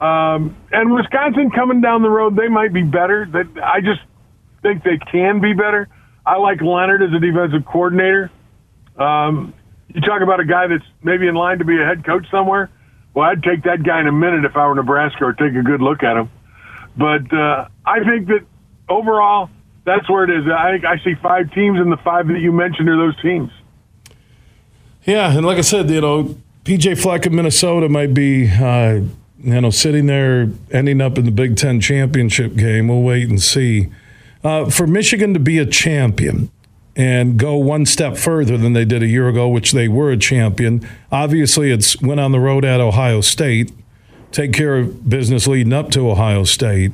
um, 0.00 0.56
and 0.72 0.92
Wisconsin 0.92 1.50
coming 1.50 1.80
down 1.80 2.02
the 2.02 2.10
road. 2.10 2.36
They 2.36 2.48
might 2.48 2.72
be 2.72 2.82
better. 2.82 3.26
That 3.26 3.62
I 3.62 3.80
just 3.80 4.00
think 4.62 4.82
they 4.82 4.98
can 5.10 5.40
be 5.40 5.52
better. 5.52 5.88
I 6.26 6.36
like 6.38 6.60
Leonhard 6.60 7.02
as 7.02 7.12
a 7.12 7.20
defensive 7.20 7.66
coordinator. 7.66 8.30
Um, 8.96 9.52
you 9.88 10.00
talk 10.00 10.22
about 10.22 10.40
a 10.40 10.44
guy 10.44 10.66
that's 10.66 10.84
maybe 11.02 11.28
in 11.28 11.34
line 11.34 11.58
to 11.58 11.64
be 11.64 11.80
a 11.80 11.84
head 11.84 12.04
coach 12.04 12.26
somewhere. 12.30 12.70
Well, 13.14 13.26
I'd 13.26 13.42
take 13.42 13.62
that 13.64 13.82
guy 13.84 14.00
in 14.00 14.08
a 14.08 14.12
minute 14.12 14.44
if 14.44 14.56
I 14.56 14.66
were 14.66 14.74
Nebraska 14.74 15.24
or 15.24 15.32
take 15.34 15.54
a 15.54 15.62
good 15.62 15.80
look 15.80 16.02
at 16.02 16.16
him. 16.16 16.30
But 16.96 17.32
uh, 17.32 17.68
I 17.86 18.02
think 18.04 18.28
that 18.28 18.40
overall, 18.88 19.50
that's 19.84 20.08
where 20.08 20.24
it 20.24 20.30
is. 20.30 20.46
I 20.48 20.80
I 20.86 20.98
see 21.04 21.14
five 21.14 21.52
teams, 21.52 21.78
and 21.78 21.92
the 21.92 21.96
five 21.98 22.28
that 22.28 22.40
you 22.40 22.52
mentioned 22.52 22.88
are 22.88 22.96
those 22.96 23.20
teams. 23.20 23.50
Yeah, 25.04 25.36
and 25.36 25.44
like 25.44 25.58
I 25.58 25.62
said, 25.62 25.90
you 25.90 26.00
know, 26.00 26.36
PJ 26.64 27.00
Fleck 27.00 27.26
of 27.26 27.32
Minnesota 27.32 27.90
might 27.90 28.14
be, 28.14 28.50
uh, 28.50 29.00
you 29.38 29.60
know, 29.60 29.70
sitting 29.70 30.06
there, 30.06 30.50
ending 30.70 31.00
up 31.02 31.18
in 31.18 31.26
the 31.26 31.30
Big 31.30 31.56
Ten 31.56 31.80
championship 31.80 32.56
game. 32.56 32.88
We'll 32.88 33.02
wait 33.02 33.28
and 33.28 33.40
see. 33.40 33.88
Uh, 34.42 34.70
for 34.70 34.86
Michigan 34.86 35.34
to 35.34 35.40
be 35.40 35.58
a 35.58 35.66
champion 35.66 36.50
and 36.96 37.38
go 37.38 37.56
one 37.56 37.84
step 37.86 38.16
further 38.16 38.56
than 38.56 38.72
they 38.72 38.84
did 38.84 39.02
a 39.02 39.06
year 39.06 39.28
ago, 39.28 39.48
which 39.48 39.72
they 39.72 39.88
were 39.88 40.10
a 40.10 40.16
champion. 40.16 40.86
Obviously, 41.10 41.70
it's 41.70 42.00
went 42.00 42.20
on 42.20 42.32
the 42.32 42.40
road 42.40 42.64
at 42.64 42.80
Ohio 42.80 43.20
State, 43.20 43.72
take 44.32 44.52
care 44.52 44.76
of 44.76 45.08
business 45.08 45.46
leading 45.46 45.72
up 45.72 45.90
to 45.90 46.08
Ohio 46.10 46.44
State. 46.44 46.92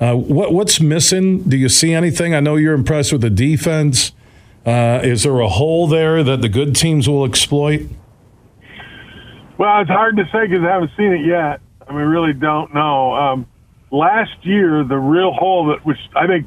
Uh, 0.00 0.14
what, 0.14 0.52
what's 0.52 0.80
missing? 0.80 1.42
Do 1.42 1.56
you 1.56 1.68
see 1.68 1.92
anything? 1.92 2.34
I 2.34 2.40
know 2.40 2.56
you're 2.56 2.74
impressed 2.74 3.12
with 3.12 3.20
the 3.20 3.30
defense. 3.30 4.12
Uh, 4.64 5.00
is 5.02 5.24
there 5.24 5.40
a 5.40 5.48
hole 5.48 5.86
there 5.86 6.22
that 6.22 6.40
the 6.40 6.48
good 6.48 6.76
teams 6.76 7.08
will 7.08 7.24
exploit? 7.24 7.88
Well, 9.58 9.80
it's 9.80 9.90
hard 9.90 10.16
to 10.18 10.24
say 10.30 10.46
because 10.46 10.62
I 10.64 10.72
haven't 10.72 10.92
seen 10.96 11.12
it 11.12 11.26
yet. 11.26 11.60
I 11.88 11.92
mean, 11.92 12.02
really 12.02 12.32
don't 12.32 12.72
know. 12.72 13.14
Um, 13.14 13.46
last 13.90 14.30
year, 14.42 14.84
the 14.84 14.96
real 14.96 15.32
hole 15.32 15.68
that, 15.68 15.84
which 15.84 15.98
I 16.14 16.26
think 16.26 16.46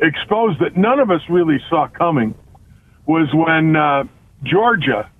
exposed 0.00 0.60
that 0.60 0.76
none 0.76 0.98
of 0.98 1.10
us 1.10 1.20
really 1.28 1.58
saw 1.68 1.88
coming 1.88 2.34
was 3.04 3.28
when 3.34 3.76
uh, 3.76 4.04
Georgia 4.42 5.10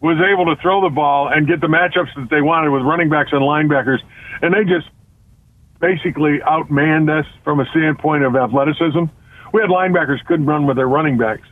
was 0.00 0.18
able 0.20 0.54
to 0.54 0.60
throw 0.60 0.82
the 0.82 0.94
ball 0.94 1.28
and 1.28 1.46
get 1.46 1.60
the 1.60 1.66
matchups 1.68 2.14
that 2.16 2.28
they 2.30 2.42
wanted 2.42 2.70
with 2.70 2.82
running 2.82 3.08
backs 3.08 3.30
and 3.32 3.40
linebackers, 3.40 4.00
and 4.42 4.52
they 4.52 4.64
just 4.64 4.88
basically 5.80 6.38
outmanned 6.46 7.10
us 7.10 7.26
from 7.42 7.60
a 7.60 7.66
standpoint 7.70 8.24
of 8.24 8.36
athleticism. 8.36 9.04
We 9.52 9.60
had 9.60 9.70
linebackers 9.70 10.24
couldn't 10.26 10.46
run 10.46 10.66
with 10.66 10.76
their 10.76 10.88
running 10.88 11.18
backs, 11.18 11.46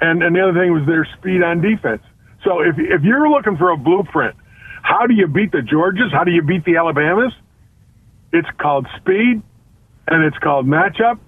and 0.00 0.22
and 0.22 0.34
the 0.34 0.40
other 0.40 0.58
thing 0.58 0.72
was 0.72 0.86
their 0.86 1.06
speed 1.18 1.42
on 1.42 1.60
defense. 1.60 2.02
So 2.44 2.60
if 2.60 2.76
if 2.78 3.02
you're 3.02 3.28
looking 3.28 3.56
for 3.56 3.70
a 3.70 3.76
blueprint, 3.76 4.36
how 4.82 5.06
do 5.06 5.14
you 5.14 5.26
beat 5.26 5.52
the 5.52 5.58
Georgias? 5.58 6.12
How 6.12 6.24
do 6.24 6.30
you 6.30 6.42
beat 6.42 6.64
the 6.64 6.76
Alabamas? 6.76 7.32
It's 8.32 8.48
called 8.60 8.86
speed, 8.96 9.42
and 10.06 10.24
it's 10.24 10.38
called 10.38 10.66
matchup, 10.66 11.18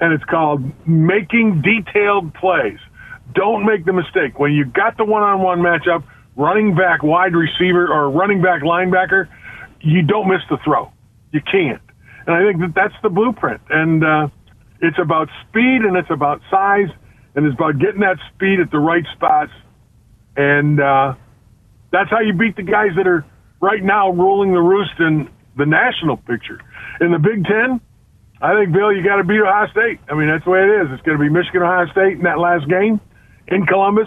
and 0.00 0.12
it's 0.12 0.24
called 0.24 0.62
making 0.86 1.62
detailed 1.62 2.34
plays. 2.34 2.78
Don't 3.34 3.66
make 3.66 3.84
the 3.84 3.92
mistake. 3.92 4.38
When 4.38 4.52
you 4.52 4.64
got 4.64 4.96
the 4.96 5.04
one 5.04 5.22
on 5.22 5.42
one 5.42 5.60
matchup, 5.60 6.02
running 6.36 6.74
back, 6.74 7.02
wide 7.02 7.34
receiver, 7.34 7.92
or 7.92 8.10
running 8.10 8.40
back, 8.40 8.62
linebacker, 8.62 9.28
you 9.80 10.02
don't 10.02 10.28
miss 10.28 10.40
the 10.48 10.56
throw. 10.64 10.90
You 11.32 11.40
can't. 11.40 11.82
And 12.26 12.36
I 12.36 12.44
think 12.44 12.60
that 12.60 12.74
that's 12.74 12.94
the 13.02 13.08
blueprint. 13.08 13.60
And 13.70 14.04
uh, 14.04 14.28
it's 14.80 14.98
about 15.00 15.28
speed 15.48 15.82
and 15.82 15.96
it's 15.96 16.10
about 16.10 16.40
size 16.50 16.88
and 17.34 17.46
it's 17.46 17.54
about 17.54 17.78
getting 17.78 18.00
that 18.00 18.16
speed 18.34 18.60
at 18.60 18.70
the 18.70 18.78
right 18.78 19.04
spots. 19.14 19.52
And 20.36 20.80
uh, 20.80 21.14
that's 21.90 22.10
how 22.10 22.20
you 22.20 22.32
beat 22.32 22.56
the 22.56 22.62
guys 22.62 22.90
that 22.96 23.06
are 23.06 23.24
right 23.60 23.82
now 23.82 24.10
ruling 24.10 24.52
the 24.52 24.60
roost 24.60 24.98
in 24.98 25.28
the 25.56 25.66
national 25.66 26.16
picture. 26.16 26.60
In 27.00 27.12
the 27.12 27.18
Big 27.18 27.44
Ten, 27.44 27.80
I 28.40 28.54
think, 28.54 28.72
Bill, 28.72 28.92
you 28.92 29.02
got 29.02 29.16
to 29.16 29.24
beat 29.24 29.40
Ohio 29.40 29.66
State. 29.72 29.98
I 30.08 30.14
mean, 30.14 30.28
that's 30.28 30.44
the 30.44 30.50
way 30.50 30.62
it 30.62 30.82
is. 30.82 30.88
It's 30.92 31.02
going 31.02 31.18
to 31.18 31.22
be 31.22 31.28
Michigan, 31.28 31.62
Ohio 31.62 31.90
State 31.90 32.18
in 32.18 32.22
that 32.22 32.38
last 32.38 32.68
game 32.68 33.00
in 33.48 33.66
Columbus. 33.66 34.06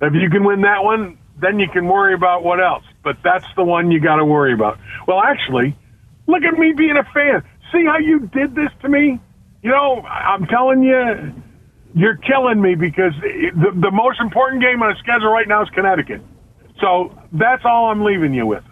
If 0.00 0.14
you 0.14 0.30
can 0.30 0.44
win 0.44 0.62
that 0.62 0.84
one, 0.84 1.18
then 1.40 1.58
you 1.58 1.68
can 1.72 1.86
worry 1.86 2.14
about 2.14 2.44
what 2.44 2.60
else. 2.60 2.84
But 3.02 3.16
that's 3.24 3.46
the 3.56 3.64
one 3.64 3.90
you 3.90 4.00
got 4.00 4.16
to 4.16 4.24
worry 4.24 4.52
about. 4.52 4.78
Well, 5.08 5.20
actually, 5.20 5.76
look 6.28 6.44
at 6.44 6.56
me 6.56 6.72
being 6.72 6.96
a 6.96 7.04
fan. 7.12 7.42
See 7.72 7.84
how 7.84 7.98
you 7.98 8.20
did 8.28 8.54
this 8.54 8.70
to 8.82 8.88
me? 8.88 9.18
You 9.62 9.70
know, 9.70 10.02
I'm 10.02 10.46
telling 10.46 10.82
you, 10.84 11.34
you're 11.94 12.16
killing 12.16 12.62
me 12.62 12.76
because 12.76 13.12
the, 13.20 13.72
the 13.74 13.90
most 13.90 14.20
important 14.20 14.62
game 14.62 14.82
on 14.82 14.90
the 14.92 14.98
schedule 15.00 15.32
right 15.32 15.48
now 15.48 15.62
is 15.62 15.68
Connecticut. 15.70 16.22
So 16.80 17.18
that's 17.32 17.64
all 17.64 17.90
I'm 17.90 18.04
leaving 18.04 18.32
you 18.32 18.46
with. 18.46 18.62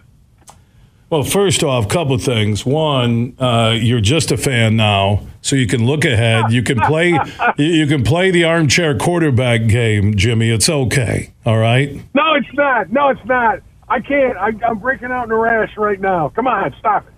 Well, 1.09 1.23
first 1.23 1.63
off, 1.63 1.85
a 1.85 1.87
couple 1.87 2.15
of 2.15 2.21
things. 2.21 2.65
One, 2.65 3.35
uh, 3.39 3.77
you're 3.79 4.01
just 4.01 4.31
a 4.31 4.37
fan 4.37 4.75
now, 4.75 5.25
so 5.41 5.55
you 5.55 5.65
can 5.65 5.85
look 5.85 6.03
ahead. 6.03 6.51
You 6.51 6.63
can 6.63 6.79
play. 6.81 7.17
you 7.57 7.87
can 7.87 8.03
play 8.03 8.29
the 8.29 8.43
armchair 8.43 8.97
quarterback 8.97 9.67
game, 9.67 10.15
Jimmy. 10.15 10.49
It's 10.49 10.67
okay. 10.67 11.33
All 11.45 11.57
right. 11.57 11.93
No, 12.13 12.33
it's 12.33 12.53
not. 12.53 12.91
No, 12.91 13.07
it's 13.09 13.23
not. 13.25 13.61
I 13.87 14.01
can't. 14.01 14.37
I, 14.37 14.51
I'm 14.67 14.79
breaking 14.79 15.11
out 15.11 15.25
in 15.25 15.31
a 15.31 15.37
rash 15.37 15.77
right 15.77 15.99
now. 15.99 16.27
Come 16.27 16.45
on, 16.45 16.75
stop 16.77 17.07
it. 17.07 17.13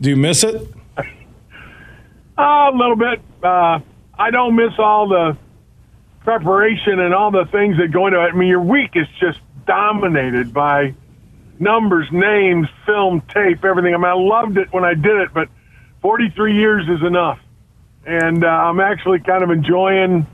Do 0.00 0.10
you 0.10 0.16
miss 0.16 0.44
it? 0.44 0.68
uh, 0.98 1.10
a 2.38 2.72
little 2.74 2.96
bit. 2.96 3.20
Uh, 3.42 3.80
I 4.18 4.30
don't 4.30 4.54
miss 4.54 4.72
all 4.78 5.08
the 5.08 5.36
preparation 6.20 7.00
and 7.00 7.14
all 7.14 7.30
the 7.30 7.46
things 7.50 7.78
that 7.78 7.90
go 7.92 8.06
into 8.06 8.20
it. 8.20 8.28
I 8.28 8.32
mean, 8.32 8.48
your 8.48 8.60
week 8.60 8.92
is 8.94 9.06
just 9.20 9.40
dominated 9.66 10.52
by 10.52 10.94
numbers, 11.58 12.06
names, 12.12 12.68
film, 12.86 13.22
tape, 13.32 13.64
everything. 13.64 13.94
I 13.94 13.96
mean, 13.96 14.06
I 14.06 14.14
loved 14.14 14.56
it 14.56 14.72
when 14.72 14.84
I 14.84 14.94
did 14.94 15.16
it, 15.20 15.34
but 15.34 15.48
43 16.02 16.54
years 16.54 16.88
is 16.88 17.04
enough. 17.04 17.38
And 18.06 18.44
uh, 18.44 18.48
I'm 18.48 18.80
actually 18.80 19.20
kind 19.20 19.42
of 19.42 19.50
enjoying 19.50 20.26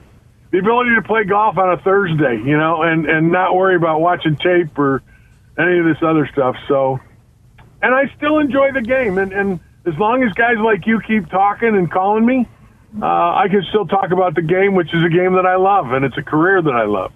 the 0.51 0.59
ability 0.59 0.95
to 0.95 1.03
play 1.03 1.25
golf 1.25 1.59
on 1.59 1.73
a 1.73 1.83
Thursday, 1.83 2.37
you 2.37 2.57
know, 2.57 2.83
and, 2.83 3.07
and 3.07 3.33
not 3.33 3.55
worry 3.55 3.77
about 3.77 4.01
watching 4.01 4.37
tape 4.37 4.79
or 4.79 5.03
any 5.59 5.79
of 5.79 5.85
this 5.85 5.97
other 6.03 6.29
stuff. 6.33 6.57
So, 6.69 7.01
and 7.83 7.95
I 7.95 8.13
still 8.17 8.39
enjoy 8.39 8.73
the 8.73 8.83
game. 8.83 9.19
And, 9.19 9.33
and 9.33 9.61
as 9.87 9.95
long 9.99 10.23
as 10.23 10.33
guys 10.33 10.57
like 10.59 10.87
you 10.87 11.01
keep 11.01 11.29
talking 11.29 11.77
and 11.77 11.91
calling 11.91 12.25
me, 12.25 12.49
uh, 13.01 13.07
I 13.07 13.49
can 13.51 13.63
still 13.69 13.87
talk 13.87 14.13
about 14.13 14.35
the 14.35 14.43
game, 14.43 14.75
which 14.75 14.95
is 14.95 15.05
a 15.05 15.09
game 15.09 15.35
that 15.35 15.47
I 15.47 15.57
love, 15.57 15.93
and 15.93 16.05
it's 16.05 16.17
a 16.17 16.23
career 16.23 16.63
that 16.63 16.75
I 16.75 16.85
loved. 16.85 17.15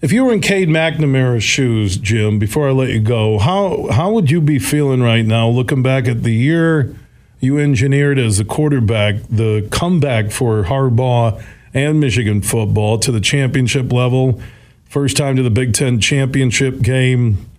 If 0.00 0.12
you 0.12 0.24
were 0.24 0.32
in 0.32 0.40
Cade 0.40 0.68
McNamara's 0.68 1.44
shoes, 1.44 1.98
Jim, 1.98 2.38
before 2.38 2.68
I 2.68 2.72
let 2.72 2.88
you 2.88 3.00
go, 3.00 3.38
how 3.38 3.88
how 3.90 4.12
would 4.12 4.30
you 4.30 4.40
be 4.40 4.58
feeling 4.58 5.02
right 5.02 5.26
now, 5.26 5.48
looking 5.48 5.82
back 5.82 6.08
at 6.08 6.22
the 6.22 6.32
year 6.32 6.96
you 7.40 7.58
engineered 7.58 8.18
as 8.18 8.38
a 8.38 8.44
quarterback, 8.44 9.16
the 9.28 9.66
comeback 9.70 10.30
for 10.30 10.62
Harbaugh 10.64 11.42
and 11.72 11.98
Michigan 11.98 12.42
football 12.42 12.98
to 12.98 13.10
the 13.10 13.20
championship 13.20 13.92
level, 13.92 14.40
first 14.84 15.16
time 15.16 15.36
to 15.36 15.42
the 15.42 15.50
Big 15.50 15.72
Ten 15.72 16.00
championship 16.00 16.80
game, 16.82 17.49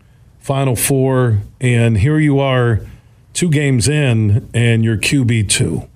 Final 0.42 0.76
Four, 0.76 1.40
and 1.60 1.98
here 1.98 2.20
you 2.20 2.40
are, 2.40 2.82
two 3.34 3.50
games 3.50 3.88
in, 3.88 4.50
and 4.54 4.84
you're 4.84 4.98
QB 4.98 5.50
two. 5.50 5.88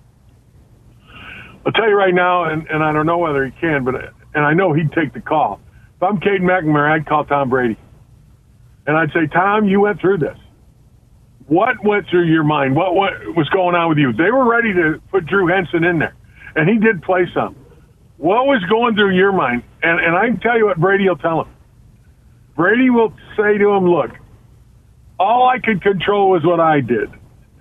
I'll 1.65 1.71
tell 1.73 1.89
you 1.89 1.95
right 1.95 2.13
now, 2.13 2.45
and, 2.45 2.67
and 2.67 2.83
I 2.83 2.93
don't 2.93 3.05
know 3.05 3.17
whether 3.17 3.43
he 3.43 3.51
can, 3.59 3.83
but 3.83 3.95
and 4.33 4.45
I 4.45 4.53
know 4.53 4.73
he'd 4.73 4.91
take 4.91 5.13
the 5.13 5.21
call 5.21 5.59
if 5.97 6.03
I'm 6.03 6.19
Cade 6.19 6.41
McNamara, 6.41 6.91
I'd 6.91 7.05
call 7.05 7.23
Tom 7.23 7.49
Brady. 7.49 7.77
And 8.85 8.97
I'd 8.97 9.11
say, 9.13 9.27
Tom, 9.27 9.65
you 9.65 9.81
went 9.81 10.01
through 10.01 10.17
this. 10.17 10.37
what 11.47 11.83
went 11.83 12.07
through 12.09 12.25
your 12.25 12.43
mind? 12.43 12.75
What 12.75 12.93
what 12.93 13.13
was 13.35 13.47
going 13.49 13.75
on 13.75 13.89
with 13.89 13.97
you? 13.97 14.11
They 14.13 14.29
were 14.31 14.45
ready 14.49 14.73
to 14.73 15.01
put 15.09 15.25
Drew 15.25 15.47
Henson 15.47 15.83
in 15.83 15.99
there, 15.99 16.15
and 16.55 16.69
he 16.69 16.77
did 16.77 17.01
play 17.01 17.25
some. 17.33 17.55
What 18.17 18.45
was 18.45 18.63
going 18.69 18.95
through 18.95 19.15
your 19.15 19.31
mind? 19.31 19.63
And 19.81 19.99
and 19.99 20.15
I 20.15 20.27
can 20.27 20.39
tell 20.39 20.57
you 20.57 20.65
what 20.65 20.77
Brady 20.77 21.07
will 21.07 21.15
tell 21.15 21.41
him. 21.41 21.47
Brady 22.55 22.89
will 22.89 23.13
say 23.37 23.57
to 23.57 23.69
him, 23.69 23.89
"Look, 23.89 24.11
all 25.19 25.47
I 25.47 25.59
could 25.59 25.81
control 25.81 26.31
was 26.31 26.43
what 26.43 26.59
I 26.59 26.81
did, 26.81 27.11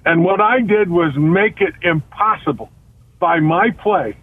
and 0.04 0.24
what 0.24 0.40
I 0.40 0.60
did 0.60 0.90
was 0.90 1.14
make 1.16 1.60
it 1.60 1.74
impossible 1.82 2.70
by 3.18 3.40
my 3.40 3.70
play 3.70 4.16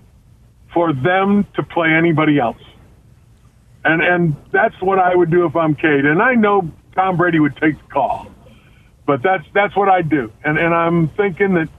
for 0.74 0.94
them 0.94 1.46
to 1.56 1.64
play 1.64 1.90
anybody 1.90 2.40
else." 2.40 2.62
And 3.84 4.02
and 4.02 4.36
that's 4.52 4.80
what 4.82 5.00
I 5.00 5.16
would 5.16 5.32
do 5.32 5.46
if 5.46 5.56
I'm 5.56 5.76
Cade. 5.76 6.06
And 6.06 6.22
I 6.22 6.36
know 6.36 6.72
Tom 6.96 7.18
Brady 7.18 7.40
would 7.40 7.56
take 7.58 7.78
the 7.78 7.88
call. 7.92 8.28
But 9.06 9.24
that's 9.24 9.44
that's 9.54 9.76
what 9.76 9.90
I 9.90 10.02
do. 10.02 10.32
And 10.44 10.58
and 10.58 10.74
I'm 10.74 11.10
thinking 11.10 11.56
that 11.56 11.70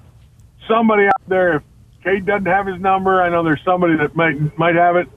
somebody 0.69 1.07
out 1.07 1.29
there, 1.29 1.57
if 1.57 1.63
Cade 2.03 2.27
doesn't 2.27 2.47
have 2.47 2.67
his 2.67 2.81
number, 2.81 3.23
I 3.23 3.29
know 3.29 3.43
there's 3.45 3.63
somebody 3.65 3.97
that 3.97 4.17
might 4.17 4.59
might 4.59 4.75
have 4.75 4.97
it. 4.97 5.09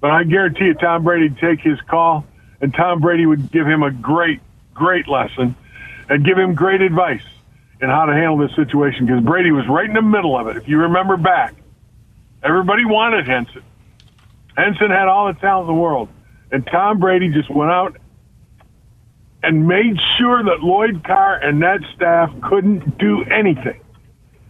But 0.00 0.10
I 0.10 0.24
guarantee 0.24 0.66
you 0.66 0.74
Tom 0.74 1.04
Brady 1.04 1.28
would 1.28 1.38
take 1.38 1.60
his 1.60 1.80
call 1.82 2.24
and 2.60 2.74
Tom 2.74 3.00
Brady 3.00 3.26
would 3.26 3.50
give 3.50 3.66
him 3.66 3.82
a 3.82 3.90
great, 3.90 4.40
great 4.74 5.08
lesson 5.08 5.54
and 6.08 6.24
give 6.24 6.38
him 6.38 6.54
great 6.54 6.80
advice 6.80 7.24
in 7.80 7.88
how 7.88 8.06
to 8.06 8.12
handle 8.12 8.38
this 8.38 8.54
situation 8.56 9.06
because 9.06 9.22
Brady 9.22 9.50
was 9.50 9.66
right 9.68 9.86
in 9.86 9.94
the 9.94 10.02
middle 10.02 10.38
of 10.38 10.48
it. 10.48 10.56
If 10.56 10.68
you 10.68 10.78
remember 10.78 11.16
back, 11.16 11.54
everybody 12.42 12.84
wanted 12.84 13.26
Henson. 13.26 13.62
Henson 14.56 14.90
had 14.90 15.08
all 15.08 15.32
the 15.32 15.38
talent 15.40 15.68
in 15.68 15.74
the 15.74 15.80
world. 15.80 16.08
And 16.52 16.66
Tom 16.66 17.00
Brady 17.00 17.30
just 17.30 17.50
went 17.50 17.70
out 17.70 17.96
and 19.42 19.66
made 19.66 19.96
sure 20.18 20.42
that 20.44 20.60
Lloyd 20.60 21.02
Carr 21.04 21.36
and 21.36 21.62
that 21.62 21.80
staff 21.94 22.30
couldn't 22.42 22.98
do 22.98 23.24
anything 23.24 23.80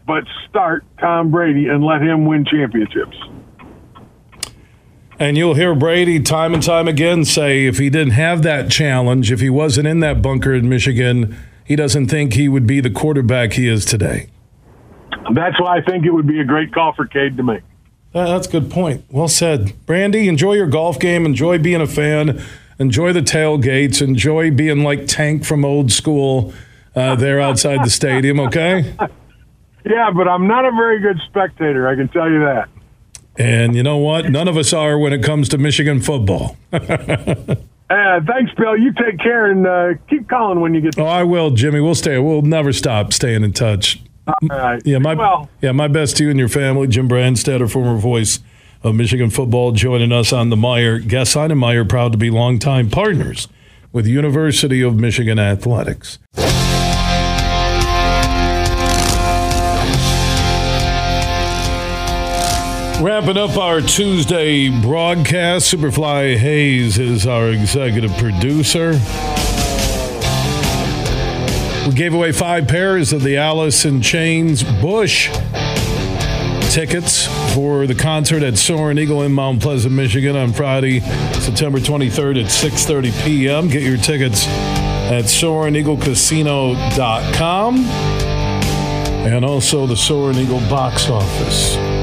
but 0.07 0.25
start 0.49 0.85
Tom 1.01 1.31
Brady 1.31 1.69
and 1.69 1.83
let 1.85 2.03
him 2.03 2.27
win 2.27 2.45
championships. 2.45 3.17
And 5.19 5.37
you'll 5.37 5.55
hear 5.55 5.75
Brady 5.75 6.21
time 6.21 6.55
and 6.55 6.63
time 6.63 6.89
again 6.89 7.25
say 7.25 7.67
if 7.67 7.79
he 7.79 7.89
didn't 7.89 8.15
have 8.15 8.43
that 8.43 8.71
challenge, 8.71 9.31
if 9.31 9.41
he 9.41 9.51
wasn't 9.51 9.87
in 9.87 10.01
that 10.01 10.23
bunker 10.23 10.53
in 10.53 10.69
Michigan, 10.69 11.37
he 11.65 11.77
doesn't 11.77 12.09
think 12.09 12.35
he 12.35 12.49
would 12.49 12.67
be 12.67 12.81
the 12.81 12.91
quarterback 12.91 13.53
he 13.53 13.69
is 13.69 13.85
today. 13.85 14.29
That's 15.33 15.59
why 15.61 15.79
I 15.79 15.81
think 15.83 16.05
it 16.05 16.11
would 16.11 16.27
be 16.27 16.41
a 16.41 16.45
great 16.45 16.73
call 16.73 16.93
for 16.95 17.07
Cade 17.07 17.37
to 17.37 17.43
make. 17.43 17.63
That's 18.13 18.47
a 18.47 18.51
good 18.51 18.71
point. 18.71 19.05
Well 19.11 19.29
said. 19.29 19.75
Brandy, 19.87 20.29
enjoy 20.29 20.55
your 20.55 20.67
golf 20.67 20.99
game. 21.01 21.27
Enjoy 21.27 21.59
being 21.59 21.81
a 21.81 21.87
fan. 21.87 22.43
Enjoy 22.79 23.13
the 23.13 23.21
tailgates. 23.21 24.03
Enjoy 24.03 24.51
being 24.51 24.83
like 24.83 25.07
Tank 25.07 25.45
from 25.45 25.65
old 25.65 25.91
school 25.91 26.53
uh, 26.95 27.17
there 27.17 27.41
outside 27.41 27.85
the 27.85 27.91
stadium, 27.91 28.41
okay? 28.41 28.95
Yeah, 29.87 30.11
but 30.13 30.27
I'm 30.27 30.47
not 30.47 30.65
a 30.65 30.71
very 30.71 30.99
good 30.99 31.21
spectator, 31.29 31.87
I 31.87 31.95
can 31.95 32.09
tell 32.09 32.31
you 32.31 32.39
that. 32.41 32.71
And 33.37 33.75
you 33.75 33.83
know 33.83 33.97
what? 33.97 34.31
None 34.31 34.49
of 34.49 34.57
us 34.57 34.73
are 34.73 34.99
when 34.99 35.13
it 35.13 35.23
comes 35.23 35.49
to 35.51 35.59
Michigan 35.59 36.01
football. 36.01 36.57
uh, 36.73 36.79
thanks, 36.81 38.53
Bill. 38.57 38.77
You 38.77 38.93
take 38.93 39.19
care 39.19 39.51
and 39.51 39.67
uh, 39.67 40.01
keep 40.09 40.29
calling 40.29 40.61
when 40.61 40.75
you 40.75 40.81
get. 40.81 40.99
Oh, 40.99 41.05
I 41.05 41.25
will, 41.25 41.51
Jimmy. 41.51 41.81
We'll 41.81 41.95
stay. 41.95 42.19
We'll 42.19 42.43
never 42.43 42.73
stop 42.73 43.13
staying 43.13 43.43
in 43.43 43.53
touch. 43.53 44.01
All 44.27 44.49
right. 44.49 44.81
Yeah, 44.85 44.99
my 44.99 45.15
well. 45.15 45.51
yeah, 45.61 45.73
my 45.73 45.89
best 45.89 46.17
to 46.19 46.25
you 46.25 46.31
and 46.31 46.39
your 46.39 46.49
family. 46.49 46.87
Jim 46.87 47.09
Brandstatter, 47.09 47.71
former 47.71 47.97
voice 47.99 48.41
of 48.83 48.95
Michigan 48.95 49.31
football, 49.31 49.73
joining 49.73 50.13
us 50.13 50.33
on 50.33 50.51
the 50.51 50.57
Meijer. 50.57 51.07
guest 51.07 51.37
line 51.37 51.51
and 51.51 51.61
Meijer 51.61 51.89
proud 51.89 52.13
to 52.13 52.19
be 52.19 52.31
longtime 52.31 52.91
partners 52.91 53.49
with 53.93 54.07
University 54.07 54.83
of 54.83 54.97
Michigan 54.97 55.39
Athletics. 55.39 56.19
Wrapping 63.05 63.37
up 63.37 63.59
our 63.59 63.83
Tuesday 63.83 64.71
broadcast, 64.81 65.71
Superfly 65.71 66.39
Hayes 66.39 66.97
is 66.97 67.27
our 67.27 67.51
executive 67.51 68.17
producer. 68.17 68.93
We 71.87 71.93
gave 71.95 72.15
away 72.15 72.33
five 72.33 72.67
pairs 72.67 73.13
of 73.13 73.23
the 73.23 73.37
Alice 73.37 73.85
in 73.85 74.01
Chains 74.01 74.63
Bush 74.63 75.29
tickets 76.73 77.27
for 77.53 77.87
the 77.87 77.95
concert 77.95 78.43
at 78.43 78.57
Soaring 78.57 78.97
Eagle 78.97 79.21
in 79.21 79.33
Mount 79.33 79.61
Pleasant, 79.61 79.95
Michigan 79.95 80.35
on 80.35 80.55
Friday, 80.55 81.01
September 81.01 81.81
23rd 81.81 82.43
at 82.43 82.51
6:30 82.51 83.23
p.m. 83.23 83.69
Get 83.69 83.83
your 83.83 83.99
tickets 83.99 84.47
at 84.49 85.25
SoaringEagleCasino.com 85.25 87.77
and 89.27 89.45
also 89.45 89.87
the 89.87 89.95
Soaring 89.95 90.39
Eagle 90.39 90.61
box 90.71 91.11
office. 91.11 91.94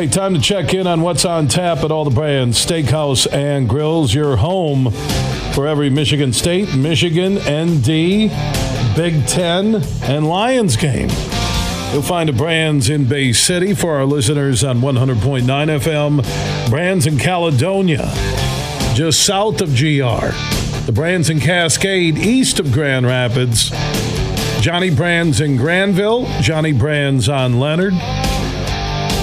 Hey, 0.00 0.06
time 0.06 0.32
to 0.32 0.40
check 0.40 0.72
in 0.72 0.86
on 0.86 1.02
what's 1.02 1.26
on 1.26 1.46
tap 1.46 1.84
at 1.84 1.90
all 1.90 2.04
the 2.06 2.10
Brann's. 2.10 2.56
Steakhouse 2.56 3.30
and 3.30 3.68
Grills, 3.68 4.14
your 4.14 4.38
home 4.38 4.90
for 5.52 5.66
every 5.66 5.90
Michigan 5.90 6.32
State, 6.32 6.74
Michigan, 6.74 7.34
ND, 7.34 8.30
Big 8.96 9.26
Ten, 9.26 9.82
and 10.04 10.26
Lions 10.26 10.76
game. 10.76 11.10
You'll 11.92 12.00
find 12.00 12.30
a 12.30 12.32
Brann's 12.32 12.88
in 12.88 13.10
Bay 13.10 13.34
City 13.34 13.74
for 13.74 13.96
our 13.96 14.06
listeners 14.06 14.64
on 14.64 14.80
100.9 14.80 15.42
FM, 15.44 16.70
Brann's 16.70 17.06
in 17.06 17.18
Caledonia, 17.18 18.10
just 18.94 19.26
south 19.26 19.60
of 19.60 19.68
GR, 19.68 20.32
the 20.86 20.92
Brann's 20.94 21.28
in 21.28 21.40
Cascade, 21.40 22.16
east 22.16 22.58
of 22.58 22.72
Grand 22.72 23.04
Rapids, 23.04 23.68
Johnny 24.62 24.88
Brann's 24.88 25.42
in 25.42 25.58
Granville, 25.58 26.24
Johnny 26.40 26.72
Brann's 26.72 27.28
on 27.28 27.60
Leonard, 27.60 27.92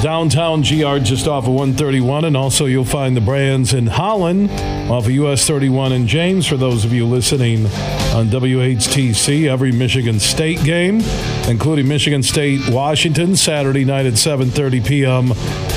downtown 0.02 0.62
GR 0.62 0.98
just 1.00 1.28
off 1.28 1.46
of 1.46 1.54
131. 1.54 2.26
And 2.26 2.38
also, 2.38 2.66
you'll 2.66 2.86
find 2.86 3.16
the 3.16 3.22
Brann's 3.22 3.74
in 3.74 3.88
Holland 3.88 4.52
off 4.92 5.06
of 5.06 5.12
US 5.12 5.46
31 5.48 5.92
and 5.92 6.08
James 6.08 6.48
for 6.48 6.58
those 6.58 6.86
of 6.86 6.94
you 6.94 7.06
listening 7.06 7.66
on 8.14 8.28
WHTC. 8.28 9.48
Every 9.50 9.72
Michigan 9.72 10.20
State 10.20 10.64
game, 10.64 11.02
including 11.48 11.88
Michigan 11.88 12.24
State 12.24 12.70
Washington, 12.70 13.36
Saturday 13.36 13.86
night 13.86 14.06
at 14.06 14.14
7.30 14.14 14.88
p.m. 14.88 15.32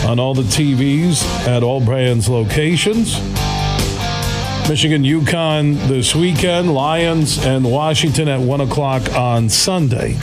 on 0.09 0.19
all 0.19 0.35
the 0.35 0.43
TVs 0.43 1.25
at 1.47 1.63
all 1.63 1.81
Brann's 1.81 2.29
locations. 2.29 3.19
Michigan 4.69 5.03
UConn 5.03 5.75
this 5.89 6.15
weekend, 6.15 6.73
Lions 6.73 7.45
and 7.45 7.65
Washington 7.65 8.29
at 8.29 8.39
1 8.39 8.61
o'clock 8.61 9.13
on 9.15 9.49
Sunday. 9.49 10.17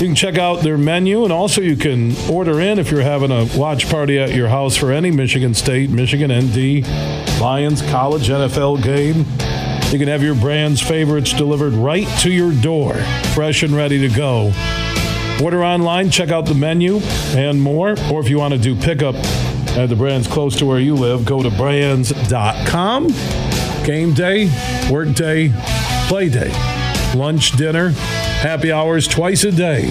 You 0.00 0.06
can 0.06 0.14
check 0.14 0.38
out 0.38 0.62
their 0.62 0.78
menu, 0.78 1.24
and 1.24 1.32
also 1.32 1.60
you 1.60 1.76
can 1.76 2.16
order 2.30 2.58
in 2.58 2.78
if 2.78 2.90
you're 2.90 3.02
having 3.02 3.30
a 3.30 3.46
watch 3.54 3.86
party 3.90 4.18
at 4.18 4.34
your 4.34 4.48
house 4.48 4.74
for 4.74 4.92
any 4.92 5.10
Michigan 5.10 5.52
State, 5.52 5.90
Michigan 5.90 6.32
ND, 6.32 6.88
Lions, 7.38 7.82
college, 7.82 8.30
NFL 8.30 8.82
game. 8.82 9.26
You 9.92 9.98
can 9.98 10.08
have 10.08 10.22
your 10.22 10.34
Brann's 10.34 10.80
favorites 10.80 11.34
delivered 11.34 11.74
right 11.74 12.08
to 12.20 12.30
your 12.30 12.50
door, 12.62 12.94
fresh 13.34 13.62
and 13.62 13.76
ready 13.76 13.98
to 14.00 14.08
go. 14.16 14.54
Order 15.42 15.62
online, 15.62 16.10
check 16.10 16.30
out 16.30 16.46
the 16.46 16.54
menu 16.54 17.00
and 17.36 17.60
more. 17.60 17.90
Or 18.10 18.20
if 18.20 18.30
you 18.30 18.38
want 18.38 18.54
to 18.54 18.58
do 18.58 18.74
pickup 18.74 19.16
at 19.76 19.90
the 19.90 19.96
Brann's 19.96 20.26
close 20.26 20.56
to 20.60 20.64
where 20.64 20.80
you 20.80 20.94
live, 20.94 21.26
go 21.26 21.42
to 21.42 21.50
branns.com. 21.50 23.08
Game 23.84 24.14
day, 24.14 24.48
work 24.90 25.12
day, 25.12 25.52
play 26.08 26.30
day, 26.30 26.50
lunch, 27.14 27.52
dinner, 27.52 27.92
happy 28.40 28.72
hours 28.72 29.06
twice 29.06 29.44
a 29.44 29.52
day 29.52 29.90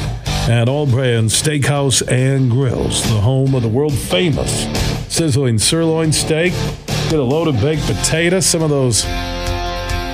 at 0.49 0.67
All 0.67 0.87
Brann's 0.87 1.39
Steakhouse 1.39 2.01
and 2.07 2.49
Grills, 2.49 3.03
the 3.03 3.21
home 3.21 3.53
of 3.53 3.61
the 3.61 3.67
world 3.67 3.93
famous 3.93 4.65
sizzling 5.07 5.59
sirloin 5.59 6.11
steak. 6.11 6.51
Get 7.09 7.19
a 7.19 7.23
load 7.23 7.47
of 7.47 7.61
baked 7.61 7.85
potatoes, 7.85 8.47
some 8.47 8.63
of 8.63 8.71
those 8.71 9.05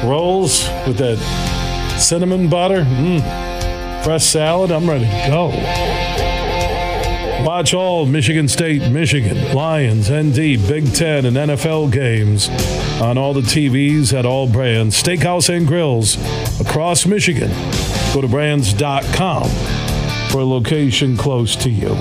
rolls 0.03 0.67
with 0.86 0.97
that 0.97 1.17
cinnamon 1.97 2.49
butter, 2.49 2.83
mm, 2.83 4.03
fresh 4.03 4.25
salad. 4.25 4.69
I'm 4.69 4.89
ready 4.89 5.05
to 5.05 5.27
go. 5.27 5.47
Watch 7.45 7.73
all 7.73 8.05
Michigan 8.05 8.49
State, 8.49 8.91
Michigan, 8.91 9.53
Lions, 9.53 10.11
ND, 10.11 10.57
Big 10.67 10.93
Ten, 10.93 11.25
and 11.25 11.38
NFL 11.38 11.89
games 11.89 12.49
on 13.01 13.17
all 13.17 13.33
the 13.33 13.41
TVs 13.41 14.11
at 14.11 14.25
all 14.25 14.47
Brann's, 14.47 15.01
steakhouse 15.01 15.55
and 15.55 15.65
grills 15.65 16.17
across 16.59 17.05
Michigan. 17.05 17.51
Go 18.16 18.22
to 18.22 18.30
branns.com 18.30 19.43
for 20.30 20.39
a 20.39 20.45
location 20.45 21.18
close 21.18 21.53
to 21.57 21.70
you. 21.70 21.97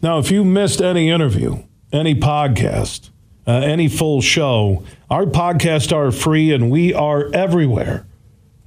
Now, 0.00 0.20
if 0.20 0.30
you 0.30 0.44
missed 0.44 0.80
any 0.80 1.10
interview, 1.10 1.64
any 1.92 2.14
podcast, 2.14 3.10
uh, 3.48 3.54
any 3.54 3.88
full 3.88 4.20
show, 4.20 4.84
our 5.10 5.24
podcasts 5.24 5.92
are 5.92 6.12
free 6.12 6.52
and 6.52 6.70
we 6.70 6.94
are 6.94 7.34
everywhere 7.34 8.06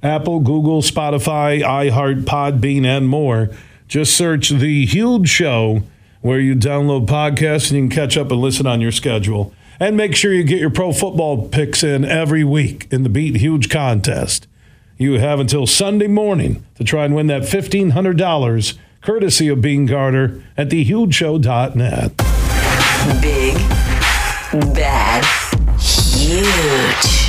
Apple, 0.02 0.40
Google, 0.40 0.82
Spotify, 0.82 1.62
iHeart, 1.62 2.24
Podbean, 2.24 2.84
and 2.84 3.08
more. 3.08 3.48
Just 3.88 4.14
search 4.14 4.50
The 4.50 4.84
Huge 4.84 5.30
Show 5.30 5.84
where 6.20 6.38
you 6.38 6.54
download 6.54 7.06
podcasts 7.06 7.70
and 7.70 7.78
you 7.78 7.88
can 7.88 7.96
catch 7.96 8.18
up 8.18 8.30
and 8.30 8.42
listen 8.42 8.66
on 8.66 8.82
your 8.82 8.92
schedule. 8.92 9.54
And 9.80 9.96
make 9.96 10.14
sure 10.16 10.34
you 10.34 10.44
get 10.44 10.60
your 10.60 10.68
pro 10.68 10.92
football 10.92 11.48
picks 11.48 11.82
in 11.82 12.04
every 12.04 12.44
week 12.44 12.88
in 12.90 13.04
the 13.04 13.08
Beat 13.08 13.36
Huge 13.36 13.70
contest. 13.70 14.48
You 15.02 15.18
have 15.18 15.40
until 15.40 15.66
Sunday 15.66 16.06
morning 16.06 16.64
to 16.76 16.84
try 16.84 17.04
and 17.04 17.12
win 17.12 17.26
that 17.26 17.42
$1,500 17.42 18.78
courtesy 19.00 19.48
of 19.48 19.60
Bean 19.60 19.88
Carter 19.88 20.44
at 20.56 20.68
thehugeshow.net. 20.68 22.16
Big, 23.20 23.56
bad, 24.72 25.24
huge. 25.80 27.21